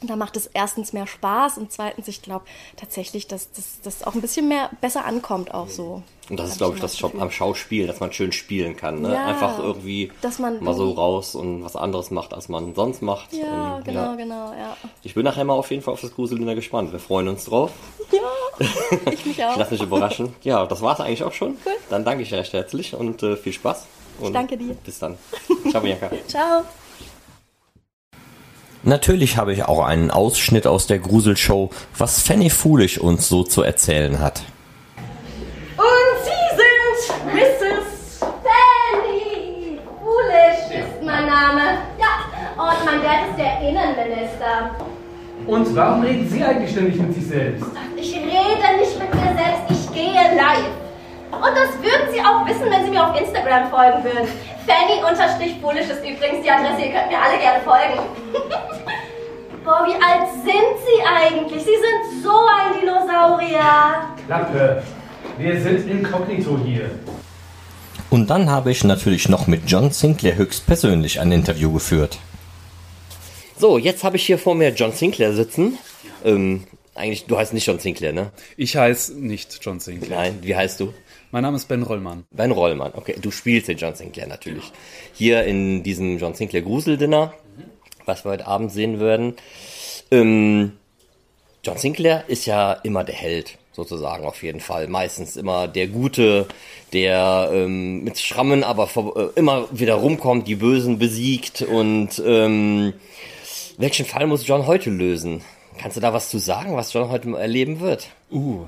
Und 0.00 0.10
da 0.10 0.16
macht 0.16 0.36
es 0.36 0.46
erstens 0.52 0.92
mehr 0.92 1.06
Spaß 1.06 1.58
und 1.58 1.70
zweitens, 1.70 2.08
ich 2.08 2.22
glaube 2.22 2.44
tatsächlich, 2.76 3.26
dass 3.28 3.48
das 3.82 4.02
auch 4.04 4.14
ein 4.14 4.20
bisschen 4.22 4.48
mehr 4.48 4.70
besser 4.80 5.04
ankommt 5.04 5.52
auch 5.54 5.68
so. 5.68 6.02
Und 6.30 6.38
das 6.38 6.50
ist, 6.50 6.58
glaube 6.58 6.76
ich, 6.76 6.80
das 6.80 6.98
Job 6.98 7.14
am 7.20 7.30
Schauspiel, 7.30 7.86
dass 7.86 8.00
man 8.00 8.10
schön 8.12 8.32
spielen 8.32 8.74
kann. 8.76 9.02
Ne? 9.02 9.12
Ja, 9.12 9.26
Einfach 9.26 9.58
irgendwie 9.58 10.10
dass 10.22 10.38
man 10.38 10.62
mal 10.64 10.74
so 10.74 10.90
raus 10.92 11.34
und 11.34 11.62
was 11.62 11.76
anderes 11.76 12.10
macht, 12.10 12.32
als 12.32 12.48
man 12.48 12.74
sonst 12.74 13.02
macht. 13.02 13.32
Ja, 13.34 13.76
Und, 13.76 13.84
genau, 13.84 14.16
genau, 14.16 14.52
ja. 14.52 14.76
Ich 15.02 15.12
bin 15.14 15.24
nachher 15.24 15.44
mal 15.44 15.54
auf 15.54 15.70
jeden 15.70 15.82
Fall 15.82 15.92
auf 15.92 16.00
das 16.00 16.14
Gruseldinner 16.14 16.54
gespannt. 16.54 16.92
Wir 16.92 16.98
freuen 17.00 17.28
uns 17.28 17.44
drauf. 17.44 17.70
Ja, 18.10 18.18
ich 19.10 19.26
mich 19.26 19.26
Ich 19.38 19.44
auch. 19.44 19.56
lasse 19.56 19.72
mich 19.74 19.82
überraschen. 19.82 20.34
Ja, 20.42 20.64
das 20.66 20.80
war's 20.80 21.00
eigentlich 21.00 21.22
auch 21.24 21.32
schon. 21.34 21.56
Dann 21.90 22.04
danke 22.04 22.22
ich 22.22 22.32
recht 22.32 22.54
herzlich 22.54 22.94
und 22.94 23.22
äh, 23.22 23.36
viel 23.36 23.52
Spaß. 23.52 23.86
Und 24.20 24.32
danke 24.32 24.56
dir. 24.56 24.74
Bis 24.84 24.98
dann. 24.98 25.16
Ciao, 25.70 25.82
Bianca. 25.82 26.10
Ciao. 26.26 26.64
Natürlich 28.82 29.38
habe 29.38 29.54
ich 29.54 29.64
auch 29.64 29.82
einen 29.82 30.10
Ausschnitt 30.10 30.66
aus 30.66 30.86
der 30.86 30.98
Gruselshow, 30.98 31.70
was 31.96 32.20
Fanny 32.20 32.50
Foolish 32.50 32.98
uns 32.98 33.28
so 33.28 33.42
zu 33.42 33.62
erzählen 33.62 34.20
hat. 34.20 34.42
Und 35.78 35.84
Sie 36.22 36.56
sind 36.56 37.34
Mrs. 37.34 38.18
Fanny 38.20 39.78
Foolish 39.98 40.80
ist 40.80 41.02
mein 41.02 41.26
Name. 41.26 41.78
Ja, 41.98 42.62
und 42.62 42.84
mein 42.84 43.02
Dad 43.02 43.30
ist 43.30 43.38
der 43.38 43.60
Innenminister. 43.66 44.76
Und 45.46 45.74
warum 45.74 46.02
reden 46.02 46.28
Sie 46.28 46.42
eigentlich 46.44 46.70
ständig 46.70 47.00
mit 47.00 47.14
sich 47.14 47.26
selbst? 47.26 47.64
Ich 47.96 48.14
rede 48.14 48.78
nicht 48.78 48.98
mit 48.98 49.14
mir 49.14 49.34
selbst, 49.34 49.70
ich 49.70 49.94
gehe 49.94 50.36
live. 50.36 50.83
Und 51.44 51.54
das 51.54 51.76
würden 51.82 52.08
Sie 52.10 52.20
auch 52.20 52.46
wissen, 52.46 52.70
wenn 52.70 52.84
Sie 52.84 52.90
mir 52.90 53.06
auf 53.06 53.20
Instagram 53.20 53.68
folgen 53.68 54.02
würden. 54.02 54.28
Fanny-Foolish 54.66 55.90
ist 55.90 55.98
übrigens 55.98 56.42
die 56.42 56.50
Adresse, 56.50 56.86
ihr 56.86 56.92
könnt 56.92 57.08
mir 57.10 57.20
alle 57.20 57.38
gerne 57.38 57.62
folgen. 57.62 58.00
Boah, 59.64 59.86
wie 59.86 59.92
alt 59.92 60.30
sind 60.42 60.74
Sie 60.86 61.02
eigentlich? 61.04 61.62
Sie 61.62 61.76
sind 61.84 62.22
so 62.22 62.30
ein 62.30 62.80
Dinosaurier. 62.80 64.08
Klappe. 64.26 64.82
Wir 65.36 65.60
sind 65.60 65.90
inkognito 65.90 66.58
hier. 66.64 66.90
Und 68.08 68.30
dann 68.30 68.48
habe 68.48 68.70
ich 68.70 68.82
natürlich 68.82 69.28
noch 69.28 69.46
mit 69.46 69.62
John 69.66 69.90
Sinclair 69.90 70.36
höchstpersönlich 70.36 71.20
ein 71.20 71.32
Interview 71.32 71.72
geführt. 71.72 72.18
So, 73.58 73.76
jetzt 73.76 74.02
habe 74.02 74.16
ich 74.16 74.24
hier 74.24 74.38
vor 74.38 74.54
mir 74.54 74.70
John 74.70 74.92
Sinclair 74.92 75.34
sitzen. 75.34 75.78
Ähm, 76.24 76.64
eigentlich, 76.94 77.26
du 77.26 77.36
heißt 77.36 77.52
nicht 77.52 77.66
John 77.66 77.78
Sinclair, 77.78 78.12
ne? 78.12 78.30
Ich 78.56 78.76
heiße 78.76 79.14
nicht 79.14 79.58
John 79.62 79.80
Sinclair. 79.80 80.18
Nein, 80.18 80.38
wie 80.42 80.54
heißt 80.54 80.80
du? 80.80 80.94
Mein 81.34 81.42
Name 81.42 81.56
ist 81.56 81.66
Ben 81.66 81.82
Rollmann. 81.82 82.26
Ben 82.30 82.52
Rollmann, 82.52 82.92
okay. 82.94 83.16
Du 83.20 83.32
spielst 83.32 83.66
den 83.66 83.76
John 83.76 83.96
Sinclair 83.96 84.28
natürlich. 84.28 84.70
Hier 85.14 85.42
in 85.42 85.82
diesem 85.82 86.16
John 86.18 86.34
Sinclair 86.34 86.62
Gruseldinner, 86.62 87.34
was 88.04 88.24
wir 88.24 88.30
heute 88.30 88.46
Abend 88.46 88.70
sehen 88.70 89.00
werden. 89.00 89.34
Ähm, 90.12 90.74
John 91.64 91.76
Sinclair 91.76 92.22
ist 92.28 92.46
ja 92.46 92.74
immer 92.84 93.02
der 93.02 93.16
Held, 93.16 93.58
sozusagen, 93.72 94.24
auf 94.24 94.44
jeden 94.44 94.60
Fall. 94.60 94.86
Meistens 94.86 95.36
immer 95.36 95.66
der 95.66 95.88
Gute, 95.88 96.46
der 96.92 97.50
ähm, 97.52 98.04
mit 98.04 98.20
Schrammen 98.20 98.62
aber 98.62 98.86
vor, 98.86 99.16
äh, 99.16 99.30
immer 99.34 99.66
wieder 99.72 99.94
rumkommt, 99.94 100.46
die 100.46 100.54
Bösen 100.54 101.00
besiegt. 101.00 101.62
Und 101.62 102.22
ähm, 102.24 102.92
welchen 103.76 104.06
Fall 104.06 104.28
muss 104.28 104.46
John 104.46 104.68
heute 104.68 104.90
lösen? 104.90 105.42
Kannst 105.78 105.96
du 105.96 106.00
da 106.00 106.12
was 106.12 106.28
zu 106.28 106.38
sagen, 106.38 106.76
was 106.76 106.92
John 106.92 107.08
heute 107.08 107.36
erleben 107.36 107.80
wird? 107.80 108.06
Uh, 108.30 108.66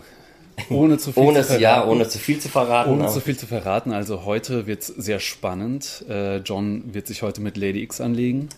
ohne 0.71 0.99
zu 0.99 1.13
viel 1.13 1.23
Ohne, 1.23 1.41
zu 1.41 1.45
verraten. 1.47 1.63
ja, 1.63 1.85
ohne 1.87 2.09
zu 2.09 2.19
viel 2.19 2.39
zu 2.39 2.49
verraten. 2.49 2.91
Ohne 2.91 3.09
zu 3.09 3.21
viel 3.21 3.37
zu 3.37 3.47
verraten. 3.47 3.93
Also 3.93 4.25
heute 4.25 4.67
wird's 4.67 4.87
sehr 4.87 5.21
spannend. 5.21 6.05
Äh, 6.09 6.39
John 6.39 6.95
wird 6.95 7.07
sich 7.07 7.23
heute 7.23 7.41
mit 7.41 7.57
Lady 7.57 7.83
X 7.83 8.01
anlegen. 8.01 8.49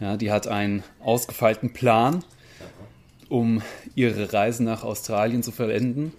Ja, 0.00 0.16
die 0.16 0.30
hat 0.30 0.48
einen 0.48 0.82
ausgefeilten 1.04 1.72
Plan, 1.72 2.24
um 3.28 3.62
ihre 3.94 4.32
Reise 4.32 4.62
nach 4.64 4.82
Australien 4.82 5.42
zu 5.42 5.52
vollenden. 5.52 6.12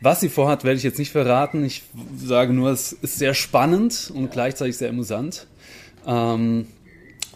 Was 0.00 0.20
sie 0.20 0.28
vorhat, 0.30 0.64
werde 0.64 0.78
ich 0.78 0.82
jetzt 0.84 0.98
nicht 0.98 1.12
verraten. 1.12 1.64
Ich 1.64 1.82
sage 2.16 2.52
nur, 2.54 2.70
es 2.70 2.92
ist 2.92 3.18
sehr 3.18 3.34
spannend 3.34 4.10
und 4.14 4.30
gleichzeitig 4.30 4.76
sehr 4.78 4.88
amüsant. 4.88 5.46
Ähm, 6.06 6.66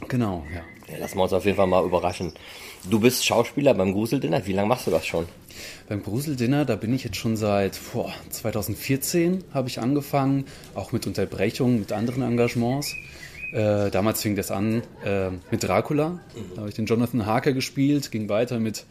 genau, 0.09 0.45
ja. 0.55 0.63
Ja, 0.93 0.99
lassen 0.99 1.17
wir 1.19 1.23
uns 1.25 1.33
auf 1.33 1.45
jeden 1.45 1.57
Fall 1.57 1.67
mal 1.67 1.85
überraschen. 1.85 2.33
Du 2.89 3.01
bist 3.01 3.25
Schauspieler 3.25 3.73
beim 3.75 3.93
Gruseldinner. 3.93 4.47
Wie 4.47 4.53
lange 4.53 4.69
machst 4.69 4.87
du 4.87 4.91
das 4.91 5.07
schon? 5.07 5.27
Beim 5.89 6.03
Gruseldinner, 6.03 6.65
da 6.65 6.77
bin 6.77 6.95
ich 6.95 7.05
jetzt 7.05 7.17
schon 7.17 7.37
seit 7.37 7.79
boah, 7.93 8.13
2014 8.31 9.45
habe 9.53 9.69
ich 9.69 9.81
angefangen, 9.81 10.47
auch 10.75 10.93
mit 10.93 11.07
Unterbrechungen, 11.07 11.79
mit 11.79 11.93
anderen 11.93 12.23
Engagements. 12.23 12.95
Äh, 13.53 13.91
damals 13.91 14.23
fing 14.23 14.35
das 14.35 14.51
an 14.51 14.83
äh, 15.05 15.31
mit 15.51 15.63
Dracula. 15.63 16.21
Da 16.55 16.61
habe 16.61 16.69
ich 16.69 16.75
den 16.75 16.87
Jonathan 16.87 17.25
Harker 17.25 17.53
gespielt, 17.53 18.11
ging 18.11 18.29
weiter 18.29 18.59
mit 18.59 18.85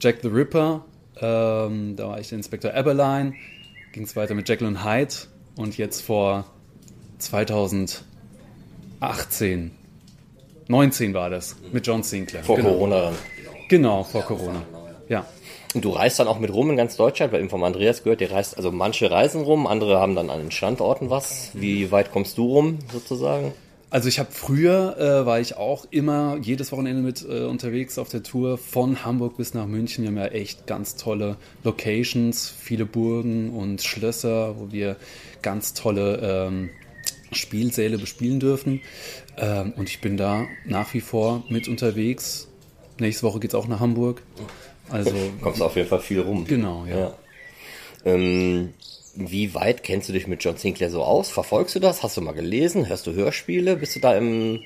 Jack 0.00 0.18
the 0.22 0.28
Ripper. 0.28 0.84
Ähm, 1.20 1.96
da 1.96 2.08
war 2.08 2.20
ich 2.20 2.28
der 2.28 2.38
Inspektor 2.38 2.74
Eberline. 2.74 3.34
Ging 3.92 4.04
es 4.04 4.16
weiter 4.16 4.34
mit 4.34 4.50
und 4.62 4.84
Hyde. 4.84 5.14
Und 5.56 5.78
jetzt 5.78 6.02
vor 6.02 6.46
2018, 7.18 9.70
19 10.68 11.14
war 11.14 11.30
das, 11.30 11.56
mit 11.72 11.86
John 11.86 12.02
Sinclair. 12.02 12.42
Vor 12.42 12.58
Corona 12.58 13.02
dann. 13.02 13.14
Genau, 13.68 14.02
vor 14.04 14.22
Corona. 14.22 14.62
Ja. 15.08 15.26
Und 15.74 15.84
du 15.84 15.90
reist 15.90 16.20
dann 16.20 16.28
auch 16.28 16.38
mit 16.38 16.52
rum 16.52 16.70
in 16.70 16.76
ganz 16.76 16.96
Deutschland, 16.96 17.32
weil 17.32 17.40
eben 17.40 17.50
vom 17.50 17.64
Andreas 17.64 18.04
gehört, 18.04 18.20
der 18.20 18.30
reist, 18.30 18.56
also 18.56 18.70
manche 18.70 19.10
reisen 19.10 19.42
rum, 19.42 19.66
andere 19.66 19.98
haben 19.98 20.14
dann 20.14 20.30
an 20.30 20.38
den 20.38 20.50
Standorten 20.52 21.10
was. 21.10 21.50
Wie 21.52 21.90
weit 21.90 22.12
kommst 22.12 22.38
du 22.38 22.46
rum, 22.46 22.78
sozusagen? 22.92 23.52
Also 23.94 24.08
ich 24.08 24.18
habe 24.18 24.30
früher 24.32 24.96
äh, 24.98 25.24
war 25.24 25.38
ich 25.38 25.56
auch 25.56 25.86
immer 25.90 26.36
jedes 26.42 26.72
Wochenende 26.72 27.00
mit 27.00 27.24
äh, 27.28 27.44
unterwegs 27.44 27.96
auf 27.96 28.08
der 28.08 28.24
Tour 28.24 28.58
von 28.58 29.04
Hamburg 29.04 29.36
bis 29.36 29.54
nach 29.54 29.66
München. 29.66 30.02
Wir 30.02 30.08
haben 30.08 30.16
ja 30.16 30.26
echt 30.26 30.66
ganz 30.66 30.96
tolle 30.96 31.36
Locations, 31.62 32.50
viele 32.50 32.86
Burgen 32.86 33.50
und 33.50 33.82
Schlösser, 33.82 34.58
wo 34.58 34.72
wir 34.72 34.96
ganz 35.42 35.74
tolle 35.74 36.48
ähm, 36.48 36.70
Spielsäle 37.30 37.98
bespielen 37.98 38.40
dürfen. 38.40 38.80
Ähm, 39.36 39.72
und 39.76 39.88
ich 39.88 40.00
bin 40.00 40.16
da 40.16 40.46
nach 40.64 40.92
wie 40.92 41.00
vor 41.00 41.44
mit 41.48 41.68
unterwegs. 41.68 42.48
Nächste 42.98 43.24
Woche 43.24 43.38
geht's 43.38 43.54
auch 43.54 43.68
nach 43.68 43.78
Hamburg. 43.78 44.22
Also 44.90 45.12
Kommst 45.40 45.62
auf 45.62 45.76
jeden 45.76 45.88
Fall 45.88 46.00
viel 46.00 46.20
rum. 46.20 46.44
Genau, 46.46 46.86
ja. 46.86 47.14
Ähm, 48.04 48.74
wie 49.14 49.54
weit 49.54 49.82
kennst 49.82 50.08
du 50.08 50.12
dich 50.12 50.26
mit 50.26 50.42
John 50.42 50.56
Sinclair 50.56 50.90
so 50.90 51.02
aus? 51.02 51.30
Verfolgst 51.30 51.74
du 51.74 51.80
das? 51.80 52.02
Hast 52.02 52.16
du 52.16 52.20
mal 52.20 52.32
gelesen? 52.32 52.88
Hörst 52.88 53.06
du 53.06 53.12
Hörspiele? 53.12 53.76
Bist 53.76 53.96
du 53.96 54.00
da 54.00 54.16
im 54.16 54.60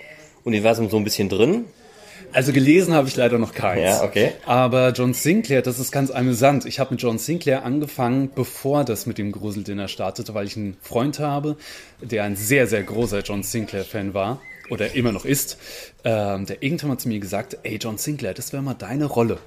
Universum 0.44 0.88
so 0.88 0.96
ein 0.96 1.04
bisschen 1.04 1.28
drin? 1.28 1.66
Also 2.33 2.52
gelesen 2.52 2.94
habe 2.94 3.09
ich 3.09 3.16
leider 3.16 3.38
noch 3.38 3.54
keins. 3.54 3.83
Ja, 3.83 4.02
okay. 4.02 4.33
Aber 4.44 4.90
John 4.90 5.14
Sinclair, 5.14 5.62
das 5.62 5.78
ist 5.78 5.92
ganz 5.92 6.11
amüsant. 6.11 6.66
Ich 6.66 6.78
habe 6.78 6.92
mit 6.92 7.02
John 7.02 7.18
Sinclair 7.18 7.64
angefangen, 7.64 8.31
bevor 8.35 8.85
das 8.85 9.07
mit 9.07 9.18
dem 9.18 9.33
Gruseldinner 9.33 9.88
startete, 9.88 10.35
weil 10.35 10.46
ich 10.46 10.57
einen 10.57 10.76
Freund 10.83 11.18
habe, 11.20 11.57
der 12.02 12.24
ein 12.24 12.37
sehr, 12.37 12.66
sehr 12.66 12.83
großer 12.83 13.20
John 13.20 13.42
Sinclair-Fan 13.42 14.12
war 14.12 14.40
oder 14.68 14.94
immer 14.94 15.12
noch 15.12 15.24
ist, 15.24 15.59
ähm, 16.04 16.44
der 16.44 16.62
irgendwann 16.62 16.90
mal 16.90 16.98
zu 16.98 17.09
mir 17.09 17.18
gesagt, 17.18 17.59
ey 17.62 17.78
John 17.81 17.96
Sinclair, 17.96 18.35
das 18.35 18.52
wäre 18.52 18.62
mal 18.62 18.74
deine 18.74 19.07
Rolle. 19.07 19.38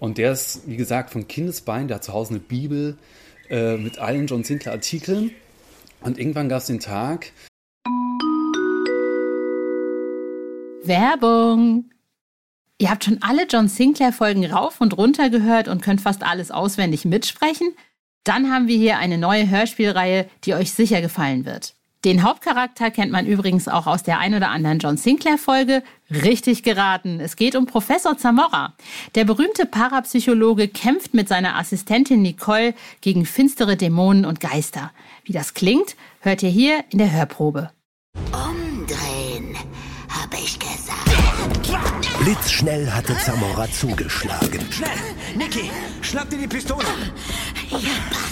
Und 0.00 0.18
der 0.18 0.32
ist, 0.32 0.62
wie 0.66 0.76
gesagt, 0.76 1.10
von 1.10 1.28
Kindesbein, 1.28 1.88
der 1.88 1.96
hat 1.96 2.04
zu 2.04 2.12
Hause 2.12 2.30
eine 2.30 2.40
Bibel, 2.40 2.96
äh, 3.48 3.76
mit 3.76 3.98
allen 3.98 4.26
John 4.26 4.44
Sinclair 4.44 4.74
Artikeln. 4.74 5.30
Und 6.00 6.18
irgendwann 6.18 6.48
gab 6.48 6.58
es 6.58 6.66
den 6.66 6.80
Tag. 6.80 7.32
Werbung. 10.84 11.90
Ihr 12.78 12.90
habt 12.90 13.04
schon 13.04 13.22
alle 13.22 13.46
John 13.46 13.68
Sinclair 13.68 14.12
Folgen 14.12 14.44
rauf 14.44 14.80
und 14.80 14.96
runter 14.96 15.30
gehört 15.30 15.68
und 15.68 15.82
könnt 15.82 16.00
fast 16.00 16.24
alles 16.24 16.50
auswendig 16.50 17.04
mitsprechen? 17.04 17.74
Dann 18.24 18.52
haben 18.52 18.68
wir 18.68 18.76
hier 18.76 18.98
eine 18.98 19.18
neue 19.18 19.48
Hörspielreihe, 19.48 20.28
die 20.44 20.54
euch 20.54 20.72
sicher 20.72 21.00
gefallen 21.00 21.44
wird. 21.44 21.74
Den 22.04 22.24
Hauptcharakter 22.24 22.90
kennt 22.90 23.12
man 23.12 23.26
übrigens 23.26 23.68
auch 23.68 23.86
aus 23.86 24.02
der 24.02 24.18
ein 24.18 24.34
oder 24.34 24.50
anderen 24.50 24.80
John 24.80 24.96
Sinclair-Folge. 24.96 25.84
Richtig 26.10 26.64
geraten. 26.64 27.20
Es 27.20 27.36
geht 27.36 27.54
um 27.54 27.66
Professor 27.66 28.18
Zamora. 28.18 28.74
Der 29.14 29.24
berühmte 29.24 29.66
Parapsychologe 29.66 30.66
kämpft 30.66 31.14
mit 31.14 31.28
seiner 31.28 31.56
Assistentin 31.56 32.20
Nicole 32.20 32.74
gegen 33.02 33.24
finstere 33.24 33.76
Dämonen 33.76 34.24
und 34.24 34.40
Geister. 34.40 34.90
Wie 35.24 35.32
das 35.32 35.54
klingt, 35.54 35.94
hört 36.20 36.42
ihr 36.42 36.50
hier 36.50 36.84
in 36.90 36.98
der 36.98 37.12
Hörprobe. 37.12 37.70
Umdrehen, 38.32 39.56
habe 40.08 40.36
ich 40.42 40.58
gesagt. 40.58 41.02
Blitzschnell 42.18 42.90
hatte 42.90 43.16
Zamora 43.18 43.70
zugeschlagen. 43.70 44.60
Schnell! 44.70 44.90
Niki, 45.36 45.70
schnapp 46.00 46.28
dir 46.30 46.38
die 46.38 46.48
Pistole! 46.48 46.84
Ihr 47.70 47.78
Bastarde! 47.78 48.31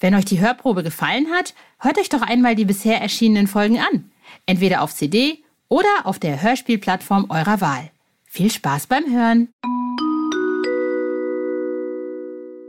Wenn 0.00 0.14
euch 0.14 0.24
die 0.24 0.40
Hörprobe 0.40 0.82
gefallen 0.82 1.26
hat, 1.32 1.54
hört 1.80 1.98
euch 1.98 2.08
doch 2.08 2.22
einmal 2.22 2.54
die 2.54 2.64
bisher 2.64 3.00
erschienenen 3.00 3.48
Folgen 3.48 3.78
an. 3.78 4.10
Entweder 4.46 4.82
auf 4.82 4.94
CD 4.94 5.42
oder 5.68 5.88
auf 6.04 6.18
der 6.18 6.40
Hörspielplattform 6.40 7.26
eurer 7.30 7.60
Wahl. 7.60 7.90
Viel 8.24 8.50
Spaß 8.50 8.86
beim 8.86 9.04
Hören. 9.12 9.48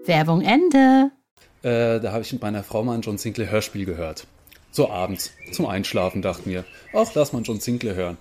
Werbung 0.05 0.41
Ende. 0.41 1.11
Äh, 1.61 1.99
da 1.99 2.11
habe 2.13 2.21
ich 2.21 2.33
mit 2.33 2.41
meiner 2.41 2.63
Frau 2.63 2.83
mal 2.83 2.95
ein 2.95 3.01
John 3.01 3.17
Sinclair 3.17 3.51
Hörspiel 3.51 3.85
gehört. 3.85 4.25
So 4.71 4.89
abends, 4.89 5.31
zum 5.51 5.65
Einschlafen, 5.65 6.21
dachten 6.21 6.49
wir, 6.49 6.63
ach, 6.93 7.11
lass 7.13 7.33
mal 7.33 7.41
John 7.43 7.59
Sinclair 7.59 7.95
hören. 7.95 8.17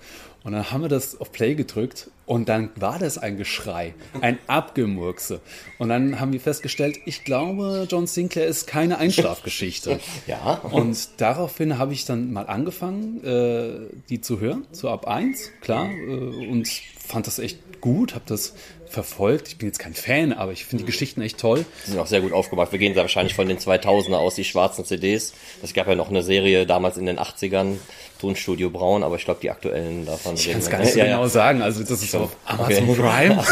Und 0.48 0.54
dann 0.54 0.70
haben 0.70 0.80
wir 0.80 0.88
das 0.88 1.20
auf 1.20 1.30
Play 1.30 1.54
gedrückt 1.54 2.10
und 2.24 2.48
dann 2.48 2.70
war 2.74 2.98
das 2.98 3.18
ein 3.18 3.36
Geschrei, 3.36 3.92
ein 4.22 4.38
Abgemurkse. 4.46 5.42
Und 5.76 5.90
dann 5.90 6.20
haben 6.20 6.32
wir 6.32 6.40
festgestellt, 6.40 7.00
ich 7.04 7.22
glaube, 7.22 7.86
John 7.90 8.06
Sinclair 8.06 8.46
ist 8.46 8.66
keine 8.66 8.96
Einschlafgeschichte. 8.96 10.00
ja. 10.26 10.54
Und 10.54 11.06
daraufhin 11.18 11.78
habe 11.78 11.92
ich 11.92 12.06
dann 12.06 12.32
mal 12.32 12.46
angefangen, 12.46 13.22
äh, 13.22 13.94
die 14.08 14.22
zu 14.22 14.40
hören, 14.40 14.66
so 14.72 14.88
ab 14.88 15.06
eins, 15.06 15.50
klar, 15.60 15.90
äh, 15.90 16.48
und 16.48 16.66
fand 16.98 17.26
das 17.26 17.38
echt 17.40 17.58
gut, 17.82 18.14
habe 18.14 18.24
das 18.26 18.54
verfolgt. 18.86 19.48
Ich 19.48 19.58
bin 19.58 19.68
jetzt 19.68 19.78
kein 19.78 19.94
Fan, 19.94 20.32
aber 20.32 20.52
ich 20.52 20.64
finde 20.64 20.84
die 20.84 20.90
Geschichten 20.90 21.20
echt 21.20 21.38
toll. 21.38 21.64
Die 21.86 21.90
sind 21.90 22.00
auch 22.00 22.06
sehr 22.06 22.20
gut 22.20 22.32
aufgemacht. 22.32 22.72
Wir 22.72 22.78
gehen 22.78 22.94
da 22.94 23.02
wahrscheinlich 23.02 23.34
von 23.34 23.48
den 23.48 23.58
2000er 23.58 24.16
aus, 24.16 24.34
die 24.34 24.44
schwarzen 24.44 24.84
CDs. 24.84 25.34
Es 25.62 25.74
gab 25.74 25.88
ja 25.88 25.94
noch 25.94 26.08
eine 26.08 26.22
Serie 26.22 26.66
damals 26.66 26.96
in 26.96 27.06
den 27.06 27.18
80ern, 27.18 27.76
Tonstudio 28.20 28.70
Braun, 28.70 29.02
aber 29.02 29.16
ich 29.16 29.24
glaube, 29.24 29.40
die 29.40 29.50
aktuellen 29.50 30.06
davon. 30.06 30.34
Ich 30.34 30.50
kann 30.50 30.58
es 30.58 30.70
gar 30.70 30.78
nicht 30.78 30.92
so 30.92 30.98
ja, 30.98 31.04
genau 31.06 31.22
ja. 31.22 31.28
sagen. 31.28 31.62
Also, 31.62 31.82
das 31.82 32.02
ist 32.02 32.14
auf 32.14 32.36
Amazon 32.44 32.88
okay. 32.88 33.00
Prime. 33.00 33.42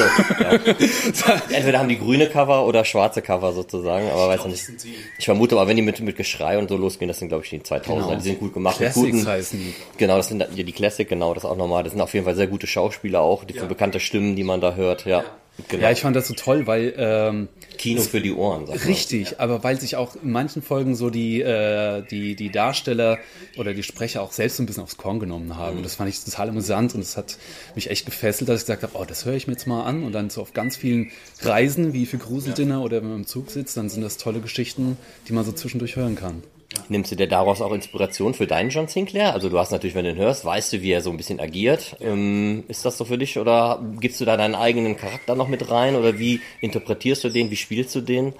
So, 1.12 1.30
ja. 1.30 1.40
Entweder 1.50 1.78
haben 1.78 1.88
die 1.88 1.98
grüne 1.98 2.28
Cover 2.28 2.66
oder 2.66 2.84
schwarze 2.84 3.22
Cover 3.22 3.52
sozusagen, 3.52 4.10
aber 4.10 4.28
weiß 4.28 4.40
ich 4.46 4.68
nicht. 4.68 4.86
Ich 5.18 5.24
vermute 5.24 5.56
aber, 5.56 5.68
wenn 5.68 5.76
die 5.76 5.82
mit, 5.82 6.00
mit 6.00 6.16
Geschrei 6.16 6.58
und 6.58 6.68
so 6.68 6.76
losgehen, 6.76 7.08
das 7.08 7.18
sind, 7.18 7.28
glaube 7.28 7.44
ich, 7.44 7.50
die 7.50 7.60
2000er. 7.60 7.84
Genau. 7.84 8.14
Die 8.16 8.22
sind 8.22 8.40
gut 8.40 8.54
gemacht. 8.54 8.76
Classics 8.78 9.12
guten, 9.12 9.26
heißen 9.26 9.58
die. 9.58 9.74
Genau, 9.98 10.16
das 10.16 10.28
sind 10.28 10.40
ja, 10.40 10.62
die 10.62 10.72
Classic, 10.72 11.08
genau, 11.08 11.34
das 11.34 11.44
auch 11.44 11.56
nochmal. 11.56 11.82
Das 11.82 11.92
sind 11.92 12.00
auf 12.00 12.12
jeden 12.14 12.24
Fall 12.24 12.34
sehr 12.34 12.46
gute 12.48 12.66
Schauspieler 12.66 13.20
auch, 13.20 13.44
die 13.44 13.54
für 13.54 13.66
bekannte 13.66 14.00
Stimmen, 14.00 14.36
die 14.36 14.44
man 14.44 14.60
da 14.60 14.74
hört, 14.74 15.06
ja. 15.06 15.24
Genau. 15.68 15.82
Ja, 15.82 15.90
ich 15.90 16.00
fand 16.00 16.14
das 16.14 16.28
so 16.28 16.34
toll, 16.34 16.66
weil 16.66 16.94
ähm, 16.96 17.48
Kino 17.78 18.02
für 18.02 18.20
die 18.20 18.32
Ohren. 18.32 18.66
Sag 18.66 18.86
richtig, 18.86 19.32
ja. 19.32 19.36
aber 19.38 19.64
weil 19.64 19.80
sich 19.80 19.96
auch 19.96 20.16
in 20.16 20.30
manchen 20.30 20.62
Folgen 20.62 20.94
so 20.94 21.08
die 21.10 21.40
äh, 21.40 22.02
die 22.02 22.36
die 22.36 22.50
Darsteller 22.50 23.18
oder 23.56 23.72
die 23.72 23.82
Sprecher 23.82 24.22
auch 24.22 24.32
selbst 24.32 24.58
so 24.58 24.62
ein 24.62 24.66
bisschen 24.66 24.82
aufs 24.82 24.96
Korn 24.96 25.18
genommen 25.18 25.56
haben. 25.56 25.72
Mhm. 25.72 25.76
Und 25.78 25.82
das 25.84 25.94
fand 25.94 26.10
ich 26.10 26.22
total 26.22 26.50
amüsant 26.50 26.94
und 26.94 27.00
das 27.00 27.16
hat 27.16 27.38
mich 27.74 27.90
echt 27.90 28.04
gefesselt, 28.04 28.48
dass 28.48 28.60
ich 28.60 28.66
gesagt 28.66 28.82
habe, 28.82 28.92
oh, 28.96 29.04
das 29.06 29.24
höre 29.24 29.34
ich 29.34 29.46
mir 29.46 29.54
jetzt 29.54 29.66
mal 29.66 29.84
an 29.84 30.02
und 30.02 30.12
dann 30.12 30.30
so 30.30 30.42
auf 30.42 30.52
ganz 30.52 30.76
vielen 30.76 31.10
Reisen 31.40 31.92
wie 31.92 32.06
für 32.06 32.18
Gruseldinner 32.18 32.76
ja. 32.76 32.80
oder 32.80 33.02
wenn 33.02 33.08
man 33.08 33.18
im 33.20 33.26
Zug 33.26 33.50
sitzt, 33.50 33.76
dann 33.76 33.88
sind 33.88 34.02
das 34.02 34.18
tolle 34.18 34.40
Geschichten, 34.40 34.98
die 35.28 35.32
man 35.32 35.44
so 35.44 35.52
zwischendurch 35.52 35.96
hören 35.96 36.16
kann. 36.16 36.42
Nimmst 36.88 37.12
du 37.12 37.16
dir 37.16 37.28
daraus 37.28 37.60
auch 37.60 37.72
Inspiration 37.72 38.34
für 38.34 38.46
deinen 38.46 38.70
John 38.70 38.88
Sinclair? 38.88 39.32
Also 39.32 39.48
du 39.48 39.58
hast 39.58 39.70
natürlich, 39.70 39.94
wenn 39.94 40.04
du 40.04 40.10
ihn 40.10 40.16
hörst, 40.16 40.44
weißt 40.44 40.72
du, 40.72 40.82
wie 40.82 40.90
er 40.90 41.00
so 41.00 41.10
ein 41.10 41.16
bisschen 41.16 41.40
agiert. 41.40 41.96
Ähm, 42.00 42.64
ist 42.68 42.84
das 42.84 42.98
so 42.98 43.04
für 43.04 43.18
dich 43.18 43.38
oder 43.38 43.82
gibst 44.00 44.20
du 44.20 44.24
da 44.24 44.36
deinen 44.36 44.54
eigenen 44.54 44.96
Charakter 44.96 45.34
noch 45.34 45.48
mit 45.48 45.70
rein 45.70 45.94
oder 45.96 46.18
wie 46.18 46.40
interpretierst 46.60 47.24
du 47.24 47.28
den, 47.28 47.50
wie 47.50 47.56
spielst 47.56 47.94
du 47.94 48.00
den? 48.00 48.32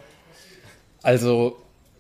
Also 1.03 1.57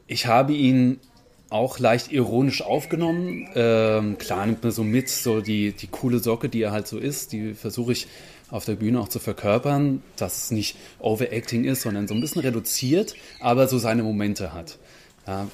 ich 0.06 0.26
habe 0.26 0.52
ihn 0.52 1.00
auch 1.48 1.78
leicht 1.78 2.10
ironisch 2.12 2.62
aufgenommen. 2.62 3.48
Ähm, 3.54 4.18
klar 4.18 4.46
nimmt 4.46 4.62
man 4.62 4.72
so 4.72 4.82
mit, 4.82 5.08
so 5.08 5.40
die, 5.40 5.72
die 5.72 5.86
coole 5.86 6.18
Socke, 6.18 6.48
die 6.48 6.62
er 6.62 6.72
halt 6.72 6.88
so 6.88 6.98
ist, 6.98 7.32
die 7.32 7.54
versuche 7.54 7.92
ich 7.92 8.08
auf 8.50 8.64
der 8.64 8.74
Bühne 8.74 9.00
auch 9.00 9.08
zu 9.08 9.18
verkörpern, 9.18 10.02
dass 10.16 10.44
es 10.44 10.50
nicht 10.50 10.76
Overacting 10.98 11.64
ist, 11.64 11.82
sondern 11.82 12.08
so 12.08 12.14
ein 12.14 12.20
bisschen 12.20 12.42
reduziert, 12.42 13.14
aber 13.40 13.68
so 13.68 13.78
seine 13.78 14.02
Momente 14.02 14.52
hat. 14.52 14.78
Ja, 15.26 15.48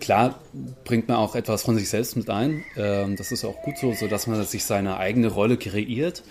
klar 0.00 0.40
bringt 0.84 1.08
man 1.08 1.16
auch 1.16 1.34
etwas 1.34 1.62
von 1.62 1.76
sich 1.76 1.88
selbst 1.88 2.16
mit 2.16 2.30
ein. 2.30 2.64
Ähm, 2.76 3.16
das 3.16 3.32
ist 3.32 3.44
auch 3.44 3.62
gut 3.62 3.78
so, 3.78 3.92
so 3.92 4.06
dass 4.08 4.26
man 4.26 4.42
sich 4.44 4.64
seine 4.64 4.98
eigene 4.98 5.28
Rolle 5.28 5.56
kreiert. 5.56 6.22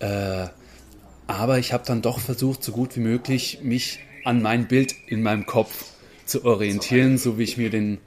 Äh, 0.00 0.46
aber 1.26 1.58
ich 1.58 1.72
habe 1.72 1.84
dann 1.86 2.02
doch 2.02 2.20
versucht, 2.20 2.62
so 2.62 2.72
gut 2.72 2.96
wie 2.96 3.00
möglich 3.00 3.60
mich 3.62 4.00
an 4.24 4.42
mein 4.42 4.68
Bild 4.68 4.94
in 5.06 5.22
meinem 5.22 5.46
Kopf 5.46 5.84
zu 6.24 6.44
orientieren, 6.44 7.18
so 7.18 7.38
wie 7.38 7.44
ich 7.44 7.56
mir 7.56 7.70
den 7.70 7.98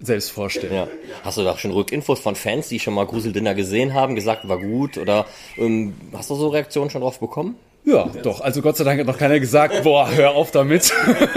selbst 0.00 0.30
vorstelle. 0.30 0.74
Ja. 0.74 0.88
Hast 1.24 1.38
du 1.38 1.44
da 1.44 1.56
schon 1.58 1.72
Rückinfos 1.72 2.20
von 2.20 2.36
Fans, 2.36 2.68
die 2.68 2.78
schon 2.78 2.94
mal 2.94 3.06
Gruseldinner 3.06 3.54
gesehen 3.54 3.94
haben, 3.94 4.14
gesagt, 4.14 4.48
war 4.48 4.60
gut? 4.60 4.96
Oder 4.96 5.26
ähm, 5.56 5.94
hast 6.12 6.30
du 6.30 6.36
so 6.36 6.48
Reaktionen 6.48 6.90
schon 6.90 7.00
drauf 7.00 7.18
bekommen? 7.18 7.56
Ja, 7.88 8.10
doch. 8.22 8.42
Also 8.42 8.60
Gott 8.60 8.76
sei 8.76 8.84
Dank 8.84 9.00
hat 9.00 9.06
noch 9.06 9.16
keiner 9.16 9.40
gesagt, 9.40 9.82
boah, 9.82 10.10
hör 10.10 10.32
auf 10.32 10.50
damit. 10.50 10.92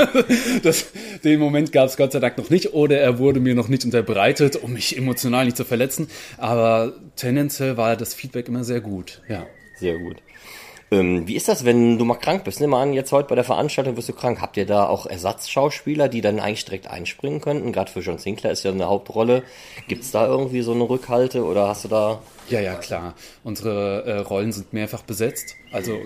das, 0.63 0.87
den 1.23 1.39
Moment 1.39 1.71
gab 1.71 1.87
es 1.87 1.95
Gott 1.95 2.11
sei 2.11 2.19
Dank 2.19 2.37
noch 2.37 2.49
nicht. 2.49 2.73
Oder 2.73 2.99
er 2.99 3.19
wurde 3.19 3.39
mir 3.39 3.55
noch 3.55 3.69
nicht 3.69 3.85
unterbreitet, 3.85 4.57
um 4.57 4.73
mich 4.73 4.97
emotional 4.97 5.45
nicht 5.45 5.55
zu 5.55 5.63
verletzen. 5.63 6.09
Aber 6.37 6.91
tendenziell 7.15 7.77
war 7.77 7.95
das 7.95 8.13
Feedback 8.13 8.49
immer 8.49 8.65
sehr 8.65 8.81
gut. 8.81 9.21
Ja. 9.29 9.45
Sehr 9.79 9.97
gut. 9.97 10.17
Ähm, 10.93 11.25
wie 11.25 11.37
ist 11.37 11.47
das, 11.47 11.63
wenn 11.63 11.97
du 11.97 12.03
mal 12.03 12.15
krank 12.15 12.43
bist? 12.43 12.59
Nimm 12.59 12.71
mal 12.71 12.83
an, 12.83 12.91
jetzt 12.91 13.13
heute 13.13 13.29
bei 13.29 13.35
der 13.35 13.45
Veranstaltung 13.45 13.95
wirst 13.95 14.09
du 14.09 14.13
krank. 14.13 14.41
Habt 14.41 14.57
ihr 14.57 14.65
da 14.65 14.87
auch 14.87 15.05
Ersatzschauspieler, 15.05 16.09
die 16.09 16.19
dann 16.19 16.41
eigentlich 16.41 16.65
direkt 16.65 16.87
einspringen 16.87 17.39
könnten? 17.39 17.71
Gerade 17.71 17.89
für 17.89 18.01
John 18.01 18.17
Sinclair 18.17 18.51
ist 18.51 18.63
ja 18.63 18.71
eine 18.71 18.89
Hauptrolle. 18.89 19.43
Gibt 19.87 20.03
es 20.03 20.11
da 20.11 20.27
irgendwie 20.27 20.61
so 20.61 20.73
eine 20.73 20.83
Rückhalte 20.83 21.45
oder 21.45 21.69
hast 21.69 21.85
du 21.85 21.87
da... 21.87 22.21
Ja, 22.49 22.59
ja, 22.59 22.75
klar. 22.75 23.15
Unsere 23.45 24.03
äh, 24.03 24.17
Rollen 24.17 24.51
sind 24.51 24.73
mehrfach 24.73 25.03
besetzt. 25.03 25.55
Also 25.71 25.97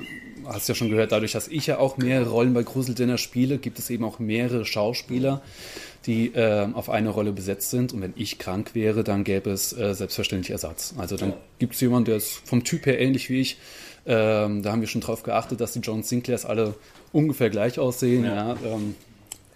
hast 0.48 0.70
ja 0.70 0.76
schon 0.76 0.90
gehört, 0.90 1.12
dadurch, 1.12 1.32
dass 1.32 1.48
ich 1.48 1.68
ja 1.68 1.78
auch 1.78 1.98
mehrere 1.98 2.30
Rollen 2.30 2.54
bei 2.54 2.64
Gruseldinner 2.64 3.18
spiele, 3.18 3.58
gibt 3.58 3.80
es 3.80 3.90
eben 3.90 4.04
auch 4.04 4.20
mehrere 4.20 4.66
Schauspieler, 4.66 5.42
die 6.06 6.34
äh, 6.34 6.68
auf 6.74 6.90
eine 6.90 7.10
Rolle 7.10 7.32
besetzt 7.32 7.72
sind. 7.72 7.94
Und 7.94 8.02
wenn 8.02 8.14
ich 8.16 8.38
krank 8.38 8.76
wäre, 8.76 9.04
dann 9.04 9.24
gäbe 9.24 9.52
es 9.52 9.74
äh, 9.74 9.94
selbstverständlich 9.94 10.52
Ersatz. 10.52 10.94
Also 10.98 11.18
dann 11.18 11.34
gibt 11.60 11.76
es 11.76 11.82
jemanden, 11.82 12.06
der 12.06 12.18
ist 12.18 12.32
vom 12.46 12.64
Typ 12.64 12.86
her 12.86 13.00
ähnlich 13.00 13.30
wie 13.30 13.42
ich. 13.42 13.58
Ähm, 14.06 14.62
da 14.62 14.72
haben 14.72 14.82
wir 14.82 14.88
schon 14.88 15.02
drauf 15.02 15.24
geachtet, 15.24 15.62
dass 15.62 15.74
die 15.74 15.80
John 15.80 16.04
Sinclairs 16.04 16.46
alle 16.46 16.76
ungefähr 17.12 17.50
gleich 17.50 17.80
aussehen. 17.80 18.24
Ja. 18.24 18.54
ja 18.54 18.58
ähm, 18.66 18.96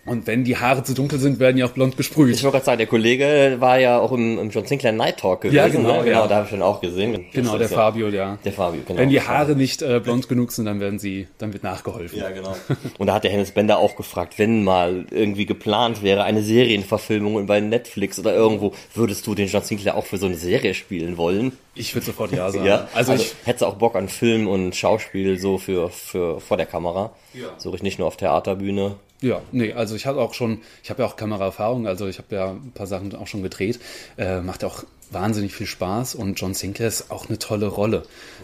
und 0.05 0.27
wenn 0.27 0.43
die 0.43 0.57
Haare 0.57 0.83
zu 0.83 0.93
dunkel 0.93 1.19
sind, 1.19 1.39
werden 1.39 1.57
die 1.57 1.63
auch 1.63 1.71
blond 1.71 1.97
gesprüht. 1.97 2.35
Ich 2.35 2.43
wollte 2.43 2.57
gerade 2.57 2.65
sagen, 2.65 2.77
der 2.79 2.87
Kollege 2.87 3.57
war 3.59 3.79
ja 3.79 3.99
auch 3.99 4.11
im, 4.11 4.39
im 4.39 4.49
John 4.49 4.65
Sinclair 4.65 4.93
Night 4.93 5.17
Talk 5.17 5.41
gewesen. 5.41 5.57
Ja, 5.57 5.67
genau. 5.67 5.97
Ne? 5.97 6.05
Genau, 6.05 6.21
ja. 6.21 6.27
da 6.27 6.35
habe 6.35 6.45
ich 6.45 6.49
schon 6.49 6.61
auch 6.61 6.81
gesehen. 6.81 7.25
Genau, 7.33 7.57
der 7.57 7.69
Fabio, 7.69 8.07
ja. 8.09 8.39
Der 8.43 8.53
Fabio, 8.53 8.81
genau. 8.87 8.99
Wenn 8.99 9.09
die 9.09 9.21
Haare 9.21 9.55
nicht 9.55 9.81
äh, 9.81 9.99
blond 9.99 10.27
genug 10.29 10.51
sind, 10.51 10.65
dann 10.65 10.79
werden 10.79 10.99
sie, 10.99 11.27
dann 11.37 11.53
wird 11.53 11.63
nachgeholfen. 11.63 12.17
Ja, 12.17 12.29
genau. 12.31 12.55
Und 12.97 13.07
da 13.07 13.13
hat 13.13 13.23
der 13.23 13.31
Hennes 13.31 13.51
Bender 13.51 13.77
auch 13.77 13.95
gefragt, 13.95 14.39
wenn 14.39 14.63
mal 14.63 15.05
irgendwie 15.11 15.45
geplant 15.45 16.01
wäre, 16.01 16.23
eine 16.23 16.41
Serienverfilmung 16.41 17.45
bei 17.45 17.59
Netflix 17.59 18.17
oder 18.19 18.33
irgendwo, 18.33 18.73
würdest 18.95 19.27
du 19.27 19.35
den 19.35 19.47
John 19.47 19.63
Sinclair 19.63 19.95
auch 19.95 20.05
für 20.05 20.17
so 20.17 20.25
eine 20.25 20.35
Serie 20.35 20.73
spielen 20.73 21.17
wollen? 21.17 21.51
Ich 21.75 21.93
würde 21.93 22.05
sofort 22.05 22.31
ja 22.31 22.49
sagen. 22.51 22.65
ja, 22.65 22.87
also, 22.93 23.11
also 23.11 23.23
ich 23.23 23.35
hätte 23.45 23.67
auch 23.67 23.75
Bock 23.75 23.95
an 23.95 24.09
Film 24.09 24.47
und 24.47 24.75
Schauspiel 24.75 25.37
so 25.39 25.57
für, 25.57 25.89
für 25.89 26.39
vor 26.39 26.57
der 26.57 26.65
Kamera. 26.65 27.11
Ja. 27.33 27.47
So 27.57 27.73
ich 27.73 27.83
nicht 27.83 27.99
nur 27.99 28.07
auf 28.07 28.17
Theaterbühne. 28.17 28.95
Ja, 29.21 29.41
nee, 29.51 29.73
also 29.73 29.95
ich 29.95 30.05
hatte 30.05 30.19
auch 30.19 30.33
schon, 30.33 30.61
ich 30.81 30.89
habe 30.89 31.01
ja 31.01 31.07
auch 31.07 31.15
Kameraerfahrung, 31.15 31.87
also 31.87 32.07
ich 32.07 32.19
habe 32.19 32.35
ja 32.35 32.51
ein 32.51 32.71
paar 32.73 32.87
Sachen 32.87 33.13
auch 33.15 33.27
schon 33.27 33.43
gedreht. 33.43 33.79
Äh, 34.17 34.41
macht 34.41 34.63
auch 34.63 34.83
wahnsinnig 35.11 35.53
viel 35.53 35.67
Spaß 35.67 36.15
und 36.15 36.39
John 36.39 36.53
Sinclair 36.53 36.87
ist 36.87 37.11
auch 37.11 37.27
eine 37.27 37.37
tolle 37.37 37.67
Rolle. 37.67 38.03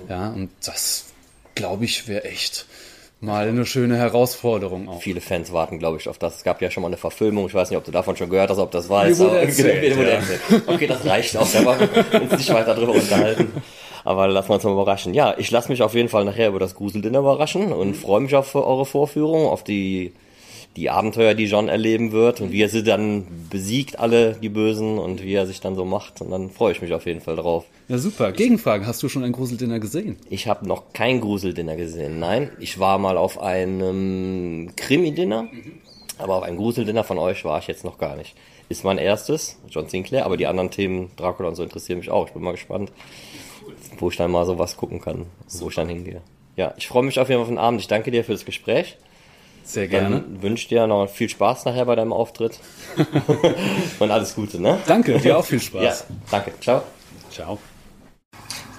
Ja, 0.09 0.29
und 0.29 0.49
das, 0.65 1.05
glaube 1.53 1.85
ich, 1.85 2.07
wäre 2.07 2.25
echt 2.25 2.65
mal 3.21 3.47
eine 3.47 3.65
schöne 3.65 3.97
Herausforderung 3.97 4.89
auch. 4.89 5.01
Viele 5.01 5.21
Fans 5.21 5.51
warten, 5.53 5.79
glaube 5.79 5.97
ich, 5.97 6.09
auf 6.09 6.17
das. 6.17 6.37
Es 6.37 6.43
gab 6.43 6.61
ja 6.61 6.69
schon 6.69 6.81
mal 6.81 6.87
eine 6.87 6.97
Verfilmung. 6.97 7.47
Ich 7.47 7.53
weiß 7.53 7.69
nicht, 7.69 7.77
ob 7.77 7.85
du 7.85 7.91
davon 7.91 8.17
schon 8.17 8.29
gehört 8.29 8.49
hast, 8.49 8.59
ob 8.59 8.71
das 8.71 8.89
war. 8.89 9.05
Wurde 9.17 9.39
erzählt, 9.39 9.97
wurde 9.97 10.11
ja. 10.11 10.21
Okay, 10.67 10.87
das 10.87 11.05
reicht 11.05 11.37
auch. 11.37 11.47
Da 11.51 11.63
wollen 11.65 11.89
wir 12.11 12.21
uns 12.21 12.31
nicht 12.33 12.53
weiter 12.53 12.75
drüber 12.75 12.93
unterhalten. 12.93 13.51
Aber 14.03 14.27
lassen 14.27 14.49
wir 14.49 14.55
uns 14.55 14.63
mal 14.63 14.73
überraschen. 14.73 15.13
Ja, 15.13 15.35
ich 15.37 15.49
lasse 15.49 15.69
mich 15.69 15.81
auf 15.81 15.95
jeden 15.95 16.09
Fall 16.09 16.25
nachher 16.25 16.49
über 16.49 16.59
das 16.59 16.75
Gruseldinner 16.75 17.19
überraschen 17.19 17.73
und 17.73 17.95
freue 17.95 18.21
mich 18.21 18.35
auf 18.35 18.53
eure 18.53 18.85
Vorführung, 18.85 19.47
auf 19.47 19.63
die, 19.63 20.13
die 20.75 20.89
Abenteuer, 20.89 21.33
die 21.33 21.45
John 21.45 21.69
erleben 21.69 22.11
wird 22.11 22.41
und 22.41 22.51
wie 22.51 22.61
er 22.61 22.69
sie 22.69 22.83
dann 22.83 23.25
besiegt, 23.49 23.99
alle 23.99 24.33
die 24.33 24.49
Bösen 24.49 24.97
und 24.97 25.23
wie 25.23 25.33
er 25.33 25.47
sich 25.47 25.61
dann 25.61 25.75
so 25.75 25.85
macht. 25.85 26.21
Und 26.21 26.31
dann 26.31 26.49
freue 26.49 26.73
ich 26.73 26.81
mich 26.81 26.93
auf 26.93 27.05
jeden 27.05 27.21
Fall 27.21 27.37
drauf. 27.37 27.65
Ja, 27.87 27.97
super. 27.97 28.31
Gegenfrage, 28.33 28.85
hast 28.85 29.01
du 29.01 29.07
schon 29.07 29.23
ein 29.23 29.31
Gruseldinner 29.31 29.79
gesehen? 29.79 30.17
Ich 30.29 30.47
habe 30.47 30.67
noch 30.67 30.91
kein 30.91 31.21
Gruseldinner 31.21 31.77
gesehen. 31.77 32.19
Nein, 32.19 32.49
ich 32.59 32.79
war 32.79 32.97
mal 32.97 33.17
auf 33.17 33.39
einem 33.39 34.71
Krimi-Dinner, 34.75 35.47
aber 36.17 36.35
auf 36.35 36.43
einem 36.43 36.57
Gruseldinner 36.57 37.03
von 37.03 37.19
euch 37.19 37.45
war 37.45 37.59
ich 37.59 37.67
jetzt 37.67 37.85
noch 37.85 37.97
gar 37.97 38.17
nicht. 38.17 38.35
Ist 38.67 38.83
mein 38.83 38.97
erstes, 38.97 39.57
John 39.69 39.87
Sinclair, 39.87 40.25
aber 40.25 40.37
die 40.37 40.47
anderen 40.47 40.71
Themen, 40.71 41.11
Dracula 41.15 41.49
und 41.49 41.55
so, 41.55 41.63
interessieren 41.63 41.99
mich 41.99 42.09
auch. 42.09 42.27
Ich 42.27 42.33
bin 42.33 42.41
mal 42.41 42.51
gespannt, 42.51 42.91
wo 43.99 44.09
ich 44.09 44.17
dann 44.17 44.31
mal 44.31 44.45
sowas 44.45 44.75
gucken 44.75 44.99
kann, 44.99 45.27
wo 45.59 45.69
ich 45.69 45.75
dann 45.75 45.87
hingehe. 45.87 46.21
Ja, 46.57 46.73
ich 46.77 46.87
freue 46.87 47.03
mich 47.03 47.19
auf 47.19 47.29
jeden 47.29 47.39
Fall 47.39 47.43
auf 47.43 47.49
den 47.49 47.57
Abend. 47.59 47.79
Ich 47.79 47.87
danke 47.87 48.11
dir 48.11 48.23
für 48.23 48.31
das 48.31 48.45
Gespräch. 48.45 48.97
Sehr 49.65 49.87
gerne. 49.87 50.21
Dann 50.21 50.41
wünsche 50.41 50.69
dir 50.69 50.85
noch 50.87 51.07
viel 51.07 51.27
Spaß 51.27 51.65
nachher 51.65 51.85
bei 51.85 51.95
deinem 51.95 52.13
Auftritt. 52.13 52.59
und 53.99 54.11
alles 54.11 54.35
Gute, 54.35 54.61
ne? 54.61 54.77
Danke, 54.87 55.19
dir 55.19 55.37
auch 55.37 55.45
viel 55.45 55.59
Spaß. 55.59 55.83
Ja, 55.83 56.15
danke. 56.31 56.51
Ciao. 56.61 56.83
Ciao. 57.31 57.57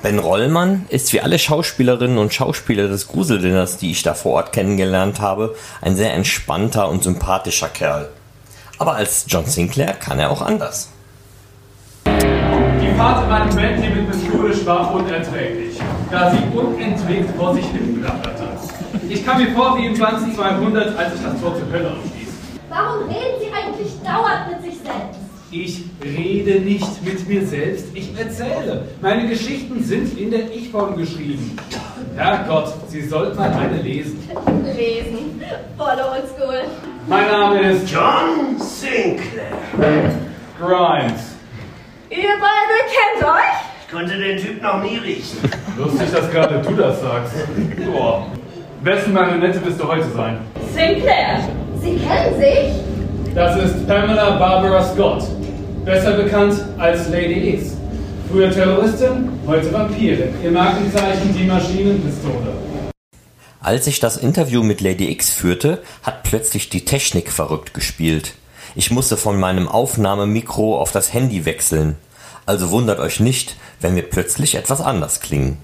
Ben 0.03 0.19
Rollmann 0.21 0.87
ist 0.89 1.13
wie 1.13 1.21
alle 1.21 1.39
Schauspielerinnen 1.39 2.19
und 2.19 2.33
Schauspieler 2.33 2.87
des 2.87 3.09
Gruseldinners, 3.09 3.79
die 3.79 3.91
ich 3.91 4.03
da 4.03 4.15
vor 4.15 4.35
Ort 4.35 4.53
kennengelernt 4.53 5.21
habe, 5.21 5.57
ein 5.81 5.97
sehr 5.97 6.15
entspannter 6.15 6.89
und 6.89 7.03
sympathischer 7.03 7.69
Kerl. 7.69 8.09
Aber 8.79 8.95
als 8.95 9.25
John 9.27 9.47
Sinclair 9.47 9.95
kann 9.95 10.19
er 10.19 10.31
auch 10.31 10.43
anders. 10.43 10.91
Die 12.07 12.95
Fahrt 12.97 13.25
in 13.25 13.31
meinem 13.31 13.57
Bentley 13.57 13.89
mit 13.91 14.09
Miss 14.09 14.65
war 14.67 14.95
unerträglich, 14.95 15.79
da 16.11 16.31
sie 16.31 16.57
unentwegt 16.57 17.37
vor 17.37 17.55
sich 17.55 17.67
hin 17.67 18.01
klapperte. 18.03 18.46
Ich 19.09 19.25
kam 19.25 19.43
mir 19.43 19.51
vor 19.53 19.79
wie 19.79 19.87
im 19.87 19.95
2200, 19.95 20.99
als 20.99 21.15
ich 21.15 21.23
das 21.23 21.41
Tor 21.41 21.57
zur 21.57 21.71
Hölle 21.73 21.91
aufstieß. 21.91 22.29
Warum 22.69 23.09
reden 23.09 23.41
Sie 23.41 23.51
eigentlich 23.53 23.93
dauernd 24.05 24.51
mit 24.51 24.63
sich 24.63 24.81
selbst? 24.83 25.21
Ich 25.51 25.85
rede 26.03 26.61
nicht 26.61 27.05
mit 27.05 27.29
mir 27.29 27.47
selbst, 27.47 27.87
ich 27.95 28.19
erzähle. 28.19 28.89
Meine 29.01 29.29
Geschichten 29.29 29.83
sind 29.83 30.19
in 30.19 30.31
der 30.31 30.51
Ich-Form 30.53 30.97
geschrieben. 30.97 31.57
Herrgott, 32.17 32.75
Sie 32.89 33.03
sollten 33.07 33.37
mal 33.37 33.53
eine 33.53 33.81
lesen. 33.81 34.19
Lesen. 34.65 35.41
Voll 35.79 35.87
oldschool. 35.89 36.65
Mein 37.07 37.29
Name 37.29 37.61
ist 37.71 37.91
John 37.91 38.59
Sinclair. 38.59 39.53
Grimes. 40.59 41.37
Ihr 42.11 42.35
beide 42.41 42.77
kennt 42.91 43.31
euch? 43.31 43.57
Ich 43.87 43.93
konnte 43.93 44.19
den 44.19 44.39
Typ 44.39 44.61
noch 44.63 44.83
nie 44.83 44.97
riechen. 44.97 45.39
Lustig, 45.79 46.11
dass 46.13 46.31
gerade 46.31 46.61
du 46.61 46.75
das 46.75 47.01
sagst. 47.01 47.35
Boah. 47.87 48.27
Wessen 48.87 49.15
Marionette 49.15 49.65
wirst 49.65 49.81
du 49.81 49.89
heute 49.89 50.09
sein? 50.15 50.39
Sinclair. 50.73 51.41
Sie 51.83 51.97
kennen 51.97 52.39
sich? 52.39 53.35
Das 53.35 53.57
ist 53.57 53.85
Pamela 53.85 54.39
Barbara 54.39 54.81
Scott. 54.95 55.25
Besser 55.85 56.13
bekannt 56.13 56.65
als 56.79 57.09
Lady 57.09 57.49
X. 57.55 57.73
Früher 58.31 58.49
Terroristin, 58.53 59.29
heute 59.45 59.73
Vampirin. 59.73 60.29
Ihr 60.41 60.53
Markenzeichen 60.53 61.35
die 61.37 61.47
Maschinenpistole. 61.47 62.53
Als 63.61 63.89
ich 63.89 63.99
das 63.99 64.17
Interview 64.19 64.63
mit 64.63 64.81
Lady 64.81 65.11
X 65.11 65.31
führte, 65.31 65.83
hat 66.05 66.23
plötzlich 66.23 66.71
die 66.71 66.85
Technik 66.85 67.33
verrückt 67.33 67.75
gespielt. 67.75 68.35
Ich 68.77 68.93
musste 68.93 69.17
von 69.17 69.41
meinem 69.41 69.67
Aufnahmemikro 69.67 70.79
auf 70.81 70.93
das 70.93 71.13
Handy 71.13 71.45
wechseln. 71.45 71.97
Also 72.47 72.71
wundert 72.71 73.01
euch 73.01 73.19
nicht, 73.19 73.57
wenn 73.81 73.97
wir 73.97 74.09
plötzlich 74.09 74.55
etwas 74.55 74.81
anders 74.81 75.21
klingen. 75.21 75.59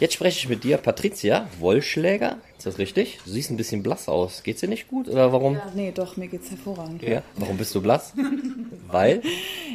Jetzt 0.00 0.14
spreche 0.14 0.38
ich 0.40 0.48
mit 0.48 0.64
dir, 0.64 0.76
Patricia 0.76 1.48
Wollschläger. 1.60 2.38
Ist 2.58 2.66
das 2.66 2.78
richtig? 2.78 3.18
Du 3.24 3.30
siehst 3.30 3.50
ein 3.50 3.56
bisschen 3.56 3.82
blass 3.82 4.08
aus. 4.08 4.42
Geht's 4.42 4.60
dir 4.60 4.68
nicht 4.68 4.88
gut 4.88 5.08
oder 5.08 5.32
warum? 5.32 5.54
Ja, 5.54 5.70
nee, 5.74 5.92
doch, 5.92 6.16
mir 6.16 6.26
geht's 6.26 6.50
hervorragend. 6.50 7.02
Ja. 7.02 7.22
Warum 7.36 7.56
bist 7.56 7.74
du 7.74 7.80
blass? 7.80 8.12
Weil 8.88 9.22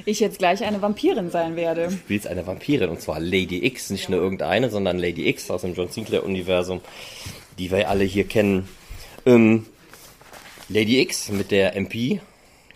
Ich 0.06 0.20
jetzt 0.20 0.38
gleich 0.40 0.64
eine 0.64 0.82
Vampirin 0.82 1.32
sein 1.32 1.56
werde. 1.56 1.86
du 1.88 1.92
spielst 1.92 2.28
eine 2.28 2.46
Vampirin 2.46 2.90
und 2.90 3.02
zwar 3.02 3.20
Lady 3.20 3.66
X, 3.66 3.92
nicht 3.92 4.10
nur 4.10 4.20
irgendeine, 4.20 4.70
sondern 4.70 5.00
Lady 5.00 5.28
X 5.30 5.50
aus 5.52 5.62
dem 5.62 5.74
John 5.74 5.88
Sinclair 5.90 6.26
Universum, 6.26 6.82
die 7.58 7.72
wir 7.72 7.90
alle 7.90 8.04
hier 8.04 8.26
kennen. 8.26 8.68
Ähm, 9.26 9.68
Lady 10.68 11.00
X 11.02 11.30
mit 11.30 11.52
der 11.52 11.76
MP, 11.78 12.20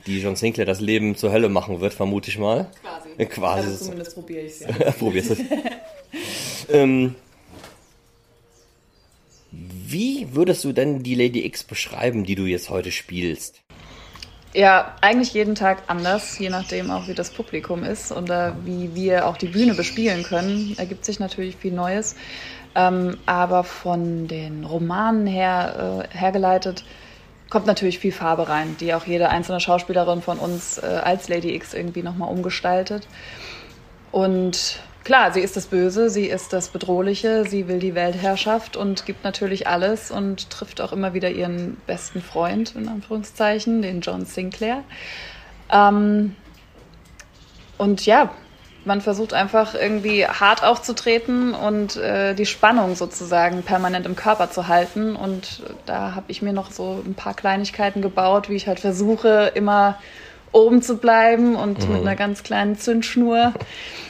die 0.08 0.20
John 0.22 0.36
Sinclair 0.38 0.66
das 0.66 0.80
Leben 0.80 1.16
zur 1.16 1.32
Hölle 1.32 1.50
machen 1.50 1.82
wird, 1.82 1.94
vermute 1.94 2.30
ich 2.30 2.38
mal. 2.40 2.70
Quasi. 2.82 3.26
Quasi. 3.26 3.68
Also 3.68 3.86
zumindest 3.86 4.14
probiere 4.16 4.42
ich 4.46 4.62
es. 4.62 4.96
Probierst 4.98 5.32
es. 5.32 5.40
ähm, 6.70 7.16
wie 9.94 10.28
würdest 10.36 10.64
du 10.66 10.74
denn 10.74 11.04
die 11.04 11.16
Lady 11.16 11.46
X 11.46 11.64
beschreiben, 11.64 12.26
die 12.26 12.36
du 12.36 12.46
jetzt 12.46 12.70
heute 12.70 12.92
spielst? 12.92 13.62
Ja, 14.54 14.96
eigentlich 15.02 15.34
jeden 15.34 15.56
Tag 15.56 15.84
anders, 15.88 16.38
je 16.38 16.50
nachdem 16.50 16.92
auch, 16.92 17.08
wie 17.08 17.16
das 17.16 17.32
Publikum 17.32 17.84
ist 17.84 18.12
und 18.12 18.30
äh, 18.30 18.52
wie 18.66 18.94
wir 18.94 19.28
auch 19.28 19.38
die 19.38 19.48
Bühne 19.48 19.74
bespielen 19.74 20.22
können, 20.24 20.76
ergibt 20.78 21.06
sich 21.06 21.20
natürlich 21.20 21.56
viel 21.56 21.72
Neues. 21.74 22.16
Ähm, 22.76 23.18
aber 23.26 23.64
von 23.64 24.28
den 24.28 24.64
Romanen 24.64 25.26
her 25.26 26.06
äh, 26.12 26.18
hergeleitet 26.18 26.84
kommt 27.50 27.68
natürlich 27.68 28.00
viel 28.00 28.12
Farbe 28.12 28.50
rein, 28.50 28.76
die 28.80 28.94
auch 28.94 29.06
jede 29.06 29.30
einzelne 29.30 29.60
Schauspielerin 29.60 30.22
von 30.22 30.40
uns 30.40 30.80
äh, 30.80 30.86
als 30.86 31.30
Lady 31.30 31.54
X 31.56 31.74
irgendwie 31.74 32.02
nochmal 32.04 32.32
umgestaltet. 32.32 33.08
Und 34.12 34.80
klar, 35.04 35.32
sie 35.32 35.42
ist 35.42 35.56
das 35.56 35.68
Böse, 35.68 36.10
sie 36.10 36.26
ist 36.26 36.54
das 36.54 36.70
Bedrohliche, 36.70 37.46
sie 37.46 37.68
will 37.68 37.80
die 37.80 37.96
Weltherrschaft 37.96 38.78
und 38.78 39.06
gibt 39.06 39.24
natürlich 39.24 39.68
alles 39.68 40.12
und 40.12 40.50
trifft 40.50 40.82
auch 40.82 40.94
immer 40.94 41.14
wieder 41.14 41.30
ihren 41.30 41.78
besten 41.88 42.22
Freund, 42.22 42.76
in 42.76 42.88
Anführungszeichen, 42.88 43.82
den 43.82 44.02
John 44.02 44.26
Sinclair. 44.26 44.84
Ähm, 45.72 46.36
und 47.78 48.06
ja, 48.06 48.32
man 48.86 49.02
versucht 49.02 49.34
einfach 49.34 49.76
irgendwie 49.76 50.26
hart 50.26 50.64
aufzutreten 50.64 51.54
und 51.54 51.96
äh, 51.96 52.34
die 52.34 52.46
Spannung 52.46 52.96
sozusagen 52.96 53.64
permanent 53.64 54.06
im 54.06 54.16
Körper 54.16 54.52
zu 54.52 54.68
halten. 54.68 55.16
Und 55.16 55.64
da 55.86 56.16
habe 56.16 56.26
ich 56.30 56.42
mir 56.42 56.54
noch 56.54 56.72
so 56.72 57.02
ein 57.06 57.14
paar 57.14 57.34
Kleinigkeiten 57.34 58.02
gebaut, 58.02 58.50
wie 58.50 58.56
ich 58.56 58.68
halt 58.68 58.80
versuche, 58.80 59.52
immer 59.56 59.98
oben 60.54 60.82
zu 60.82 60.96
bleiben 60.98 61.56
und 61.56 61.86
Mhm. 61.88 61.94
mit 61.94 62.02
einer 62.04 62.16
ganz 62.16 62.44
kleinen 62.44 62.78
Zündschnur 62.80 63.54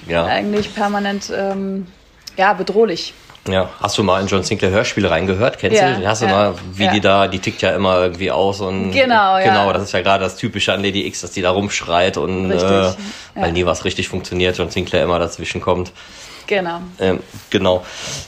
Ja. 0.07 0.25
eigentlich 0.25 0.75
permanent 0.75 1.31
ähm, 1.35 1.87
ja, 2.37 2.53
bedrohlich. 2.53 3.13
Ja, 3.47 3.69
hast 3.81 3.97
du 3.97 4.03
mal 4.03 4.21
in 4.21 4.27
John 4.27 4.41
Sinclair 4.43 4.71
Hörspiele 4.71 5.09
reingehört? 5.11 5.59
Kennst 5.59 5.81
Ja, 5.81 5.91
du? 5.95 6.07
Hast 6.07 6.21
du 6.21 6.27
ja, 6.27 6.31
mal, 6.31 6.53
wie 6.75 6.85
ja. 6.85 6.91
die 6.93 7.01
da, 7.01 7.27
die 7.27 7.39
tickt 7.39 7.61
ja 7.61 7.71
immer 7.75 7.99
irgendwie 8.01 8.31
aus 8.31 8.61
und 8.61 8.91
Genau, 8.91 9.37
ja. 9.37 9.43
genau, 9.43 9.73
das 9.73 9.83
ist 9.83 9.91
ja 9.91 10.01
gerade 10.01 10.23
das 10.23 10.37
Typische 10.37 10.71
an 10.71 10.81
Lady 10.81 11.05
X, 11.07 11.21
dass 11.21 11.31
die 11.31 11.41
da 11.41 11.51
rumschreit 11.51 12.15
und 12.15 12.49
Richtig, 12.51 12.69
äh, 12.71 12.93
weil 13.35 13.51
nie 13.51 13.65
was 13.65 13.83
richtig 13.83 14.07
funktioniert, 14.07 14.57
John 14.57 14.69
Sinclair 14.69 15.03
immer 15.03 15.19
dazwischen 15.19 15.59
kommt. 15.59 15.91
Genau. 16.47 16.79
Ähm, 16.99 17.19
genau. 17.49 17.85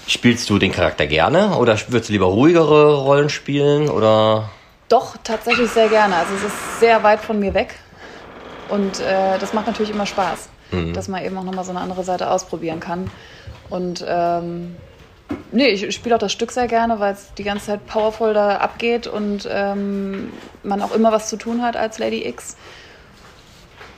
Spielst 0.07 0.49
du 0.49 0.57
den 0.59 0.71
Charakter 0.73 1.05
gerne 1.07 1.55
oder 1.57 1.77
würdest 1.87 2.09
du 2.09 2.13
lieber 2.13 2.25
ruhigere 2.25 2.95
Rollen 2.95 3.29
spielen 3.29 3.89
oder? 3.89 4.49
Doch, 4.89 5.15
tatsächlich 5.23 5.69
sehr 5.71 5.87
gerne. 5.87 6.15
Also 6.17 6.33
es 6.35 6.43
ist 6.43 6.79
sehr 6.81 7.01
weit 7.03 7.21
von 7.21 7.39
mir 7.39 7.53
weg. 7.53 7.75
Und 8.69 8.99
äh, 8.99 9.37
das 9.37 9.53
macht 9.53 9.67
natürlich 9.67 9.91
immer 9.91 10.05
Spaß, 10.05 10.49
Mhm. 10.71 10.93
dass 10.93 11.07
man 11.07 11.23
eben 11.23 11.37
auch 11.37 11.43
nochmal 11.43 11.63
so 11.63 11.69
eine 11.71 11.79
andere 11.81 12.03
Seite 12.03 12.29
ausprobieren 12.31 12.79
kann. 12.79 13.09
Und 13.69 14.03
ähm, 14.07 14.75
nee, 15.51 15.67
ich 15.67 15.93
spiele 15.93 16.15
auch 16.15 16.19
das 16.19 16.31
Stück 16.31 16.51
sehr 16.51 16.67
gerne, 16.67 16.99
weil 16.99 17.13
es 17.13 17.33
die 17.37 17.43
ganze 17.43 17.67
Zeit 17.67 17.85
powervoll 17.85 18.33
da 18.33 18.57
abgeht 18.57 19.05
und 19.07 19.47
ähm, 19.51 20.31
man 20.63 20.81
auch 20.81 20.91
immer 20.91 21.11
was 21.11 21.29
zu 21.29 21.37
tun 21.37 21.61
hat 21.61 21.75
als 21.77 21.99
Lady 21.99 22.27
X. 22.27 22.57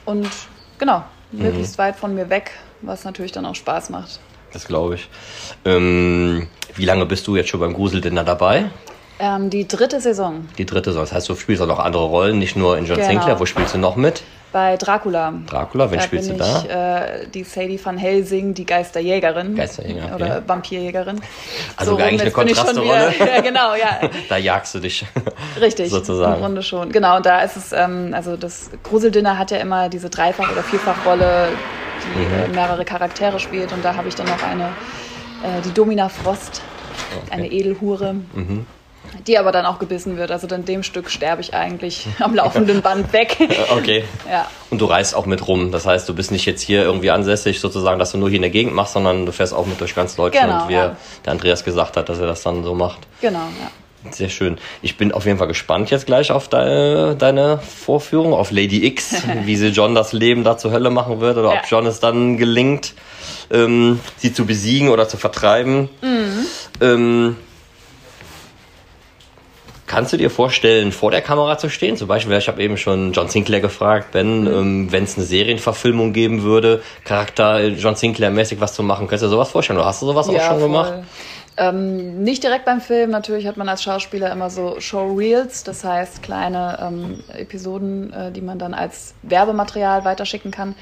Und 0.05 0.29
genau, 0.77 1.03
Mhm. 1.31 1.41
möglichst 1.43 1.77
weit 1.77 1.95
von 1.97 2.15
mir 2.15 2.29
weg, 2.29 2.51
was 2.81 3.03
natürlich 3.03 3.31
dann 3.33 3.45
auch 3.45 3.55
Spaß 3.55 3.89
macht. 3.89 4.19
Das 4.53 4.65
glaube 4.67 4.95
ich. 4.95 5.09
Ähm, 5.65 6.47
wie 6.75 6.85
lange 6.85 7.05
bist 7.05 7.27
du 7.27 7.35
jetzt 7.35 7.49
schon 7.49 7.59
beim 7.59 7.73
Gruseldinner 7.73 8.23
dabei? 8.23 8.65
Ähm, 9.19 9.49
die 9.49 9.67
dritte 9.67 9.99
Saison. 9.99 10.47
Die 10.57 10.65
dritte, 10.65 10.91
Saison. 10.91 11.03
das 11.03 11.11
heißt, 11.11 11.27
du 11.29 11.35
spielst 11.35 11.61
auch 11.61 11.67
noch 11.67 11.79
andere 11.79 12.05
Rollen, 12.05 12.37
nicht 12.37 12.55
nur 12.55 12.77
in 12.77 12.85
John 12.85 12.97
Genau. 12.97 13.09
Sinclair. 13.09 13.39
Wo 13.39 13.45
spielst 13.45 13.73
du 13.73 13.79
noch 13.79 13.95
mit? 13.95 14.21
Bei 14.53 14.77
Dracula. 14.77 15.33
Dracula, 15.47 15.91
wen 15.91 15.97
da 15.97 16.03
spielst 16.03 16.29
bin 16.29 16.37
du 16.37 16.43
da? 16.43 16.59
ich, 16.59 16.69
äh, 17.23 17.27
die 17.27 17.43
Sadie 17.43 17.79
van 17.83 17.97
Helsing, 17.97 18.53
die 18.53 18.65
Geisterjägerin. 18.65 19.55
Geisterjäger, 19.55 20.15
Oder 20.15 20.27
ja. 20.27 20.41
Vampirjägerin. 20.47 21.19
Also 21.75 21.93
rum, 21.95 22.01
eigentlich 22.01 22.21
eine 22.21 22.31
Kontraste-Rolle. 22.31 23.13
ja, 23.19 23.41
genau, 23.41 23.73
ja. 23.75 24.07
Da 24.29 24.37
jagst 24.37 24.73
du 24.75 24.79
dich. 24.79 25.05
Richtig, 25.61 25.89
Sozusagen. 25.89 26.35
im 26.35 26.39
Grunde 26.39 26.61
schon. 26.63 26.91
Genau, 26.91 27.17
und 27.17 27.25
da 27.25 27.41
ist 27.41 27.57
es, 27.57 27.73
ähm, 27.73 28.13
also 28.13 28.37
das 28.37 28.69
Gruseldinner 28.83 29.37
hat 29.37 29.51
ja 29.51 29.57
immer 29.57 29.89
diese 29.89 30.09
Dreifach- 30.09 30.51
oder 30.51 30.63
Vierfachrolle, 30.63 31.49
die 32.15 32.19
Mhm. 32.19 32.53
äh, 32.53 32.55
mehrere 32.55 32.85
Charaktere 32.85 33.39
spielt. 33.39 33.73
Und 33.73 33.83
da 33.83 33.95
habe 33.95 34.07
ich 34.07 34.15
dann 34.15 34.27
noch 34.27 34.41
eine, 34.43 34.65
äh, 35.43 35.61
die 35.65 35.73
Domina 35.73 36.07
Frost, 36.07 36.61
eine 37.31 37.51
Edelhure, 37.51 38.13
Mhm. 38.33 38.65
Die 39.27 39.37
aber 39.37 39.51
dann 39.51 39.65
auch 39.65 39.79
gebissen 39.79 40.17
wird. 40.17 40.31
Also 40.31 40.47
in 40.47 40.65
dem 40.65 40.83
Stück 40.83 41.09
sterbe 41.09 41.41
ich 41.41 41.53
eigentlich 41.53 42.07
am 42.19 42.35
laufenden 42.35 42.81
Band 42.81 43.11
weg. 43.13 43.37
Okay. 43.71 44.03
Ja, 44.29 44.47
Und 44.69 44.79
du 44.81 44.85
reist 44.85 45.15
auch 45.15 45.25
mit 45.25 45.47
rum. 45.47 45.71
Das 45.71 45.85
heißt, 45.85 46.07
du 46.09 46.13
bist 46.13 46.31
nicht 46.31 46.45
jetzt 46.45 46.61
hier 46.61 46.83
irgendwie 46.83 47.11
ansässig, 47.11 47.59
sozusagen, 47.59 47.99
dass 47.99 48.11
du 48.11 48.17
nur 48.17 48.29
hier 48.29 48.37
in 48.37 48.41
der 48.41 48.51
Gegend 48.51 48.73
machst, 48.73 48.93
sondern 48.93 49.25
du 49.25 49.31
fährst 49.31 49.53
auch 49.53 49.65
mit 49.65 49.79
durch 49.79 49.95
ganz 49.95 50.15
Deutschland, 50.15 50.51
Genau, 50.51 50.69
wie 50.69 50.73
ja. 50.73 50.95
der 51.25 51.31
Andreas 51.31 51.63
gesagt 51.63 51.95
hat, 51.97 52.09
dass 52.09 52.19
er 52.19 52.27
das 52.27 52.41
dann 52.43 52.63
so 52.63 52.73
macht. 52.75 52.99
genau, 53.21 53.39
ja. 53.39 53.71
Sehr 54.11 54.29
schön. 54.29 54.57
Ich 54.81 54.95
bin 54.95 55.11
auf 55.11 55.25
jeden 55.25 55.37
Fall 55.37 55.47
gespannt 55.49 55.89
jetzt 55.89 56.05
gleich 56.05 56.31
auf 56.31 56.47
deine, 56.47 57.15
deine 57.17 57.57
Vorführung, 57.59 58.33
auf 58.33 58.51
Lady 58.51 58.85
X, 58.85 59.23
wie 59.43 59.55
sie 59.57 59.67
John 59.69 59.95
das 59.95 60.13
Leben 60.13 60.45
da 60.45 60.57
zur 60.57 60.71
Hölle 60.71 60.89
machen 60.91 61.19
wird 61.19 61.35
oder 61.35 61.53
Ja. 61.53 61.59
ob 61.59 61.65
John 61.69 61.85
es 61.87 61.99
dann 61.99 62.37
gelingt, 62.37 62.93
ähm, 63.51 63.99
sie 64.17 64.31
zu 64.33 64.45
besiegen 64.45 64.89
oder 64.89 65.09
zu 65.09 65.17
vertreiben. 65.17 65.89
Mhm. 66.01 66.45
Ähm, 66.79 67.35
kannst 69.87 70.13
du 70.13 70.17
dir 70.17 70.29
vorstellen, 70.29 70.91
vor 70.91 71.09
der 71.11 71.21
Kamera 71.21 71.57
zu 71.57 71.69
stehen? 71.69 71.97
Zum 71.97 72.07
Beispiel, 72.07 72.37
ich 72.37 72.47
habe 72.47 72.61
eben 72.61 72.77
schon 72.77 73.13
John 73.13 73.29
Sinclair 73.29 73.61
gefragt, 73.61 74.11
Ben, 74.11 74.41
Mhm. 74.41 74.47
ähm, 74.47 74.91
wenn 74.91 75.03
es 75.05 75.17
eine 75.17 75.25
Serienverfilmung 75.25 76.13
geben 76.13 76.43
würde, 76.43 76.81
Charakter 77.05 77.59
äh, 77.59 77.67
John 77.69 77.95
Sinclair-mäßig 77.95 78.59
was 78.61 78.73
zu 78.73 78.83
machen, 78.83 79.07
könntest 79.07 79.23
du 79.23 79.27
dir 79.27 79.31
sowas 79.31 79.49
vorstellen? 79.49 79.79
Oder 79.79 79.87
hast 79.87 80.01
du 80.01 80.05
sowas 80.05 80.27
auch 80.29 80.33
Ja, 80.33 80.41
schon 80.41 80.59
voll. 80.59 80.67
gemacht? 80.67 80.93
Ähm, 81.59 82.21
nicht 82.23 82.43
direkt 82.43 82.65
beim 82.65 82.81
Film, 82.81 83.09
natürlich 83.09 83.47
hat 83.47 83.57
man 83.57 83.67
als 83.67 83.81
Schauspieler 83.81 84.31
immer 84.31 84.51
so 84.51 84.79
Showreels, 84.79 85.63
das 85.63 85.83
heißt 85.83 86.21
kleine 86.21 86.77
ähm, 86.81 87.23
Episoden, 87.35 88.13
äh, 88.13 88.31
die 88.31 88.41
man 88.41 88.59
dann 88.59 88.75
als 88.75 89.15
Werbematerial 89.23 90.05
weiterschicken 90.05 90.51
kann. 90.51 90.75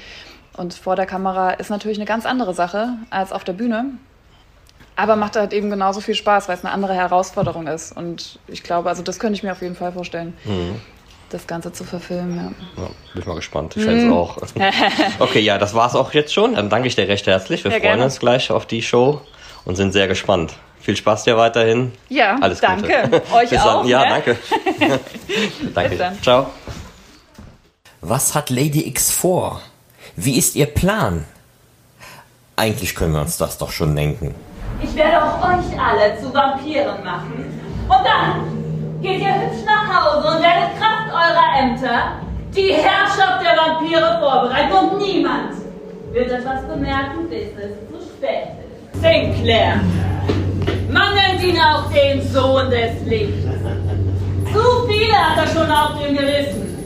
Und 0.56 0.74
vor 0.74 0.96
der 0.96 1.06
Kamera 1.06 1.50
ist 1.52 1.70
natürlich 1.70 1.96
eine 1.98 2.04
ganz 2.06 2.26
andere 2.26 2.52
Sache 2.54 2.88
als 3.10 3.32
auf 3.32 3.44
der 3.44 3.52
Bühne. 3.54 3.86
Aber 4.96 5.14
macht 5.16 5.36
halt 5.36 5.52
eben 5.52 5.68
genauso 5.70 6.00
viel 6.00 6.14
Spaß, 6.14 6.48
weil 6.48 6.56
es 6.56 6.64
eine 6.64 6.72
andere 6.72 6.94
Herausforderung 6.94 7.66
ist. 7.66 7.94
Und 7.94 8.38
ich 8.48 8.62
glaube, 8.62 8.88
also 8.88 9.02
das 9.02 9.18
könnte 9.18 9.36
ich 9.36 9.42
mir 9.42 9.52
auf 9.52 9.60
jeden 9.62 9.76
Fall 9.76 9.92
vorstellen, 9.92 10.34
Mhm. 10.44 10.80
das 11.28 11.46
Ganze 11.46 11.70
zu 11.72 11.84
verfilmen. 11.84 12.36
Ja. 12.76 12.82
Ja, 12.84 12.88
bin 13.12 13.20
ich 13.22 13.26
mal 13.26 13.34
gespannt. 13.36 13.76
Ich 13.76 13.82
Mhm. 13.82 13.86
fände 13.86 14.06
es 14.06 14.12
auch. 14.12 14.38
Okay, 15.20 15.40
ja, 15.40 15.58
das 15.58 15.74
war's 15.74 15.94
auch 15.94 16.12
jetzt 16.14 16.32
schon. 16.32 16.54
Dann 16.54 16.70
danke 16.70 16.88
ich 16.88 16.94
dir 16.96 17.06
recht 17.08 17.26
herzlich. 17.26 17.62
Wir 17.64 17.70
Ja, 17.72 17.76
freuen 17.78 17.82
gerne. 17.90 18.04
uns 18.04 18.18
gleich 18.18 18.50
auf 18.50 18.64
die 18.64 18.80
Show 18.82 19.20
und 19.66 19.76
sind 19.76 19.92
sehr 19.92 20.08
gespannt. 20.08 20.54
Viel 20.80 20.96
Spaß 20.96 21.24
dir 21.24 21.36
weiterhin. 21.36 21.92
Ja, 22.08 22.36
Alles 22.40 22.60
danke. 22.60 22.86
Gute. 23.10 23.22
Euch 23.34 23.50
Bis 23.50 23.60
auch, 23.60 23.80
Dann. 23.80 23.88
Ja, 23.88 24.00
ne? 24.02 24.08
danke. 24.08 24.38
danke. 25.74 25.90
Bis 25.90 25.98
dann. 25.98 26.22
Ciao. 26.22 26.46
Was 28.00 28.34
hat 28.34 28.50
Lady 28.50 28.86
X 28.88 29.10
vor? 29.10 29.60
Wie 30.14 30.38
ist 30.38 30.54
ihr 30.54 30.66
Plan? 30.66 31.24
Eigentlich 32.54 32.94
können 32.94 33.12
wir 33.12 33.20
uns 33.20 33.36
das 33.36 33.58
doch 33.58 33.72
schon 33.72 33.94
denken. 33.96 34.34
Ich 34.82 34.94
werde 34.94 35.22
auch 35.22 35.42
euch 35.42 35.80
alle 35.80 36.16
zu 36.18 36.32
Vampiren 36.32 37.02
machen. 37.04 37.44
Und 37.88 38.04
dann 38.04 39.00
geht 39.00 39.20
ihr 39.20 39.34
hübsch 39.34 39.64
nach 39.64 39.86
Hause 39.88 40.28
und 40.28 40.42
werdet 40.42 40.78
Kraft 40.78 41.12
eurer 41.12 41.60
Ämter 41.62 42.12
die 42.54 42.72
Herrschaft 42.72 43.42
der 43.42 43.56
Vampire 43.56 44.18
vorbereiten. 44.20 44.72
Und 44.72 44.98
niemand 44.98 45.52
wird 46.12 46.30
etwas 46.30 46.62
bemerken, 46.66 47.28
bis 47.28 47.48
es 47.56 47.76
zu 47.90 48.16
spät 48.16 48.48
ist. 48.92 49.00
Sinclair, 49.00 49.80
man 50.90 51.14
nennt 51.14 51.42
ihn 51.42 51.58
auch 51.58 51.90
den 51.92 52.22
Sohn 52.22 52.70
des 52.70 53.02
Lichts. 53.06 53.44
Zu 54.52 54.88
viele 54.88 55.12
hat 55.12 55.38
er 55.38 55.46
schon 55.48 55.70
auf 55.70 56.02
dem 56.02 56.16
Gewissen. 56.16 56.76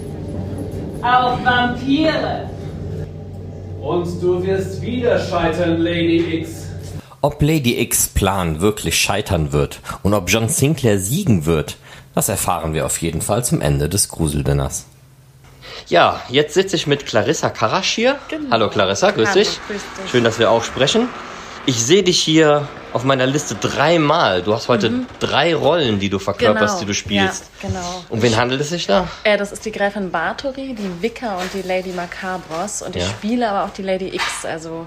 Auch 1.03 1.39
Vampire. 1.45 2.51
Und 3.81 4.23
du 4.23 4.43
wirst 4.45 4.83
wieder 4.83 5.19
scheitern, 5.19 5.79
Lady 5.79 6.41
X. 6.41 6.60
Ob 7.23 7.43
Lady 7.43 7.79
X 7.81 8.09
Plan 8.09 8.61
wirklich 8.61 8.99
scheitern 8.99 9.53
wird 9.53 9.81
und 10.03 10.15
ob 10.15 10.31
John 10.31 10.49
Sinclair 10.49 10.99
siegen 10.99 11.45
wird, 11.45 11.77
das 12.15 12.29
erfahren 12.31 12.73
wir 12.73 12.87
auf 12.87 13.01
jeden 13.03 13.21
Fall 13.21 13.45
zum 13.45 13.61
Ende 13.61 13.89
des 13.89 14.09
Gruseldinners. 14.09 14.87
Ja, 15.89 16.23
jetzt 16.31 16.55
sitze 16.55 16.77
ich 16.77 16.87
mit 16.87 17.05
Clarissa 17.07 17.51
Karasch 17.51 17.91
hier. 17.91 18.19
Genau. 18.29 18.51
Hallo 18.51 18.71
Clarissa, 18.71 19.11
grüß 19.11 19.29
Hallo, 19.29 19.39
dich. 19.39 19.61
grüß 19.69 19.81
dich. 20.03 20.11
Schön, 20.11 20.25
dass 20.25 20.39
wir 20.39 20.51
auch 20.51 20.65
sprechen. 20.65 21.09
Ich 21.67 21.85
sehe 21.85 22.03
dich 22.03 22.19
hier 22.19 22.67
auf 22.95 23.05
meiner 23.05 23.27
Liste 23.27 23.55
dreimal. 23.55 24.43
Du 24.43 24.55
hast 24.55 24.69
heute 24.69 24.89
Mhm. 24.91 25.07
drei 25.21 25.55
Rollen, 25.55 26.01
die 26.01 26.09
du 26.09 26.19
verkörperst, 26.19 26.69
Genau, 26.77 26.81
die 26.81 26.87
du 26.87 26.95
spielst. 26.95 27.51
Ja, 27.63 27.69
genau. 27.69 28.05
Um 28.09 28.23
wen 28.23 28.35
handelt 28.37 28.63
es 28.63 28.71
sich 28.71 28.87
da? 28.87 29.07
Äh, 29.25 29.37
das 29.37 29.53
ist 29.53 29.65
die 29.67 29.71
Gräfin 29.73 30.11
Bathory, 30.11 30.75
die 30.75 31.03
Vicar 31.03 31.39
und 31.39 31.53
die 31.53 31.67
Lady 31.69 31.91
Macabros. 31.93 32.81
Und 32.81 32.97
ich 32.97 33.03
Ja. 33.03 33.09
spiele 33.11 33.51
aber 33.51 33.65
auch 33.67 33.75
die 33.75 33.83
Lady 33.83 34.09
X, 34.15 34.45
also 34.45 34.87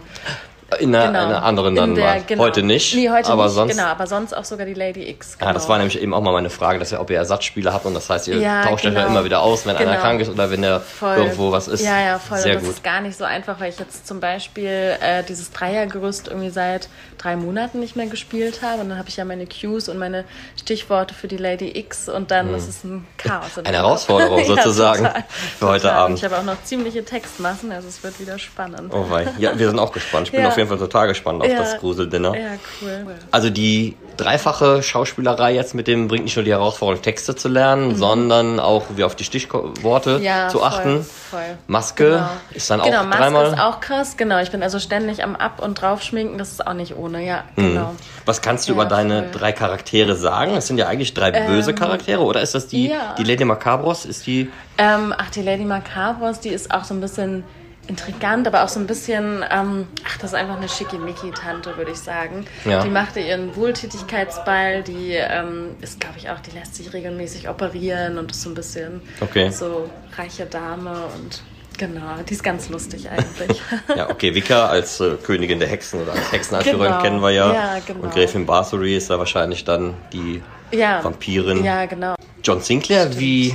In 0.80 0.96
einer, 0.96 1.08
Genau. 1.08 1.20
einer 1.26 1.44
anderen 1.44 1.76
dann 1.76 1.96
der- 1.96 2.06
mal. 2.06 2.24
genau. 2.26 2.44
Heute 2.44 2.64
nicht. 2.64 2.96
Nee, 2.96 3.10
heute 3.10 3.30
aber 3.32 3.46
nicht, 3.46 3.54
sonst. 3.54 3.72
genau, 3.76 3.88
aber 3.88 4.08
sonst 4.08 4.36
auch 4.36 4.44
sogar 4.46 4.66
die 4.66 4.74
Lady 4.74 5.10
X. 5.10 5.38
Genau. 5.38 5.50
Ja, 5.50 5.54
das 5.54 5.68
war 5.70 5.78
nämlich 5.78 6.02
eben 6.02 6.14
auch 6.14 6.22
mal 6.22 6.32
meine 6.34 6.50
Frage, 6.50 6.80
dass 6.80 6.92
ihr, 6.92 7.00
ob 7.02 7.10
ihr 7.10 7.18
Ersatzspieler 7.18 7.74
habt 7.74 7.86
und 7.86 7.94
das 7.94 8.10
heißt, 8.10 8.28
ihr 8.28 8.38
Ja, 8.38 8.64
tauscht 8.64 8.74
euch 8.76 8.82
genau. 8.92 9.00
ja 9.02 9.06
immer 9.08 9.24
wieder 9.26 9.42
aus, 9.42 9.66
wenn 9.66 9.76
einer 9.76 9.92
Genau. 9.92 10.02
krank 10.02 10.22
ist 10.22 10.30
oder 10.30 10.50
wenn 10.52 10.62
der 10.62 10.80
Voll. 10.80 11.18
irgendwo 11.18 11.52
was 11.52 11.68
ist. 11.68 11.84
Ja, 11.84 12.00
ja, 12.02 12.20
voll. 12.20 12.38
Sehr 12.38 12.52
und 12.54 12.62
das 12.62 12.64
gut. 12.66 12.74
ist 12.78 12.84
gar 12.84 13.02
nicht 13.02 13.18
so 13.18 13.24
einfach, 13.24 13.60
weil 13.60 13.70
ich 13.70 13.80
jetzt 13.80 14.08
zum 14.08 14.20
Beispiel 14.20 14.96
äh, 15.02 15.24
dieses 15.24 15.52
Dreiergerüst 15.52 16.28
irgendwie 16.28 16.50
seit 16.50 16.90
drei 17.18 17.36
Monaten 17.36 17.80
nicht 17.80 17.96
mehr 17.96 18.08
gespielt 18.08 18.62
habe. 18.62 18.82
Und 18.82 18.90
dann 18.90 18.98
habe 18.98 19.10
ich 19.10 19.18
ja 19.18 19.26
meine 19.26 19.46
Cues 19.48 19.90
und 19.90 19.98
meine 19.98 20.26
Stichworte 20.60 21.14
für 21.14 21.28
die 21.28 21.38
Lady 21.38 21.78
X 21.78 22.10
und 22.10 22.32
dann 22.32 22.50
Hm. 22.50 22.56
ist 22.56 22.68
es 22.68 22.84
ein 22.84 23.06
Chaos. 23.18 23.58
Eine 23.64 23.78
Herausforderung 23.78 24.44
sozusagen 24.46 25.04
total. 25.06 25.24
für 25.60 25.68
heute 25.68 25.82
Total. 25.84 25.96
Und 25.98 26.04
Abend. 26.04 26.18
Ich 26.20 26.24
habe 26.26 26.38
auch 26.38 26.44
noch 26.44 26.64
ziemliche 26.64 27.04
Textmassen, 27.06 27.72
also 27.72 27.88
es 27.88 28.04
wird 28.04 28.20
wieder 28.20 28.38
spannend. 28.40 28.94
Oh 28.94 29.06
wei. 29.10 29.28
Ja, 29.38 29.58
wir 29.58 29.68
sind 29.68 29.80
auch 29.80 29.92
gespannt. 29.92 30.28
Ich 30.28 30.32
bin 30.32 30.46
auf 30.46 30.58
jeden 30.58 30.63
Fall 30.68 30.78
total 30.78 31.08
gespannt 31.08 31.42
auf 31.42 31.48
Ja. 31.50 31.58
das 31.60 31.78
Gruseldinner. 31.80 32.36
Ja, 32.38 32.48
cool. 32.82 33.06
Also 33.32 33.50
die 33.50 33.96
dreifache 34.18 34.84
Schauspielerei 34.84 35.54
jetzt 35.56 35.74
mit 35.74 35.88
dem 35.88 36.08
bringt 36.08 36.24
nicht 36.26 36.36
nur 36.36 36.46
die 36.46 36.52
Herausforderung, 36.52 37.02
Texte 37.02 37.36
zu 37.36 37.50
lernen, 37.50 37.90
Mhm. 37.90 37.96
sondern 37.96 38.60
auch 38.60 38.84
wie 38.96 39.04
auf 39.04 39.16
die 39.16 39.24
Stichworte 39.24 40.20
Ja, 40.22 40.50
zu 40.50 40.60
voll, 40.60 40.68
achten. 40.68 41.04
voll. 41.04 41.40
Maske 41.68 42.06
Genau. 42.12 42.28
ist 42.54 42.70
dann 42.70 42.82
auch 42.82 42.86
genau, 42.86 43.04
Maske 43.06 43.18
dreimal. 43.18 43.48
ist 43.48 43.60
auch 43.60 43.80
krass. 43.80 44.16
Genau, 44.18 44.40
ich 44.40 44.52
bin 44.52 44.62
also 44.62 44.80
ständig 44.80 45.24
am 45.24 45.36
Ab- 45.36 45.62
und 45.64 45.82
Draufschminken. 45.82 46.38
Das 46.38 46.52
ist 46.52 46.66
auch 46.66 46.74
nicht 46.74 46.96
ohne. 46.96 47.26
Ja, 47.26 47.44
Mhm. 47.56 47.70
genau. 47.74 47.96
Was 48.26 48.42
kannst 48.42 48.68
du 48.68 48.74
Ja, 48.74 48.76
über 48.76 48.86
deine 48.86 49.24
voll. 49.24 49.32
drei 49.32 49.52
Charaktere 49.52 50.16
sagen? 50.16 50.56
Es 50.56 50.68
sind 50.68 50.78
ja 50.78 50.88
eigentlich 50.88 51.14
drei 51.16 51.32
Ähm, 51.32 51.48
böse 51.48 51.74
Charaktere, 51.74 52.22
oder 52.22 52.42
ist 52.42 52.54
das 52.54 52.68
die, 52.68 52.94
die 53.18 53.24
Lady 53.24 53.46
Macabros? 53.46 54.06
Ist 54.06 54.28
die. 54.28 54.52
Ähm, 54.78 55.14
ach, 55.18 55.30
die 55.32 55.42
Lady 55.42 55.66
Macabros, 55.66 56.40
die 56.40 56.50
ist 56.50 56.72
auch 56.72 56.84
so 56.84 56.94
ein 56.94 57.02
bisschen 57.02 57.44
intrigant, 57.88 58.48
aber 58.48 58.64
auch 58.64 58.70
so 58.70 58.80
ein 58.80 58.88
bisschen, 58.88 59.44
ähm, 59.52 59.88
ach, 60.08 60.18
das 60.18 60.32
ist 60.32 60.36
einfach 60.36 60.56
eine 60.58 60.70
Schickimicki-Tante, 60.70 61.76
würde 61.78 61.92
ich 61.92 61.98
sagen. 62.00 62.46
Ja. 62.66 62.82
Die 62.84 62.90
machte 62.90 63.20
ihren 63.20 63.56
Wohltätigkeitsball, 63.56 64.84
die 64.84 65.12
ähm, 65.14 65.72
ist, 65.82 66.00
glaube 66.00 66.18
ich, 66.18 66.30
auch, 66.30 66.40
die 66.40 66.52
lässt 66.58 66.76
sich 66.76 66.94
regelmäßig 66.94 67.50
operieren 67.50 68.18
und 68.18 68.32
ist 68.32 68.42
so 68.42 68.50
ein 68.50 68.56
bisschen 68.56 69.02
Okay. 69.22 69.50
so 69.50 69.90
reiche 70.18 70.46
Dame 70.46 70.92
und 71.20 71.44
genau, 71.78 72.16
die 72.28 72.34
ist 72.34 72.44
ganz 72.44 72.70
lustig 72.70 73.10
eigentlich. 73.10 73.62
Ja, 73.96 74.10
okay, 74.10 74.34
Wicca 74.34 74.68
als 74.68 75.00
äh, 75.02 75.16
Königin 75.22 75.60
der 75.60 75.68
Hexen 75.68 76.02
oder 76.04 76.14
als 76.14 76.32
Hexenanführerin 76.32 76.88
Genau. 76.88 77.02
kennen 77.02 77.22
wir 77.22 77.32
ja. 77.32 77.54
Ja, 77.54 77.78
genau. 77.86 78.04
Und 78.04 78.14
Gräfin 78.14 78.46
Bathory 78.46 78.96
ist 78.96 79.10
da 79.10 79.20
wahrscheinlich 79.20 79.66
dann 79.66 79.94
die 80.14 80.42
ja. 80.72 81.04
Vampirin. 81.04 81.64
Ja, 81.64 81.86
genau. 81.86 82.16
John 82.44 82.62
Sinclair, 82.62 83.20
wie 83.20 83.54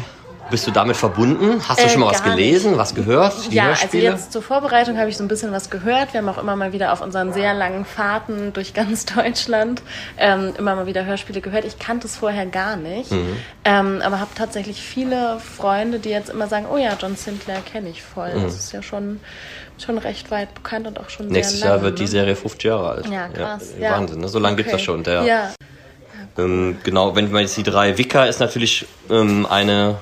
bist 0.50 0.66
du 0.66 0.70
damit 0.70 0.96
verbunden? 0.96 1.60
Hast 1.68 1.80
du 1.80 1.84
Äh, 1.84 1.88
schon 1.90 2.00
mal 2.00 2.10
was 2.10 2.22
gelesen, 2.22 2.70
nicht. 2.72 2.78
was 2.80 2.94
gehört? 2.94 3.34
Die 3.50 3.54
ja, 3.54 3.70
also 3.70 3.96
jetzt 3.98 4.32
zur 4.32 4.42
Vorbereitung 4.42 4.96
habe 4.98 5.08
ich 5.10 5.16
so 5.16 5.24
ein 5.24 5.28
bisschen 5.28 5.52
was 5.52 5.70
gehört. 5.70 6.12
Wir 6.12 6.20
haben 6.20 6.28
auch 6.28 6.38
immer 6.38 6.56
mal 6.56 6.72
wieder 6.72 6.92
auf 6.92 7.00
unseren 7.00 7.32
sehr 7.32 7.54
langen 7.54 7.84
Fahrten 7.84 8.52
durch 8.52 8.74
ganz 8.74 9.04
Deutschland 9.14 9.82
ähm, 10.16 10.54
immer 10.58 10.74
mal 10.74 10.86
wieder 10.86 11.04
Hörspiele 11.04 11.40
gehört. 11.40 11.64
Ich 11.64 11.78
kannte 11.78 12.06
es 12.06 12.16
vorher 12.16 12.46
gar 12.46 12.76
nicht, 12.76 13.10
Mhm. 13.12 13.36
ähm, 13.64 14.00
aber 14.02 14.20
habe 14.20 14.30
tatsächlich 14.34 14.80
viele 14.82 15.38
Freunde, 15.40 15.98
die 15.98 16.10
jetzt 16.10 16.30
immer 16.30 16.46
sagen, 16.48 16.66
oh 16.72 16.76
ja, 16.76 16.96
John 17.00 17.16
Sinclair 17.16 17.60
kenne 17.60 17.88
ich 17.90 18.02
voll. 18.02 18.34
Mhm. 18.34 18.42
Das 18.44 18.54
ist 18.56 18.72
ja 18.72 18.82
schon, 18.82 19.20
schon 19.82 19.98
recht 19.98 20.30
weit 20.30 20.54
bekannt 20.54 20.86
und 20.86 20.98
auch 20.98 21.10
schon 21.10 21.28
Nächstes 21.28 21.60
sehr 21.60 21.68
lange. 21.68 21.80
Jahr 21.82 21.84
wird 21.90 21.98
die 21.98 22.02
ne? 22.04 22.08
Serie 22.08 22.36
50 22.36 22.64
Jahre 22.64 22.88
alt. 22.90 23.06
Ja, 23.08 23.28
krass. 23.28 23.74
Ja, 23.78 23.92
Wahnsinn, 23.92 24.20
ne? 24.20 24.28
so 24.28 24.38
lange 24.38 24.56
gibt 24.56 24.68
es 24.68 24.74
Okay. 24.74 24.80
das 24.80 24.84
schon. 24.84 25.02
Der, 25.04 25.22
Ja, 25.24 25.50
ähm, 26.36 26.78
genau, 26.84 27.14
wenn 27.16 27.30
man 27.32 27.42
jetzt 27.42 27.56
die 27.56 27.62
drei 27.62 27.98
Wicca 27.98 28.24
ist 28.24 28.40
natürlich 28.40 28.86
ähm, 29.10 29.46
eine 29.46 29.96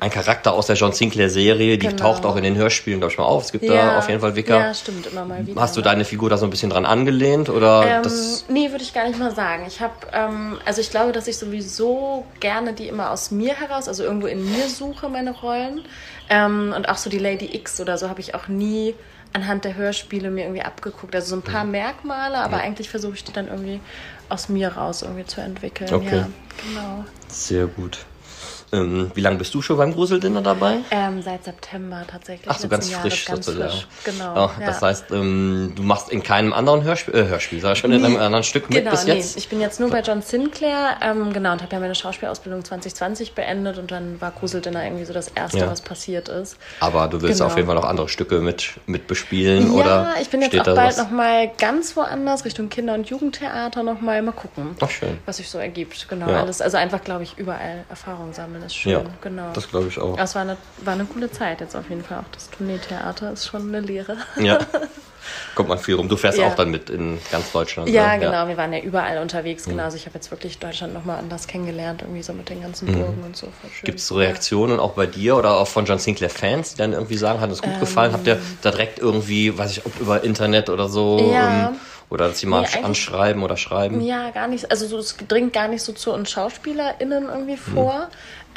ein 0.00 0.10
Charakter 0.10 0.52
aus 0.52 0.66
der 0.66 0.76
John 0.76 0.92
Sinclair-Serie, 0.92 1.76
die 1.78 1.88
Genau. 1.88 1.96
taucht 2.12 2.24
auch 2.24 2.36
in 2.36 2.42
den 2.44 2.56
Hörspielen, 2.56 3.00
glaube 3.00 3.12
ich, 3.12 3.18
mal 3.18 3.24
auf. 3.24 3.44
Es 3.44 3.52
gibt 3.52 3.68
da 3.68 3.74
Ja. 3.74 3.98
auf 3.98 4.08
jeden 4.08 4.20
Fall 4.20 4.36
Wicker. 4.36 4.58
Ja, 4.58 4.74
stimmt, 4.74 5.06
immer 5.06 5.24
mal 5.24 5.46
wieder. 5.46 5.60
Hast 5.60 5.76
du 5.76 5.82
deine 5.82 6.04
Figur 6.04 6.30
da 6.30 6.36
so 6.38 6.46
ein 6.46 6.50
bisschen 6.50 6.70
dran 6.70 6.86
angelehnt 6.86 7.48
oder 7.48 7.84
Ähm, 7.86 8.02
das? 8.02 8.44
nee, 8.48 8.70
würde 8.70 8.84
ich 8.84 8.92
gar 8.94 9.06
nicht 9.08 9.18
mal 9.18 9.34
sagen. 9.34 9.64
Ich 9.66 9.80
habe, 9.80 9.94
ähm, 10.12 10.58
also 10.64 10.80
ich 10.80 10.90
glaube, 10.90 11.12
dass 11.12 11.26
ich 11.26 11.36
sowieso 11.38 12.24
gerne 12.40 12.72
die 12.74 12.88
immer 12.88 13.10
aus 13.10 13.30
mir 13.30 13.54
heraus, 13.54 13.88
also 13.88 14.04
irgendwo 14.04 14.26
in 14.28 14.44
mir 14.44 14.68
suche, 14.68 15.08
meine 15.08 15.32
Rollen. 15.32 15.82
Ähm, 16.30 16.72
und 16.76 16.88
auch 16.88 16.96
so 16.96 17.10
die 17.10 17.18
Lady 17.18 17.54
X 17.56 17.80
oder 17.80 17.98
so 17.98 18.08
habe 18.08 18.20
ich 18.20 18.34
auch 18.34 18.48
nie 18.48 18.94
anhand 19.32 19.64
der 19.64 19.74
Hörspiele 19.74 20.30
mir 20.30 20.44
irgendwie 20.44 20.62
abgeguckt. 20.62 21.14
Also 21.14 21.30
so 21.30 21.36
ein 21.36 21.42
paar 21.42 21.64
Merkmale, 21.64 22.38
aber 22.38 22.56
Mhm. 22.58 22.62
eigentlich 22.62 22.88
versuche 22.88 23.14
ich 23.14 23.24
die 23.24 23.32
dann 23.32 23.48
irgendwie 23.48 23.80
aus 24.28 24.48
mir 24.48 24.68
raus 24.76 25.02
irgendwie 25.02 25.24
zu 25.26 25.40
entwickeln. 25.40 25.92
Okay. 25.92 26.16
Ja, 26.16 26.28
genau. 26.64 27.04
Sehr 27.28 27.66
gut. 27.66 27.98
Ähm, 28.72 29.10
wie 29.14 29.20
lange 29.22 29.36
bist 29.38 29.54
du 29.54 29.62
schon 29.62 29.76
beim 29.78 29.92
Gruseldinner 29.94 30.42
dabei? 30.42 30.78
Ähm, 30.90 31.22
seit 31.22 31.44
September 31.44 32.02
tatsächlich. 32.06 32.48
Ach 32.50 32.58
so, 32.58 32.68
ganz 32.68 32.90
frisch 32.90 33.24
ganz 33.24 33.46
sozusagen. 33.46 33.70
frisch. 33.70 33.86
Genau. 34.04 34.34
Ah, 34.34 34.50
ja. 34.60 34.66
Das 34.66 34.82
heißt, 34.82 35.10
ähm, 35.12 35.72
du 35.74 35.82
machst 35.82 36.10
in 36.10 36.22
keinem 36.22 36.52
anderen 36.52 36.82
Hörspiel, 36.82 37.14
äh, 37.14 37.26
Hörspiel, 37.28 37.60
sag 37.60 37.72
ich 37.72 37.78
schon, 37.78 37.92
in 37.92 38.04
einem 38.04 38.16
anderen 38.16 38.44
Stück 38.44 38.68
mit 38.68 38.78
genau, 38.78 38.90
bis 38.90 39.06
jetzt? 39.06 39.36
Nee. 39.36 39.38
Ich 39.40 39.48
bin 39.48 39.60
jetzt 39.60 39.80
nur 39.80 39.88
bei 39.88 40.00
John 40.00 40.20
Sinclair, 40.20 40.98
ähm, 41.02 41.32
genau, 41.32 41.52
und 41.52 41.62
habe 41.62 41.72
ja 41.72 41.80
meine 41.80 41.94
Schauspielausbildung 41.94 42.64
2020 42.64 43.32
beendet 43.34 43.78
und 43.78 43.90
dann 43.90 44.20
war 44.20 44.32
Gruseldinner 44.32 44.84
irgendwie 44.84 45.04
so 45.06 45.14
das 45.14 45.28
Erste, 45.28 45.58
Ja. 45.60 45.70
was 45.70 45.80
passiert 45.80 46.28
ist. 46.28 46.58
Aber 46.80 47.08
du 47.08 47.22
willst 47.22 47.38
Genau. 47.38 47.50
auf 47.50 47.56
jeden 47.56 47.66
Fall 47.66 47.76
noch 47.76 47.84
andere 47.86 48.08
Stücke 48.10 48.40
mit, 48.40 48.74
mit 48.86 49.06
bespielen, 49.06 49.68
ja, 49.74 49.80
oder? 49.80 50.14
ich 50.20 50.28
bin 50.28 50.42
jetzt 50.42 50.58
auch 50.60 50.74
bald 50.74 50.98
nochmal 50.98 51.50
ganz 51.58 51.96
woanders, 51.96 52.44
Richtung 52.44 52.68
Kinder- 52.68 52.94
und 52.94 53.08
Jugendtheater 53.08 53.82
nochmal. 53.82 54.20
Mal 54.20 54.32
gucken, 54.32 54.76
Ach, 54.80 54.90
schön. 54.90 55.18
was 55.24 55.38
sich 55.38 55.48
so 55.48 55.58
ergibt. 55.58 56.06
Genau, 56.10 56.28
Ja. 56.28 56.40
alles. 56.42 56.60
Also 56.60 56.76
einfach, 56.76 57.02
glaube 57.02 57.22
ich, 57.22 57.38
überall 57.38 57.84
Erfahrung 57.88 58.32
sammeln 58.34 58.57
ist 58.62 58.76
schön. 58.76 58.92
Ja, 58.92 59.02
genau. 59.20 59.50
das 59.52 59.68
glaube 59.68 59.88
ich 59.88 59.98
auch. 59.98 60.18
Es 60.18 60.34
war 60.34 60.42
eine, 60.42 60.56
war 60.84 60.94
eine 60.94 61.04
coole 61.04 61.30
Zeit 61.30 61.60
jetzt 61.60 61.74
auf 61.76 61.88
jeden 61.88 62.02
Fall. 62.04 62.18
Auch 62.18 62.32
das 62.32 62.50
Tourneetheater 62.50 63.32
ist 63.32 63.46
schon 63.46 63.68
eine 63.68 63.80
Lehre. 63.80 64.16
Ja. 64.38 64.58
Kommt 65.54 65.68
man 65.68 65.78
viel 65.78 65.94
rum. 65.96 66.08
Du 66.08 66.16
fährst 66.16 66.38
Ja. 66.38 66.46
auch 66.46 66.54
dann 66.54 66.70
mit 66.70 66.88
in 66.88 67.18
ganz 67.30 67.52
Deutschland. 67.52 67.90
Ja, 67.90 68.14
ne? 68.14 68.20
genau. 68.20 68.48
Wir 68.48 68.56
waren 68.56 68.72
ja 68.72 68.78
überall 68.80 69.18
unterwegs. 69.18 69.66
Mhm. 69.66 69.72
Genau. 69.72 69.82
Also 69.84 69.96
ich 69.96 70.06
habe 70.06 70.14
jetzt 70.14 70.30
wirklich 70.30 70.58
Deutschland 70.58 70.94
nochmal 70.94 71.18
anders 71.18 71.46
kennengelernt, 71.46 72.00
irgendwie 72.02 72.22
so 72.22 72.32
mit 72.32 72.48
den 72.48 72.62
ganzen 72.62 72.88
Mhm. 72.90 72.94
Burgen 73.00 73.22
und 73.24 73.36
so. 73.36 73.48
Gibt 73.82 73.98
es 73.98 74.06
so 74.06 74.14
Reaktionen 74.16 74.80
auch 74.80 74.92
bei 74.92 75.06
dir 75.06 75.36
oder 75.36 75.56
auch 75.58 75.68
von 75.68 75.84
John 75.84 75.98
Sinclair 75.98 76.30
Fans, 76.30 76.72
die 76.74 76.78
dann 76.78 76.92
irgendwie 76.94 77.16
sagen, 77.16 77.40
hat 77.40 77.50
es 77.50 77.60
gut 77.60 77.72
Ähm. 77.74 77.80
gefallen? 77.80 78.12
Habt 78.14 78.26
ihr 78.26 78.38
da 78.62 78.70
direkt 78.70 79.00
irgendwie, 79.00 79.56
weiß 79.58 79.72
ich, 79.72 79.84
ob 79.84 80.00
über 80.00 80.24
Internet 80.24 80.70
oder 80.70 80.88
so? 80.88 81.30
Ja. 81.32 81.68
ähm, 81.70 81.76
oder 82.10 82.28
dass 82.28 82.38
sie 82.38 82.46
mal 82.46 82.62
Nee, 82.62 82.82
anschreiben 82.84 83.42
oder 83.42 83.58
schreiben? 83.58 84.00
Ja, 84.00 84.30
gar 84.30 84.48
nicht. 84.48 84.70
Also 84.70 84.86
so, 84.86 84.96
es 84.96 85.14
dringt 85.28 85.52
gar 85.52 85.68
nicht 85.68 85.82
so 85.82 85.92
zu 85.92 86.10
uns 86.14 86.30
SchauspielerInnen 86.30 87.28
irgendwie 87.28 87.58
Mhm. 87.66 87.74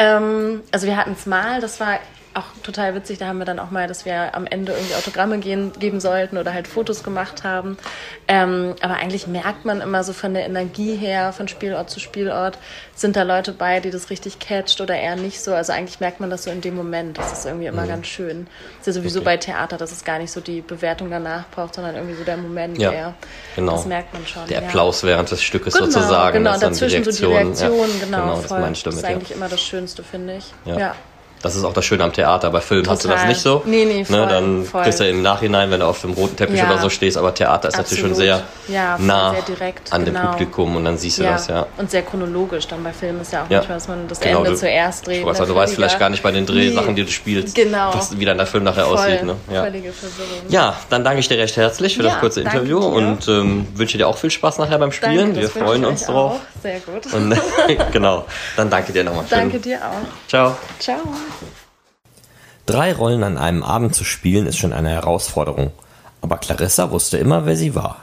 Ähm, 0.01 0.63
also 0.71 0.87
wir 0.87 0.97
hatten 0.97 1.11
es 1.11 1.27
mal, 1.27 1.61
das 1.61 1.79
war 1.79 1.99
auch 2.33 2.45
total 2.63 2.95
witzig, 2.95 3.17
da 3.17 3.27
haben 3.27 3.39
wir 3.39 3.45
dann 3.45 3.59
auch 3.59 3.71
mal, 3.71 3.87
dass 3.87 4.05
wir 4.05 4.35
am 4.35 4.45
Ende 4.47 4.71
irgendwie 4.71 4.95
Autogramme 4.95 5.39
gehen, 5.39 5.71
geben 5.77 5.99
sollten 5.99 6.37
oder 6.37 6.53
halt 6.53 6.67
Fotos 6.67 7.03
gemacht 7.03 7.43
haben. 7.43 7.77
Ähm, 8.27 8.75
aber 8.81 8.95
eigentlich 8.95 9.27
merkt 9.27 9.65
man 9.65 9.81
immer 9.81 10.03
so 10.03 10.13
von 10.13 10.33
der 10.33 10.45
Energie 10.45 10.95
her, 10.95 11.33
von 11.33 11.47
Spielort 11.47 11.89
zu 11.89 11.99
Spielort, 11.99 12.57
sind 12.95 13.15
da 13.15 13.23
Leute 13.23 13.51
bei, 13.51 13.79
die 13.79 13.91
das 13.91 14.09
richtig 14.09 14.39
catcht 14.39 14.79
oder 14.79 14.95
eher 14.95 15.15
nicht 15.15 15.41
so. 15.41 15.53
Also 15.53 15.73
eigentlich 15.73 15.99
merkt 15.99 16.19
man 16.19 16.29
das 16.29 16.43
so 16.43 16.51
in 16.51 16.61
dem 16.61 16.75
Moment. 16.75 17.17
Das 17.17 17.31
ist 17.33 17.45
irgendwie 17.45 17.65
immer 17.65 17.83
Mhm. 17.83 17.87
ganz 17.89 18.07
schön. 18.07 18.47
ist 18.79 18.87
ja 18.87 18.93
sowieso 18.93 19.21
bei 19.21 19.37
Theater, 19.37 19.77
dass 19.77 19.91
es 19.91 20.03
gar 20.03 20.17
nicht 20.19 20.31
so 20.31 20.39
die 20.39 20.61
Bewertung 20.61 21.09
danach 21.11 21.43
braucht, 21.49 21.75
sondern 21.75 21.95
irgendwie 21.95 22.15
so 22.15 22.23
der 22.23 22.37
Moment 22.37 22.77
Ja, 22.77 22.91
eher. 22.91 23.13
genau. 23.55 23.73
Das 23.73 23.85
merkt 23.85 24.13
man 24.13 24.25
schon. 24.25 24.47
Der 24.47 24.61
ja. 24.61 24.67
Applaus 24.67 25.03
während 25.03 25.29
des 25.31 25.41
Stückes 25.43 25.73
Genau, 25.73 25.85
sozusagen. 25.87 26.37
Genau, 26.37 26.51
das 26.51 26.59
dazwischen 26.61 27.03
so 27.03 27.11
die 27.11 27.25
Reaktion. 27.33 27.71
Reaktionen, 27.73 27.99
ja, 27.99 28.05
genau, 28.05 28.35
das 28.37 28.45
voll. 28.45 28.57
ich 28.59 28.63
damit, 28.63 28.85
das 28.85 28.95
ist 28.95 29.05
eigentlich 29.05 29.31
immer 29.31 29.49
das 29.49 29.61
Schönste, 29.61 30.03
finde 30.03 30.37
ich. 30.37 30.53
Ja. 30.65 30.95
Das 31.41 31.55
ist 31.55 31.63
auch 31.63 31.73
das 31.73 31.85
Schöne 31.85 32.03
am 32.03 32.13
Theater. 32.13 32.49
Bei 32.51 32.61
Film 32.61 32.87
hast 32.87 33.03
du 33.03 33.07
das 33.07 33.25
nicht 33.25 33.41
so. 33.41 33.63
Nee, 33.65 33.85
nee, 33.85 34.05
voll, 34.05 34.19
ne, 34.19 34.27
dann 34.27 34.63
voll. 34.65 34.83
kriegst 34.83 34.99
du 34.99 35.09
im 35.09 35.21
Nachhinein, 35.21 35.71
wenn 35.71 35.79
du 35.79 35.87
auf 35.87 36.01
dem 36.01 36.11
roten 36.13 36.35
Teppich 36.35 36.59
Ja. 36.59 36.65
oder 36.67 36.77
so 36.79 36.89
stehst, 36.89 37.17
aber 37.17 37.33
Theater 37.33 37.69
ist 37.69 37.77
natürlich 37.77 37.99
schon 37.99 38.11
Absolut. 38.11 38.27
sehr 38.67 38.75
Ja, 38.75 38.97
nah 38.99 39.31
sehr 39.31 39.41
direkt, 39.43 39.91
an 39.91 40.05
dem 40.05 40.13
genau. 40.13 40.27
Publikum 40.31 40.75
und 40.75 40.85
dann 40.85 40.97
siehst 40.97 41.17
du 41.17 41.23
ja. 41.23 41.31
das, 41.33 41.47
ja. 41.47 41.65
Und 41.77 41.89
sehr 41.89 42.03
chronologisch. 42.03 42.67
Dann 42.67 42.83
bei 42.83 42.93
Filmen 42.93 43.21
ist 43.21 43.33
ja 43.33 43.43
auch 43.43 43.49
Ja. 43.49 43.57
manchmal, 43.57 43.77
dass 43.77 43.87
man 43.87 44.07
das 44.07 44.19
Genau, 44.19 44.37
Ende 44.39 44.51
du- 44.51 44.55
zuerst 44.57 45.07
dreht. 45.07 45.25
Weiß, 45.25 45.39
ne, 45.39 45.45
du 45.47 45.55
weißt 45.55 45.73
vielleicht 45.73 45.99
gar 45.99 46.09
nicht 46.09 46.21
bei 46.23 46.31
den 46.31 46.45
Drehsachen, 46.45 46.95
die 46.95 47.03
du 47.05 47.11
spielst, 47.11 47.55
Genau. 47.55 47.91
was, 47.93 48.17
wie 48.19 48.25
dann 48.25 48.37
der 48.37 48.45
Film 48.47 48.63
nachher 48.63 48.85
Voll. 48.85 48.97
aussieht. 48.97 49.23
Ne? 49.23 49.35
Ja. 49.51 49.63
Völlige 49.63 49.91
Verwirrung. 49.91 50.45
Ja, 50.49 50.75
dann 50.89 51.03
danke 51.03 51.19
ich 51.21 51.27
dir 51.27 51.37
recht 51.39 51.57
herzlich 51.57 51.95
für 51.97 52.03
das 52.03 52.19
kurze 52.19 52.41
Interview 52.41 52.79
dir. 52.79 52.85
und 52.87 53.27
ähm, 53.27 53.67
wünsche 53.73 53.97
dir 53.97 54.07
auch 54.07 54.17
viel 54.17 54.29
Spaß 54.31 54.59
nachher 54.59 54.77
beim 54.77 54.91
Spielen. 54.91 55.33
Danke, 55.33 55.41
Wir 55.41 55.49
freuen 55.49 55.85
uns 55.85 56.05
drauf. 56.05 56.39
Sehr 56.61 56.79
gut. 56.81 57.11
Und 57.13 57.35
genau, 57.91 58.25
dann 58.55 58.69
danke 58.69 58.93
dir 58.93 59.03
nochmal. 59.03 59.25
Danke 59.29 59.57
dir 59.59 59.77
auch. 59.79 60.27
Ciao. 60.29 60.55
Ciao. 60.79 60.97
Drei 62.65 62.93
Rollen 62.93 63.23
an 63.23 63.37
einem 63.37 63.63
Abend 63.63 63.95
zu 63.95 64.03
spielen 64.03 64.45
ist 64.45 64.57
schon 64.57 64.73
eine 64.73 64.89
Herausforderung. 64.89 65.71
Aber 66.21 66.37
Clarissa 66.37 66.91
wusste 66.91 67.17
immer, 67.17 67.45
wer 67.45 67.55
sie 67.55 67.75
war. 67.75 67.97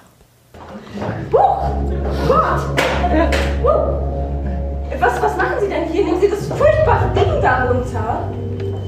Was, 5.01 5.23
was 5.23 5.37
machen 5.37 5.55
Sie 5.61 5.69
denn 5.69 5.89
hier? 5.91 6.05
Nehmen 6.05 6.21
Sie 6.21 6.29
das 6.29 6.49
furchtbare 6.49 7.09
Ding 7.15 7.41
da 7.41 7.65
runter. 7.65 8.29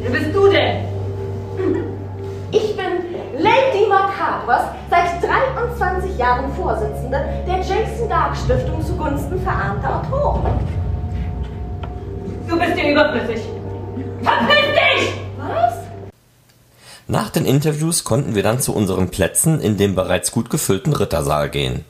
Wer 0.01 0.11
bist 0.11 0.34
du 0.34 0.49
denn? 0.49 0.84
Ich 2.51 2.76
bin 2.76 3.38
Lady 3.38 3.86
Macabros, 3.88 4.64
seit 4.91 5.22
23 5.22 6.18
Jahren 6.18 6.53
Vorsitzende 6.55 7.24
der 7.47 7.59
Jason 7.59 8.09
Dark 8.09 8.36
Stiftung 8.36 8.84
zugunsten 8.84 9.41
verarmter 9.41 10.01
Autoren. 10.01 10.59
Du 12.49 12.59
bist 12.59 12.76
hier 12.76 12.91
überflüssig. 12.91 13.50
Verpiss 14.22 14.57
dich! 14.57 15.12
Was? 15.38 15.74
Nach 17.09 17.30
den 17.30 17.45
Interviews 17.45 18.05
konnten 18.05 18.34
wir 18.34 18.43
dann 18.43 18.61
zu 18.61 18.74
unseren 18.74 19.11
Plätzen 19.11 19.61
in 19.61 19.76
dem 19.76 19.95
bereits 19.95 20.30
gut 20.30 20.51
gefüllten 20.51 20.93
Rittersaal 20.93 21.51
gehen. 21.51 21.84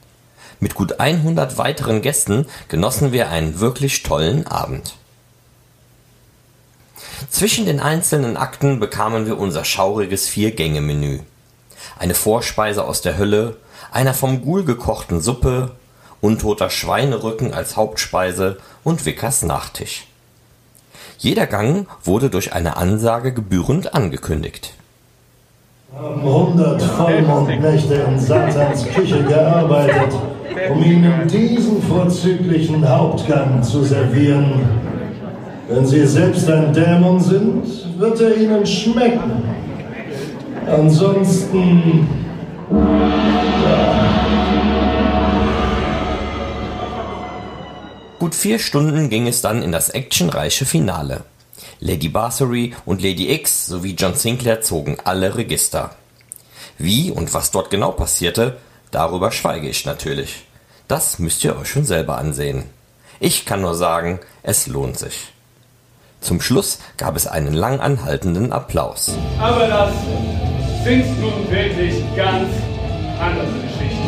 Mit 0.61 0.75
gut 0.75 1.01
100 1.01 1.59
weiteren 1.59 2.03
Gästen 2.03 2.47
genossen 2.69 3.13
wir 3.13 3.31
einen 3.31 3.61
wirklich 3.61 4.03
tollen 4.03 4.47
Abend. 4.47 4.95
Zwischen 7.29 7.67
den 7.67 7.81
einzelnen 7.81 8.37
Akten 8.37 8.81
bekamen 8.81 9.27
wir 9.27 9.39
unser 9.39 9.65
schauriges 9.65 10.29
Vier-Gänge-Menü. 10.29 11.21
Eine 11.99 12.15
Vorspeise 12.15 12.85
aus 12.85 13.03
der 13.03 13.19
Hölle, 13.19 13.57
einer 13.93 14.15
vom 14.15 14.43
Ghoul 14.43 14.65
gekochten 14.65 15.21
Suppe, 15.21 15.73
untoter 16.21 16.71
Schweinerücken 16.71 17.53
als 17.53 17.77
Hauptspeise 17.77 18.59
und 18.85 19.05
Wickers 19.07 19.43
Nachtisch. 19.43 20.07
Jeder 21.23 21.47
Gang 21.47 21.87
wurde 22.03 22.31
durch 22.31 22.55
eine 22.55 22.79
Ansage 22.79 23.35
gebührend 23.35 23.95
angekündigt. 23.95 24.73
haben 25.95 26.23
hundert 26.23 26.81
Vollmondnächte 26.81 27.95
in 28.09 28.19
Satans 28.19 28.87
Küche 28.89 29.23
gearbeitet, 29.25 30.15
um 30.73 30.83
ihnen 30.83 31.29
diesen 31.29 31.83
vorzüglichen 31.83 32.89
Hauptgang 32.89 33.63
zu 33.63 33.85
servieren. 33.85 34.67
Wenn 35.69 35.85
sie 35.85 36.07
selbst 36.07 36.51
ein 36.51 36.73
Dämon 36.73 37.21
sind, 37.21 37.67
wird 37.99 38.19
er 38.23 38.39
ihnen 38.39 38.65
schmecken. 38.65 39.43
Ansonsten... 40.67 42.09
Gut 48.21 48.35
vier 48.35 48.59
Stunden 48.59 49.09
ging 49.09 49.27
es 49.27 49.41
dann 49.41 49.63
in 49.63 49.73
das 49.73 49.89
actionreiche 49.89 50.67
Finale. 50.67 51.25
Lady 51.79 52.11
Bathory 52.11 52.75
und 52.85 53.01
Lady 53.01 53.33
X 53.33 53.65
sowie 53.65 53.95
John 53.99 54.15
Sinclair 54.15 54.61
zogen 54.61 54.99
alle 55.05 55.37
Register. 55.39 55.93
Wie 56.77 57.11
und 57.11 57.33
was 57.33 57.51
dort 57.51 57.71
genau 57.71 57.93
passierte, 57.93 58.59
darüber 58.91 59.33
schweige 59.33 59.71
ich 59.71 59.87
natürlich. 59.87 60.45
Das 60.87 61.19
müsst 61.19 61.43
ihr 61.45 61.57
euch 61.59 61.71
schon 61.71 61.87
selber 61.87 62.19
ansehen. 62.19 62.65
Ich 63.21 63.47
kann 63.47 63.63
nur 63.63 63.75
sagen, 63.75 64.21
es 64.43 64.67
lohnt 64.67 64.99
sich. 64.99 65.33
Zum 66.21 66.43
Schluss 66.43 66.79
gab 66.99 67.17
es 67.17 67.27
einen 67.27 67.55
lang 67.55 67.81
anhaltenden 67.81 68.53
Applaus. 68.53 69.13
Aber 69.41 69.67
das 69.67 69.95
sind 70.85 71.21
nun 71.23 71.51
wirklich 71.51 71.95
ganz 72.15 72.53
andere 73.19 73.47
Geschichten. 73.47 74.00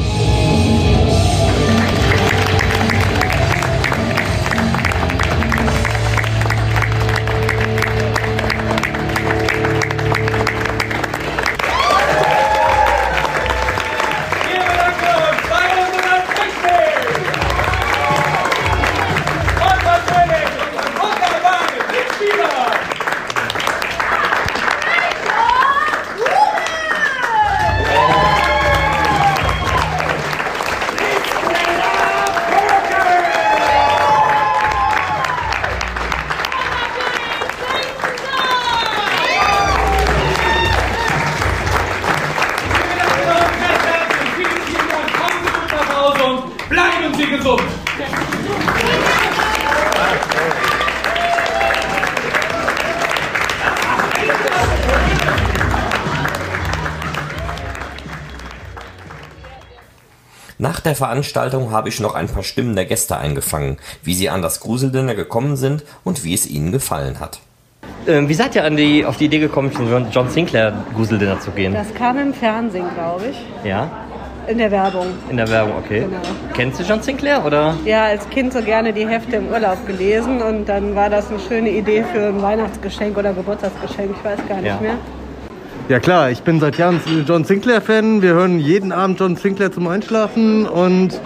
Der 60.92 60.96
Veranstaltung 60.98 61.70
habe 61.70 61.88
ich 61.88 62.00
noch 62.00 62.14
ein 62.14 62.28
paar 62.28 62.42
Stimmen 62.42 62.76
der 62.76 62.84
Gäste 62.84 63.16
eingefangen, 63.16 63.78
wie 64.02 64.12
sie 64.12 64.28
an 64.28 64.42
das 64.42 64.60
Gruseldinner 64.60 65.14
gekommen 65.14 65.56
sind 65.56 65.84
und 66.04 66.22
wie 66.22 66.34
es 66.34 66.46
ihnen 66.46 66.70
gefallen 66.70 67.18
hat. 67.18 67.40
Ähm, 68.06 68.28
wie 68.28 68.34
seid 68.34 68.54
ihr 68.56 68.64
an 68.64 68.76
die, 68.76 69.06
auf 69.06 69.16
die 69.16 69.24
Idee 69.24 69.38
gekommen, 69.38 69.72
zum 69.72 69.88
John 70.10 70.28
Sinclair 70.28 70.74
Gruseldinner 70.94 71.40
zu 71.40 71.50
gehen? 71.52 71.72
Das 71.72 71.94
kam 71.94 72.18
im 72.18 72.34
Fernsehen, 72.34 72.84
glaube 72.94 73.22
ich. 73.30 73.66
Ja, 73.66 73.90
In 74.48 74.58
der 74.58 74.70
Werbung. 74.70 75.06
in 75.30 75.38
der 75.38 75.48
Werbung, 75.48 75.76
okay. 75.82 76.00
Genau. 76.00 76.20
Kennst 76.52 76.78
du 76.80 76.84
John 76.84 77.00
Sinclair 77.00 77.42
oder? 77.46 77.74
Ja, 77.86 78.04
als 78.04 78.28
Kind 78.28 78.52
so 78.52 78.60
gerne 78.60 78.92
die 78.92 79.08
Hefte 79.08 79.36
im 79.36 79.48
Urlaub 79.48 79.86
gelesen 79.86 80.42
und 80.42 80.68
dann 80.68 80.94
war 80.94 81.08
das 81.08 81.30
eine 81.30 81.38
schöne 81.40 81.70
Idee 81.70 82.04
für 82.12 82.26
ein 82.26 82.42
Weihnachtsgeschenk 82.42 83.16
oder 83.16 83.32
Geburtstagsgeschenk, 83.32 84.10
ich 84.18 84.22
weiß 84.24 84.40
gar 84.46 84.56
nicht 84.56 84.66
Ja. 84.66 84.78
mehr. 84.78 84.94
Ja 85.88 85.98
klar, 85.98 86.30
ich 86.30 86.42
bin 86.42 86.60
seit 86.60 86.78
Jahren 86.78 87.00
John 87.26 87.44
Sinclair-Fan. 87.44 88.22
Wir 88.22 88.34
hören 88.34 88.60
jeden 88.60 88.92
Abend 88.92 89.18
John 89.18 89.36
Sinclair 89.36 89.72
zum 89.72 89.88
Einschlafen 89.88 90.66
und 90.66 91.20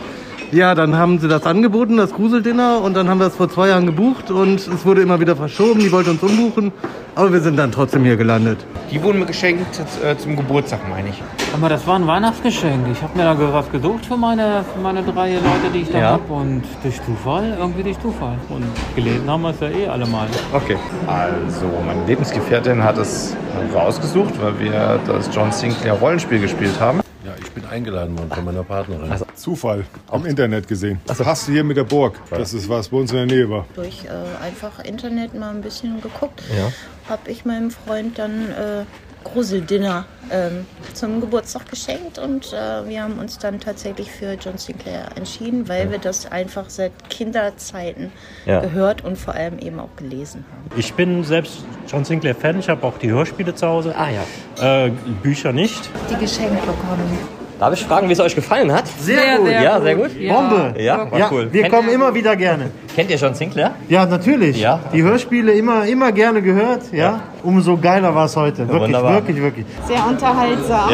ja, 0.51 0.75
dann 0.75 0.97
haben 0.97 1.19
sie 1.19 1.29
das 1.29 1.45
angeboten, 1.45 1.99
das 1.99 2.13
Gruseldinner 2.13 2.81
und 2.81 2.95
dann 2.95 3.09
haben 3.09 3.21
wir 3.21 3.27
es 3.27 3.37
vor 3.37 3.51
zwei 3.51 3.69
Jahren 3.69 3.85
gebucht 3.85 4.31
und 4.31 4.67
es 4.67 4.87
wurde 4.87 5.03
immer 5.03 5.21
wieder 5.21 5.37
verschoben. 5.37 5.81
Die 5.81 5.93
wollten 5.93 6.11
uns 6.11 6.23
umbuchen, 6.23 6.73
aber 7.15 7.33
wir 7.33 7.41
sind 7.41 7.57
dann 7.57 7.71
trotzdem 7.71 8.05
hier 8.05 8.17
gelandet. 8.17 8.65
Die 8.91 9.03
wurden 9.03 9.19
mir 9.19 9.27
geschenkt 9.27 9.81
äh, 10.03 10.17
zum 10.17 10.37
Geburtstag, 10.37 10.81
meine 10.89 11.11
ich. 11.11 11.23
Aber 11.57 11.71
das 11.71 11.87
war 11.87 11.97
ein 11.99 12.07
Weihnachtsgeschenk. 12.07 12.87
Ich 12.93 13.01
habe 13.03 13.17
mir 13.17 13.25
da 13.25 13.53
was 13.53 13.71
gesucht 13.73 14.05
für 14.05 14.17
meine, 14.19 14.63
für 14.75 14.79
meine 14.81 15.03
drei 15.03 15.35
Leute, 15.35 15.71
die 15.73 15.81
ich 15.83 15.91
da 15.91 15.99
Ja. 15.99 16.11
habe. 16.11 16.31
Und 16.33 16.63
durch 16.83 17.01
Zufall, 17.03 17.57
irgendwie 17.59 17.83
durch 17.83 17.99
Zufall. 18.01 18.37
Und 18.51 18.67
gelesen 18.95 19.29
haben 19.31 19.41
wir 19.43 19.51
es 19.51 19.61
ja 19.61 19.69
eh 19.71 19.89
alle 19.89 20.05
mal. 20.07 20.27
Okay. 20.53 20.77
Also, 21.07 21.65
meine 21.87 22.05
Lebensgefährtin 22.07 22.85
hat 22.85 22.99
es 22.99 23.35
rausgesucht, 23.75 24.35
weil 24.43 24.59
wir 24.61 25.01
das 25.07 25.31
John 25.35 25.51
Sinclair 25.51 25.95
Rollenspiel 25.95 26.41
gespielt 26.41 26.79
haben. 26.79 27.01
Ja, 27.25 27.33
ich 27.41 27.51
bin 27.53 27.65
eingeladen 27.65 28.19
worden 28.19 28.31
von 28.33 28.45
meiner 28.45 28.63
Partnerin. 28.63 29.11
Also- 29.11 29.25
Zufall, 29.35 29.85
am 30.11 30.27
Internet 30.27 30.69
gesehen. 30.69 31.01
Hast 31.09 31.49
du 31.49 31.53
hier 31.53 31.65
mit 31.65 31.77
der 31.79 31.85
Burg? 31.85 32.21
Das 32.31 32.53
ist 32.53 32.69
was 32.69 32.89
bei 32.91 32.99
uns 32.99 33.13
in 33.13 33.17
der 33.17 33.27
Nähe 33.27 33.49
war. 33.49 33.65
durch 33.75 34.05
äh, 34.05 34.45
einfach 34.45 34.85
Internet 34.85 35.35
mal 35.35 35.51
ein 35.51 35.63
bisschen 35.63 36.01
geguckt, 36.03 36.43
Ja. 36.57 36.71
habe 37.11 37.31
ich 37.31 37.45
meinem 37.47 37.71
Freund 37.71 38.19
dann 38.19 38.51
äh, 38.51 38.85
Gruseldinner 39.33 40.05
ähm, 40.31 40.67
zum 40.95 41.21
Geburtstag 41.21 41.69
geschenkt 41.71 42.19
und 42.19 42.53
äh, 42.53 42.89
wir 42.89 43.03
haben 43.03 43.19
uns 43.19 43.39
dann 43.39 43.61
tatsächlich 43.61 44.11
für 44.11 44.33
John 44.35 44.59
Sinclair 44.59 45.09
entschieden, 45.17 45.69
weil 45.69 45.91
wir 45.91 45.99
das 45.99 46.31
einfach 46.31 46.69
seit 46.69 46.93
Kinderzeiten 47.11 48.13
Ja. 48.45 48.61
gehört 48.61 49.05
und 49.05 49.17
vor 49.17 49.35
allem 49.35 49.59
eben 49.59 49.79
auch 49.81 49.95
gelesen 49.97 50.45
haben. 50.51 50.79
Ich 50.79 50.95
bin 50.95 51.25
selbst 51.25 51.65
John 51.89 52.05
Sinclair-Fan. 52.05 52.59
Ich 52.59 52.69
habe 52.69 52.87
auch 52.87 52.99
die 52.99 53.11
Hörspiele 53.11 53.55
zu 53.55 53.67
Hause. 53.67 53.95
Ah 53.97 54.09
ja. 54.11 54.87
Äh, 54.87 54.91
Bücher 55.23 55.53
nicht. 55.53 55.91
Die 56.11 56.17
geschenkt 56.17 56.61
bekommen. 56.61 57.36
Darf 57.59 57.73
ich 57.73 57.85
fragen, 57.85 58.07
wie 58.09 58.13
es 58.13 58.21
euch 58.21 58.35
gefallen 58.35 58.71
hat? 58.71 58.85
Sehr 59.01 59.39
gut. 59.39 59.49
Ja, 59.51 59.81
sehr 59.81 59.95
gut. 59.97 60.11
Bombe. 60.29 60.75
Ja, 60.79 61.11
war 61.11 61.19
Ja, 61.19 61.29
cool. 61.33 61.49
wir 61.51 61.63
Kennt 61.63 61.75
kommen 61.75 61.89
ihr- 61.89 61.95
immer 61.95 62.15
wieder 62.15 62.37
gerne. 62.37 62.71
Kennt 62.95 63.11
ihr 63.11 63.17
John 63.17 63.35
Sinclair? 63.35 63.71
Ja, 63.89 64.05
natürlich. 64.05 64.61
Ja. 64.61 64.81
Die 64.93 65.03
Hörspiele 65.03 65.53
immer, 65.53 65.87
immer 65.87 66.13
gerne 66.13 66.43
gehört. 66.43 66.83
Ja. 66.93 67.21
Umso 67.43 67.79
geiler 67.79 68.15
war 68.15 68.27
es 68.27 68.37
heute. 68.37 68.69
Wirklich, 68.69 68.83
wunderbar. 68.83 69.15
wirklich, 69.15 69.41
wirklich. 69.41 69.65
Sehr 69.89 70.07
unterhaltsam. 70.07 70.91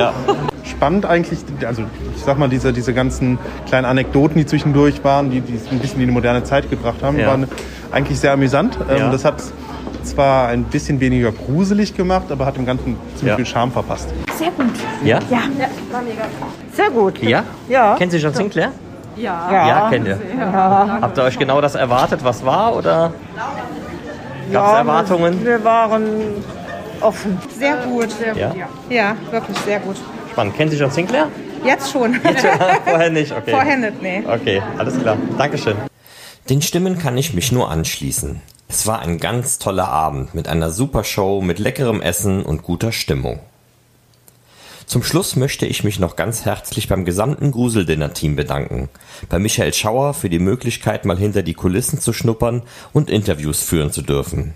Spannend 0.65 1.05
eigentlich, 1.07 1.41
also 1.67 1.83
ich 2.17 2.23
sag 2.23 2.39
mal, 2.39 2.49
diese, 2.49 2.73
diese 2.73 2.95
ganzen 2.95 3.39
kleinen 3.69 3.85
Anekdoten, 3.87 4.39
die 4.39 4.47
zwischendurch 4.47 5.03
waren, 5.03 5.31
die, 5.31 5.41
die 5.41 5.57
es 5.57 5.71
ein 5.71 5.81
bisschen 5.81 6.01
in 6.01 6.07
die 6.09 6.13
moderne 6.15 6.45
Zeit 6.45 6.71
gebracht 6.71 7.03
haben, 7.03 7.19
Ja. 7.19 7.27
waren 7.29 7.49
eigentlich 7.91 8.21
sehr 8.21 8.33
amüsant. 8.33 8.79
Ähm, 8.89 8.99
Ja. 8.99 9.11
Das 9.11 9.25
hat 9.25 9.43
zwar 10.07 10.49
ein 10.49 10.65
bisschen 10.65 11.01
weniger 11.01 11.33
gruselig 11.33 11.95
gemacht, 11.95 12.31
aber 12.31 12.47
hat 12.47 12.57
dem 12.57 12.67
Ganzen 12.67 12.97
ziemlich 13.17 13.29
Ja. 13.31 13.37
viel 13.37 13.47
Charme 13.47 13.73
verpasst. 13.73 14.09
Sehr 14.37 14.51
gut. 14.51 14.67
Ja? 15.05 15.19
Ja, 15.31 15.39
war 15.91 16.03
mega. 16.03 16.25
Sehr 16.73 16.91
gut. 16.91 17.23
Ja? 17.23 17.45
Ja. 17.69 17.95
Kennt 17.97 18.13
ihr 18.13 18.19
John 18.21 18.35
Sinclair? 18.35 18.73
Ja. 19.17 19.49
Ja, 19.53 19.91
kennt 19.91 20.07
ihr. 20.09 20.19
Ja. 20.39 20.99
Habt 21.03 21.19
ihr 21.19 21.25
euch 21.25 21.39
genau 21.39 21.61
das 21.61 21.75
erwartet, 21.75 22.25
was 22.25 22.45
war? 22.45 22.75
Oder 22.77 23.13
gab 23.37 23.53
es 24.49 24.53
Ja, 24.53 24.79
Erwartungen? 24.79 25.45
Wir 25.45 25.63
waren 25.63 26.05
offen. 27.01 27.39
Sehr 27.59 27.77
gut. 27.77 28.11
Sehr 28.11 28.35
Ja? 28.37 28.49
gut, 28.49 28.57
ja. 28.59 28.67
Ja, 28.89 29.17
wirklich 29.31 29.59
sehr 29.59 29.81
gut. 29.81 29.97
Spannend. 30.31 30.57
Kennt 30.57 30.73
ihr 30.73 30.79
John 30.79 30.91
Sinclair? 30.91 31.29
Jetzt 31.65 31.93
schon. 31.93 32.15
Vorher 32.85 33.11
nicht, 33.11 33.33
okay. 33.33 33.51
Vorher 33.51 33.77
nicht, 33.77 34.03
nee. 34.03 34.23
Okay, 34.27 34.63
alles 34.79 34.99
klar. 34.99 35.17
Dankeschön. 35.37 35.77
Den 36.49 36.61
Stimmen 36.63 36.99
kann 36.99 37.17
ich 37.17 37.35
mich 37.35 37.53
nur 37.53 37.71
anschließen. 37.71 38.41
Es 38.73 38.87
war 38.87 39.01
ein 39.01 39.19
ganz 39.19 39.59
toller 39.59 39.89
Abend 39.89 40.35
mit 40.35 40.49
einer 40.49 40.71
super 40.71 41.05
Show, 41.05 41.43
mit 41.43 41.59
leckerem 41.59 42.01
Essen 42.01 42.43
und 42.43 42.63
guter 42.63 42.91
Stimmung. 42.91 43.39
Zum 44.87 45.03
Schluss 45.03 45.37
möchte 45.37 45.67
ich 45.67 45.85
mich 45.85 45.99
noch 45.99 46.17
ganz 46.17 46.47
herzlich 46.47 46.89
beim 46.89 47.05
gesamten 47.05 47.53
Gruseldinner-Team 47.53 48.35
bedanken. 48.35 48.89
Bei 49.29 49.39
Michael 49.39 49.75
Schauer 49.75 50.15
für 50.15 50.31
die 50.31 50.39
Möglichkeit, 50.39 51.05
mal 51.05 51.19
hinter 51.19 51.43
die 51.43 51.53
Kulissen 51.53 52.01
zu 52.01 52.15
schnuppern 52.15 52.63
und 52.95 53.11
Interviews 53.11 53.63
führen 53.63 53.93
zu 53.93 54.01
dürfen. 54.01 54.55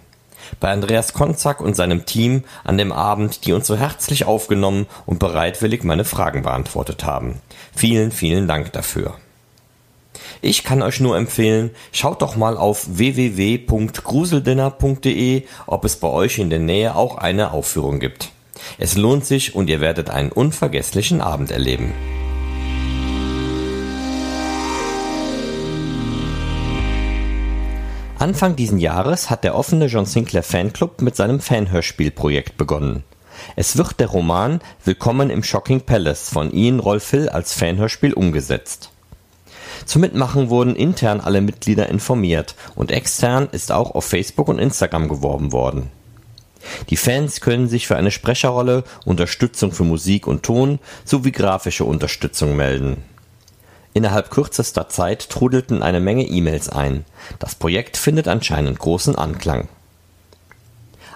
Bei 0.60 0.70
Andreas 0.70 1.12
Konzak 1.12 1.60
und 1.60 1.76
seinem 1.76 2.06
Team 2.06 2.44
an 2.64 2.78
dem 2.78 2.92
Abend, 2.92 3.44
die 3.44 3.52
uns 3.52 3.66
so 3.66 3.76
herzlich 3.76 4.24
aufgenommen 4.24 4.86
und 5.04 5.18
bereitwillig 5.18 5.84
meine 5.84 6.06
Fragen 6.06 6.40
beantwortet 6.40 7.04
haben. 7.04 7.42
Vielen, 7.74 8.12
vielen 8.12 8.48
Dank 8.48 8.72
dafür. 8.72 9.14
Ich 10.42 10.64
kann 10.64 10.82
euch 10.82 11.00
nur 11.00 11.16
empfehlen, 11.16 11.70
schaut 11.92 12.20
doch 12.22 12.36
mal 12.36 12.56
auf 12.56 12.86
www.gruseldinner.de, 12.88 15.42
ob 15.66 15.84
es 15.84 15.96
bei 15.96 16.08
euch 16.08 16.38
in 16.38 16.50
der 16.50 16.60
Nähe 16.60 16.94
auch 16.94 17.18
eine 17.18 17.50
Aufführung 17.52 18.00
gibt. 18.00 18.30
Es 18.78 18.96
lohnt 18.96 19.24
sich 19.24 19.54
und 19.54 19.68
ihr 19.68 19.80
werdet 19.80 20.10
einen 20.10 20.32
unvergesslichen 20.32 21.20
Abend 21.20 21.50
erleben. 21.50 21.92
Anfang 28.18 28.56
diesen 28.56 28.78
Jahres 28.78 29.28
hat 29.28 29.44
der 29.44 29.54
offene 29.54 29.86
John 29.86 30.06
Sinclair 30.06 30.42
Fanclub 30.42 31.02
mit 31.02 31.16
seinem 31.16 31.38
Fanhörspielprojekt 31.38 32.56
begonnen. 32.56 33.04
Es 33.56 33.76
wird 33.76 34.00
der 34.00 34.06
Roman 34.06 34.60
Willkommen 34.84 35.28
im 35.28 35.42
Shocking 35.42 35.82
Palace 35.82 36.30
von 36.30 36.50
Ian 36.50 36.80
Rolf 36.80 37.10
Hill 37.10 37.28
als 37.28 37.52
Fanhörspiel 37.52 38.14
umgesetzt. 38.14 38.90
Zum 39.84 40.00
Mitmachen 40.02 40.50
wurden 40.50 40.76
intern 40.76 41.20
alle 41.20 41.40
Mitglieder 41.40 41.88
informiert 41.88 42.54
und 42.74 42.90
extern 42.90 43.48
ist 43.52 43.72
auch 43.72 43.94
auf 43.94 44.04
Facebook 44.04 44.48
und 44.48 44.58
Instagram 44.58 45.08
geworben 45.08 45.52
worden. 45.52 45.90
Die 46.90 46.96
Fans 46.96 47.40
können 47.40 47.68
sich 47.68 47.86
für 47.86 47.96
eine 47.96 48.10
Sprecherrolle, 48.10 48.84
Unterstützung 49.04 49.72
für 49.72 49.84
Musik 49.84 50.26
und 50.26 50.42
Ton 50.42 50.78
sowie 51.04 51.32
grafische 51.32 51.84
Unterstützung 51.84 52.56
melden. 52.56 53.02
Innerhalb 53.94 54.30
kürzester 54.30 54.88
Zeit 54.88 55.30
trudelten 55.30 55.82
eine 55.82 56.00
Menge 56.00 56.24
E-Mails 56.26 56.68
ein. 56.68 57.04
Das 57.38 57.54
Projekt 57.54 57.96
findet 57.96 58.28
anscheinend 58.28 58.78
großen 58.78 59.16
Anklang. 59.16 59.68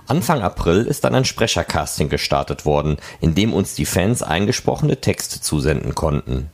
Anfang 0.06 0.40
April 0.42 0.86
ist 0.86 1.04
dann 1.04 1.14
ein 1.14 1.24
Sprechercasting 1.24 2.08
gestartet 2.08 2.64
worden, 2.64 2.96
in 3.20 3.34
dem 3.34 3.52
uns 3.52 3.74
die 3.74 3.84
Fans 3.84 4.22
eingesprochene 4.22 5.00
Texte 5.00 5.40
zusenden 5.40 5.94
konnten. 5.94 6.50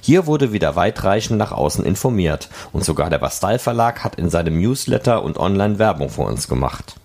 Hier 0.00 0.26
wurde 0.26 0.52
wieder 0.52 0.76
weitreichend 0.76 1.38
nach 1.38 1.52
außen 1.52 1.84
informiert 1.84 2.48
und 2.72 2.84
sogar 2.84 3.10
der 3.10 3.18
Bastei 3.18 3.58
Verlag 3.58 4.04
hat 4.04 4.16
in 4.16 4.30
seinem 4.30 4.60
Newsletter 4.60 5.22
und 5.22 5.38
online 5.38 5.78
Werbung 5.78 6.10
für 6.10 6.22
uns 6.22 6.48
gemacht. 6.48 6.96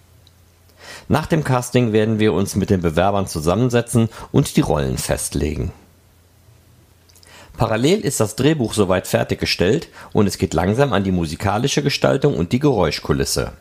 Nach 1.07 1.25
dem 1.25 1.43
Casting 1.43 1.93
werden 1.93 2.19
wir 2.19 2.33
uns 2.33 2.55
mit 2.55 2.69
den 2.69 2.81
Bewerbern 2.81 3.27
zusammensetzen 3.27 4.09
und 4.31 4.55
die 4.55 4.61
Rollen 4.61 4.97
festlegen. 4.97 5.71
Parallel 7.57 7.99
ist 7.99 8.19
das 8.19 8.35
Drehbuch 8.35 8.73
soweit 8.73 9.07
fertiggestellt 9.07 9.89
und 10.13 10.25
es 10.25 10.37
geht 10.37 10.53
langsam 10.53 10.93
an 10.93 11.03
die 11.03 11.11
musikalische 11.11 11.83
Gestaltung 11.83 12.35
und 12.35 12.53
die 12.53 12.59
Geräuschkulisse. 12.59 13.51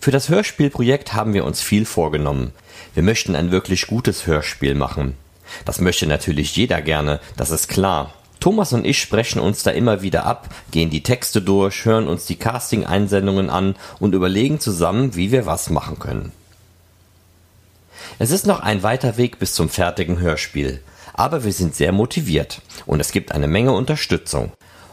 Für 0.00 0.10
das 0.10 0.28
Hörspielprojekt 0.28 1.14
haben 1.14 1.34
wir 1.34 1.44
uns 1.44 1.60
viel 1.60 1.84
vorgenommen. 1.84 2.52
Wir 2.94 3.02
möchten 3.02 3.34
ein 3.34 3.50
wirklich 3.50 3.86
gutes 3.86 4.26
Hörspiel 4.26 4.74
machen. 4.74 5.16
Das 5.64 5.80
möchte 5.80 6.06
natürlich 6.06 6.56
jeder 6.56 6.82
gerne, 6.82 7.20
das 7.36 7.50
ist 7.50 7.68
klar. 7.68 8.12
Thomas 8.40 8.72
und 8.72 8.84
ich 8.84 9.00
sprechen 9.00 9.40
uns 9.40 9.62
da 9.62 9.70
immer 9.70 10.02
wieder 10.02 10.26
ab, 10.26 10.54
gehen 10.70 10.90
die 10.90 11.02
Texte 11.02 11.40
durch, 11.40 11.86
hören 11.86 12.06
uns 12.06 12.26
die 12.26 12.36
Casting-Einsendungen 12.36 13.48
an 13.48 13.74
und 14.00 14.14
überlegen 14.14 14.60
zusammen, 14.60 15.16
wie 15.16 15.32
wir 15.32 15.46
was 15.46 15.70
machen 15.70 15.98
können. 15.98 16.32
Es 18.18 18.30
ist 18.30 18.46
noch 18.46 18.60
ein 18.60 18.82
weiter 18.82 19.16
Weg 19.16 19.38
bis 19.38 19.54
zum 19.54 19.68
fertigen 19.68 20.20
Hörspiel, 20.20 20.80
aber 21.14 21.44
wir 21.44 21.52
sind 21.52 21.74
sehr 21.74 21.92
motiviert 21.92 22.60
und 22.84 23.00
es 23.00 23.12
gibt 23.12 23.32
eine 23.32 23.48
Menge 23.48 23.72
Unterstützung. 23.72 24.52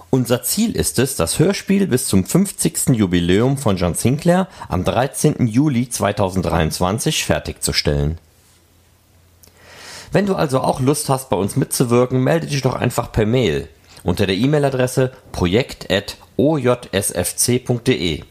Unser 0.09 0.43
Ziel 0.43 0.75
ist 0.75 0.99
es, 0.99 1.15
das 1.15 1.39
Hörspiel 1.39 1.87
bis 1.87 2.07
zum 2.07 2.25
50. 2.25 2.89
Jubiläum 2.89 3.57
von 3.57 3.77
John 3.77 3.95
Sinclair 3.95 4.47
am 4.67 4.83
13. 4.83 5.47
Juli 5.47 5.89
2023 5.89 7.23
fertigzustellen. 7.23 8.17
Wenn 10.11 10.25
du 10.25 10.35
also 10.35 10.59
auch 10.59 10.81
Lust 10.81 11.09
hast, 11.09 11.29
bei 11.29 11.37
uns 11.37 11.55
mitzuwirken, 11.55 12.21
melde 12.21 12.47
dich 12.47 12.61
doch 12.61 12.75
einfach 12.75 13.11
per 13.11 13.25
Mail. 13.25 13.69
unter 14.03 14.25
der 14.25 14.35
E-Mail-Adresse 14.35 15.11
projekt.ojsfc.de. 15.31 18.23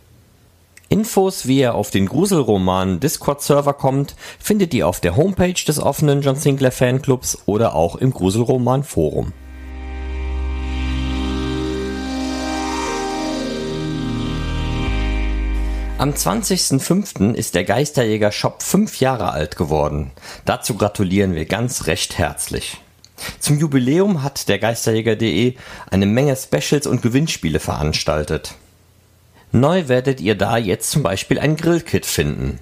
Infos, 0.88 1.48
wie 1.48 1.58
ihr 1.58 1.74
auf 1.74 1.90
den 1.90 2.06
Gruselroman 2.06 3.00
Discord-Server 3.00 3.72
kommt, 3.72 4.14
findet 4.38 4.74
ihr 4.74 4.86
auf 4.86 5.00
der 5.00 5.16
Homepage 5.16 5.64
des 5.66 5.80
offenen 5.80 6.22
John 6.22 6.36
Sinclair 6.36 6.70
Fanclubs 6.70 7.38
oder 7.46 7.74
auch 7.74 7.96
im 7.96 8.12
Gruselroman 8.12 8.84
Am 16.02 16.10
20.05. 16.14 17.32
ist 17.34 17.54
der 17.54 17.62
Geisterjäger 17.62 18.32
Shop 18.32 18.64
fünf 18.64 18.98
Jahre 18.98 19.30
alt 19.30 19.56
geworden. 19.56 20.10
Dazu 20.44 20.74
gratulieren 20.74 21.36
wir 21.36 21.44
ganz 21.44 21.86
recht 21.86 22.18
herzlich. 22.18 22.78
Zum 23.38 23.60
Jubiläum 23.60 24.24
hat 24.24 24.48
der 24.48 24.58
Geisterjäger.de 24.58 25.54
eine 25.92 26.06
Menge 26.06 26.34
Specials 26.34 26.88
und 26.88 27.02
Gewinnspiele 27.02 27.60
veranstaltet. 27.60 28.56
Neu 29.52 29.86
werdet 29.86 30.20
ihr 30.20 30.34
da 30.34 30.56
jetzt 30.56 30.90
zum 30.90 31.04
Beispiel 31.04 31.38
ein 31.38 31.54
Grillkit 31.56 32.04
finden. 32.04 32.58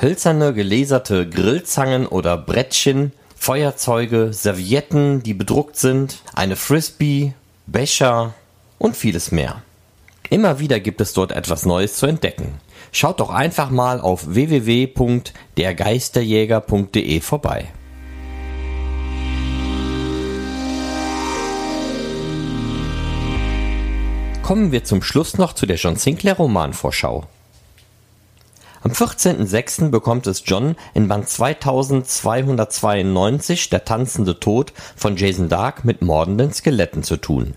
Hölzerne 0.00 0.54
gelaserte 0.54 1.28
Grillzangen 1.28 2.06
oder 2.06 2.36
Brettchen, 2.36 3.10
Feuerzeuge, 3.34 4.32
Servietten, 4.32 5.20
die 5.24 5.34
bedruckt 5.34 5.74
sind, 5.74 6.18
eine 6.32 6.54
Frisbee, 6.54 7.34
Becher 7.66 8.34
und 8.78 8.96
vieles 8.96 9.32
mehr. 9.32 9.64
Immer 10.30 10.58
wieder 10.58 10.80
gibt 10.80 11.00
es 11.00 11.12
dort 11.12 11.30
etwas 11.32 11.66
Neues 11.66 11.96
zu 11.96 12.06
entdecken. 12.06 12.54
Schaut 12.92 13.20
doch 13.20 13.30
einfach 13.30 13.70
mal 13.70 14.00
auf 14.00 14.34
www.dergeisterjäger.de 14.34 17.20
vorbei. 17.20 17.68
Kommen 24.42 24.72
wir 24.72 24.84
zum 24.84 25.02
Schluss 25.02 25.38
noch 25.38 25.54
zu 25.54 25.66
der 25.66 25.76
John 25.76 25.96
Sinclair 25.96 26.36
Romanvorschau. 26.36 27.24
Am 28.82 28.90
14.06. 28.90 29.88
bekommt 29.88 30.26
es 30.26 30.42
John 30.44 30.76
in 30.92 31.08
Band 31.08 31.26
2292 31.26 33.70
Der 33.70 33.86
tanzende 33.86 34.38
Tod 34.38 34.74
von 34.94 35.16
Jason 35.16 35.48
Dark 35.48 35.86
mit 35.86 36.02
mordenden 36.02 36.52
Skeletten 36.52 37.02
zu 37.02 37.16
tun. 37.16 37.54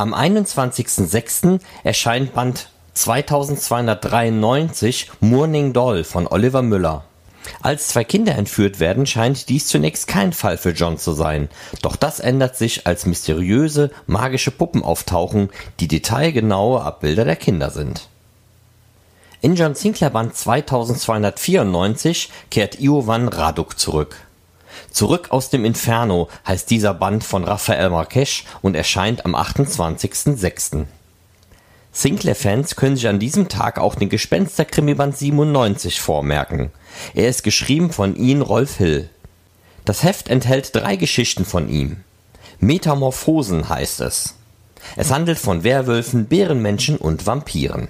Am 0.00 0.14
21.06. 0.14 1.60
erscheint 1.84 2.32
Band 2.32 2.70
2293 2.94 5.10
Mourning 5.20 5.74
Doll 5.74 6.04
von 6.04 6.26
Oliver 6.26 6.62
Müller. 6.62 7.04
Als 7.60 7.88
zwei 7.88 8.04
Kinder 8.04 8.34
entführt 8.34 8.80
werden, 8.80 9.04
scheint 9.04 9.50
dies 9.50 9.66
zunächst 9.66 10.06
kein 10.06 10.32
Fall 10.32 10.56
für 10.56 10.70
John 10.70 10.96
zu 10.96 11.12
sein. 11.12 11.50
Doch 11.82 11.96
das 11.96 12.18
ändert 12.18 12.56
sich, 12.56 12.86
als 12.86 13.04
mysteriöse, 13.04 13.90
magische 14.06 14.52
Puppen 14.52 14.82
auftauchen, 14.82 15.50
die 15.80 15.88
detailgenaue 15.88 16.80
Abbilder 16.80 17.26
der 17.26 17.36
Kinder 17.36 17.68
sind. 17.68 18.08
In 19.42 19.54
John 19.54 19.74
Sinclair 19.74 20.08
Band 20.08 20.34
2294 20.34 22.30
kehrt 22.50 22.80
Iovan 22.80 23.28
Raduk 23.28 23.78
zurück. 23.78 24.16
Zurück 24.90 25.30
aus 25.30 25.50
dem 25.50 25.64
Inferno 25.64 26.28
heißt 26.46 26.70
dieser 26.70 26.94
Band 26.94 27.24
von 27.24 27.44
Raphael 27.44 27.90
Marquesch 27.90 28.44
und 28.62 28.74
erscheint 28.74 29.24
am 29.24 29.34
28.06. 29.34 30.86
Sinclair-Fans 31.92 32.76
können 32.76 32.96
sich 32.96 33.08
an 33.08 33.18
diesem 33.18 33.48
Tag 33.48 33.78
auch 33.78 33.94
den 33.94 34.08
Gespenster-Krimi-Band 34.08 35.16
97 35.16 36.00
vormerken. 36.00 36.70
Er 37.14 37.28
ist 37.28 37.42
geschrieben 37.42 37.92
von 37.92 38.14
Ian 38.16 38.42
Rolf 38.42 38.76
Hill. 38.76 39.10
Das 39.84 40.04
Heft 40.04 40.28
enthält 40.28 40.74
drei 40.74 40.96
Geschichten 40.96 41.44
von 41.44 41.68
ihm. 41.68 42.04
Metamorphosen 42.60 43.68
heißt 43.68 44.02
es. 44.02 44.36
Es 44.96 45.10
handelt 45.10 45.38
von 45.38 45.64
Werwölfen, 45.64 46.26
Bärenmenschen 46.26 46.96
und 46.96 47.26
Vampiren. 47.26 47.88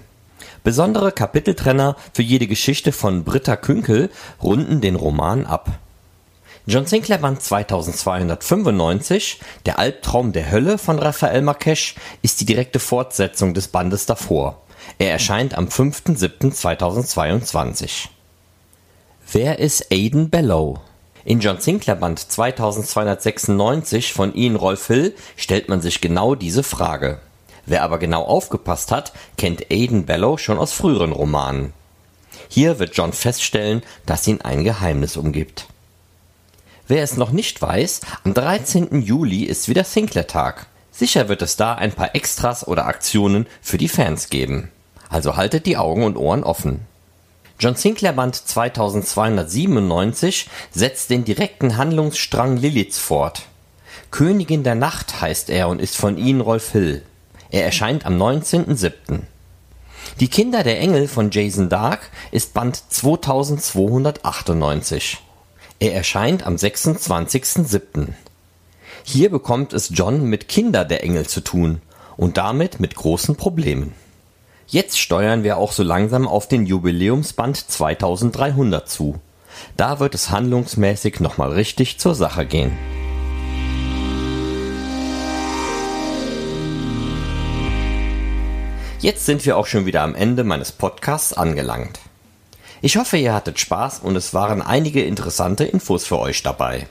Besondere 0.63 1.13
Kapiteltrenner 1.13 1.97
für 2.13 2.23
jede 2.23 2.47
Geschichte 2.47 2.93
von 2.93 3.25
Britta 3.25 3.57
Künkel 3.57 4.11
runden 4.43 4.81
den 4.81 4.95
Roman 4.97 5.47
ab. 5.47 5.71
John 6.67 6.85
Sinclair 6.85 7.17
Band 7.19 7.43
2295, 7.43 9.41
Der 9.65 9.79
Albtraum 9.79 10.33
der 10.33 10.51
Hölle 10.51 10.77
von 10.77 10.99
Raphael 10.99 11.41
Marquesch, 11.41 11.95
ist 12.21 12.43
die 12.43 12.45
direkte 12.45 12.79
Fortsetzung 12.79 13.55
des 13.55 13.69
Bandes 13.69 14.05
davor. 14.05 14.61
Er 14.99 15.11
erscheint 15.11 15.57
am 15.57 15.69
5.7.2022. 15.69 18.09
Wer 19.33 19.59
ist 19.59 19.91
Aidan 19.91 20.29
Bellow? 20.29 20.81
In 21.25 21.41
John 21.41 21.61
Sinclair 21.61 21.97
Band 21.97 22.19
2296 22.19 24.13
von 24.13 24.35
Ian 24.35 24.57
Rolf 24.57 24.89
Hill 24.89 25.15
stellt 25.37 25.71
man 25.71 25.81
sich 25.81 26.03
genau 26.03 26.35
diese 26.35 26.63
Frage. 26.63 27.21
Wer 27.65 27.83
aber 27.83 27.99
genau 27.99 28.25
aufgepasst 28.25 28.93
hat, 28.93 29.15
kennt 29.39 29.71
Aidan 29.71 30.05
Bellow 30.05 30.37
schon 30.37 30.59
aus 30.59 30.75
früheren 30.75 31.13
Romanen. 31.13 31.73
Hier 32.49 32.79
wird 32.79 32.95
John 32.95 33.15
feststellen, 33.15 33.83
dass 34.05 34.27
ihn 34.27 34.43
ein 34.43 34.65
Geheimnis 34.65 35.17
umgibt. 35.17 35.67
Wer 36.91 37.03
es 37.05 37.17
noch 37.17 37.31
nicht 37.31 37.63
weiß, 37.63 38.01
am 38.25 38.35
13. 38.35 39.03
Juli 39.03 39.45
ist 39.45 39.69
wieder 39.69 39.85
Sinclair-Tag. 39.85 40.67
Sicher 40.91 41.29
wird 41.29 41.41
es 41.41 41.55
da 41.55 41.77
ein 41.77 41.93
paar 41.93 42.17
Extras 42.17 42.67
oder 42.67 42.87
Aktionen 42.87 43.47
für 43.63 43.79
die 43.79 43.87
Fans 43.87 44.29
geben. 44.29 44.73
Also 45.09 45.37
haltet 45.37 45.67
die 45.67 45.77
Augen 45.77 46.03
und 46.03 46.17
Ohren 46.17 46.43
offen. 46.43 46.81
John 47.61 47.77
Sinclair 47.77 48.15
Band 48.15 48.35
2297 48.35 50.51
setzt 50.73 51.11
den 51.11 51.25
direkten 51.25 51.77
Handlungsstrang 51.77 52.57
Liliths 52.57 52.99
fort. 52.99 53.43
Königin 54.11 54.65
der 54.65 54.75
Nacht 54.75 55.21
heißt 55.21 55.49
er 55.49 55.69
und 55.69 55.81
ist 55.81 55.97
von 55.97 56.19
Ian 56.19 56.41
Rolf 56.41 56.73
Hill. 56.73 57.05
Er 57.53 57.65
erscheint 57.65 58.05
am 58.05 58.21
19.07. 58.21 59.21
Die 60.19 60.27
Kinder 60.27 60.65
der 60.65 60.81
Engel 60.81 61.07
von 61.07 61.31
Jason 61.31 61.69
Dark 61.69 62.11
ist 62.33 62.53
Band 62.53 62.83
2298. 62.89 65.21
Er 65.83 65.95
erscheint 65.95 66.47
am 66.47 66.57
26.07. 66.57 68.09
Hier 69.03 69.31
bekommt 69.31 69.73
es 69.73 69.89
John 69.91 70.27
mit 70.27 70.47
Kinder 70.47 70.85
der 70.85 71.03
Engel 71.03 71.27
zu 71.27 71.41
tun 71.41 71.81
und 72.19 72.37
damit 72.37 72.81
mit 72.81 72.95
großen 72.95 73.35
Problemen. 73.35 73.95
Jetzt 74.67 75.01
steuern 75.01 75.43
wir 75.43 75.57
auch 75.57 75.73
so 75.73 75.83
langsam 75.83 76.29
auf 76.29 76.47
den 76.49 76.67
Jubiläumsband 76.67 77.57
2300 77.57 78.91
zu. 78.91 79.21
Da 79.79 80.01
wird 80.01 80.15
es 80.15 80.29
handlungsmäßig 80.29 81.19
nochmal 81.19 81.53
richtig 81.53 81.99
zur 81.99 82.15
Sache 82.15 82.45
gehen. 82.45 82.77
Jetzt 88.99 89.25
sind 89.25 89.47
wir 89.47 89.57
auch 89.57 89.67
schon 89.67 89.87
wieder 89.87 90.03
am 90.03 90.15
Ende 90.15 90.45
meines 90.45 90.73
Podcasts 90.73 91.33
angelangt. 91.33 92.01
Ich 92.83 92.97
hoffe, 92.97 93.19
ihr 93.19 93.35
hattet 93.35 93.61
Spaß 93.61 94.01
und 94.01 94.17
es 94.17 94.33
waren 94.33 94.63
einige 94.63 95.03
interessante 95.03 95.65
Infos 95.65 96.07
für 96.07 96.19
euch 96.19 96.43
dabei. 96.43 96.87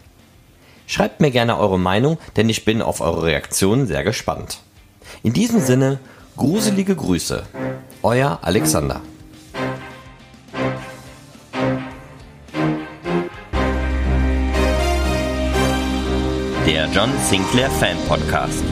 Schreibt 0.86 1.20
mir 1.20 1.32
gerne 1.32 1.58
eure 1.58 1.80
Meinung, 1.80 2.20
denn 2.36 2.48
ich 2.48 2.64
bin 2.64 2.82
auf 2.82 3.02
eure 3.02 3.24
Reaktionen 3.24 3.88
sehr 3.88 4.04
gespannt. 4.04 4.60
In 5.24 5.34
diesem 5.34 5.62
Sinne, 5.62 6.00
gruselige 6.38 6.96
Grüße. 6.96 7.44
Euer 8.04 8.40
Alexander. 8.44 9.02
Der 16.68 16.88
John 16.94 17.10
Sinclair 17.24 17.70
Fan 17.72 17.98
Podcast. 18.08 18.64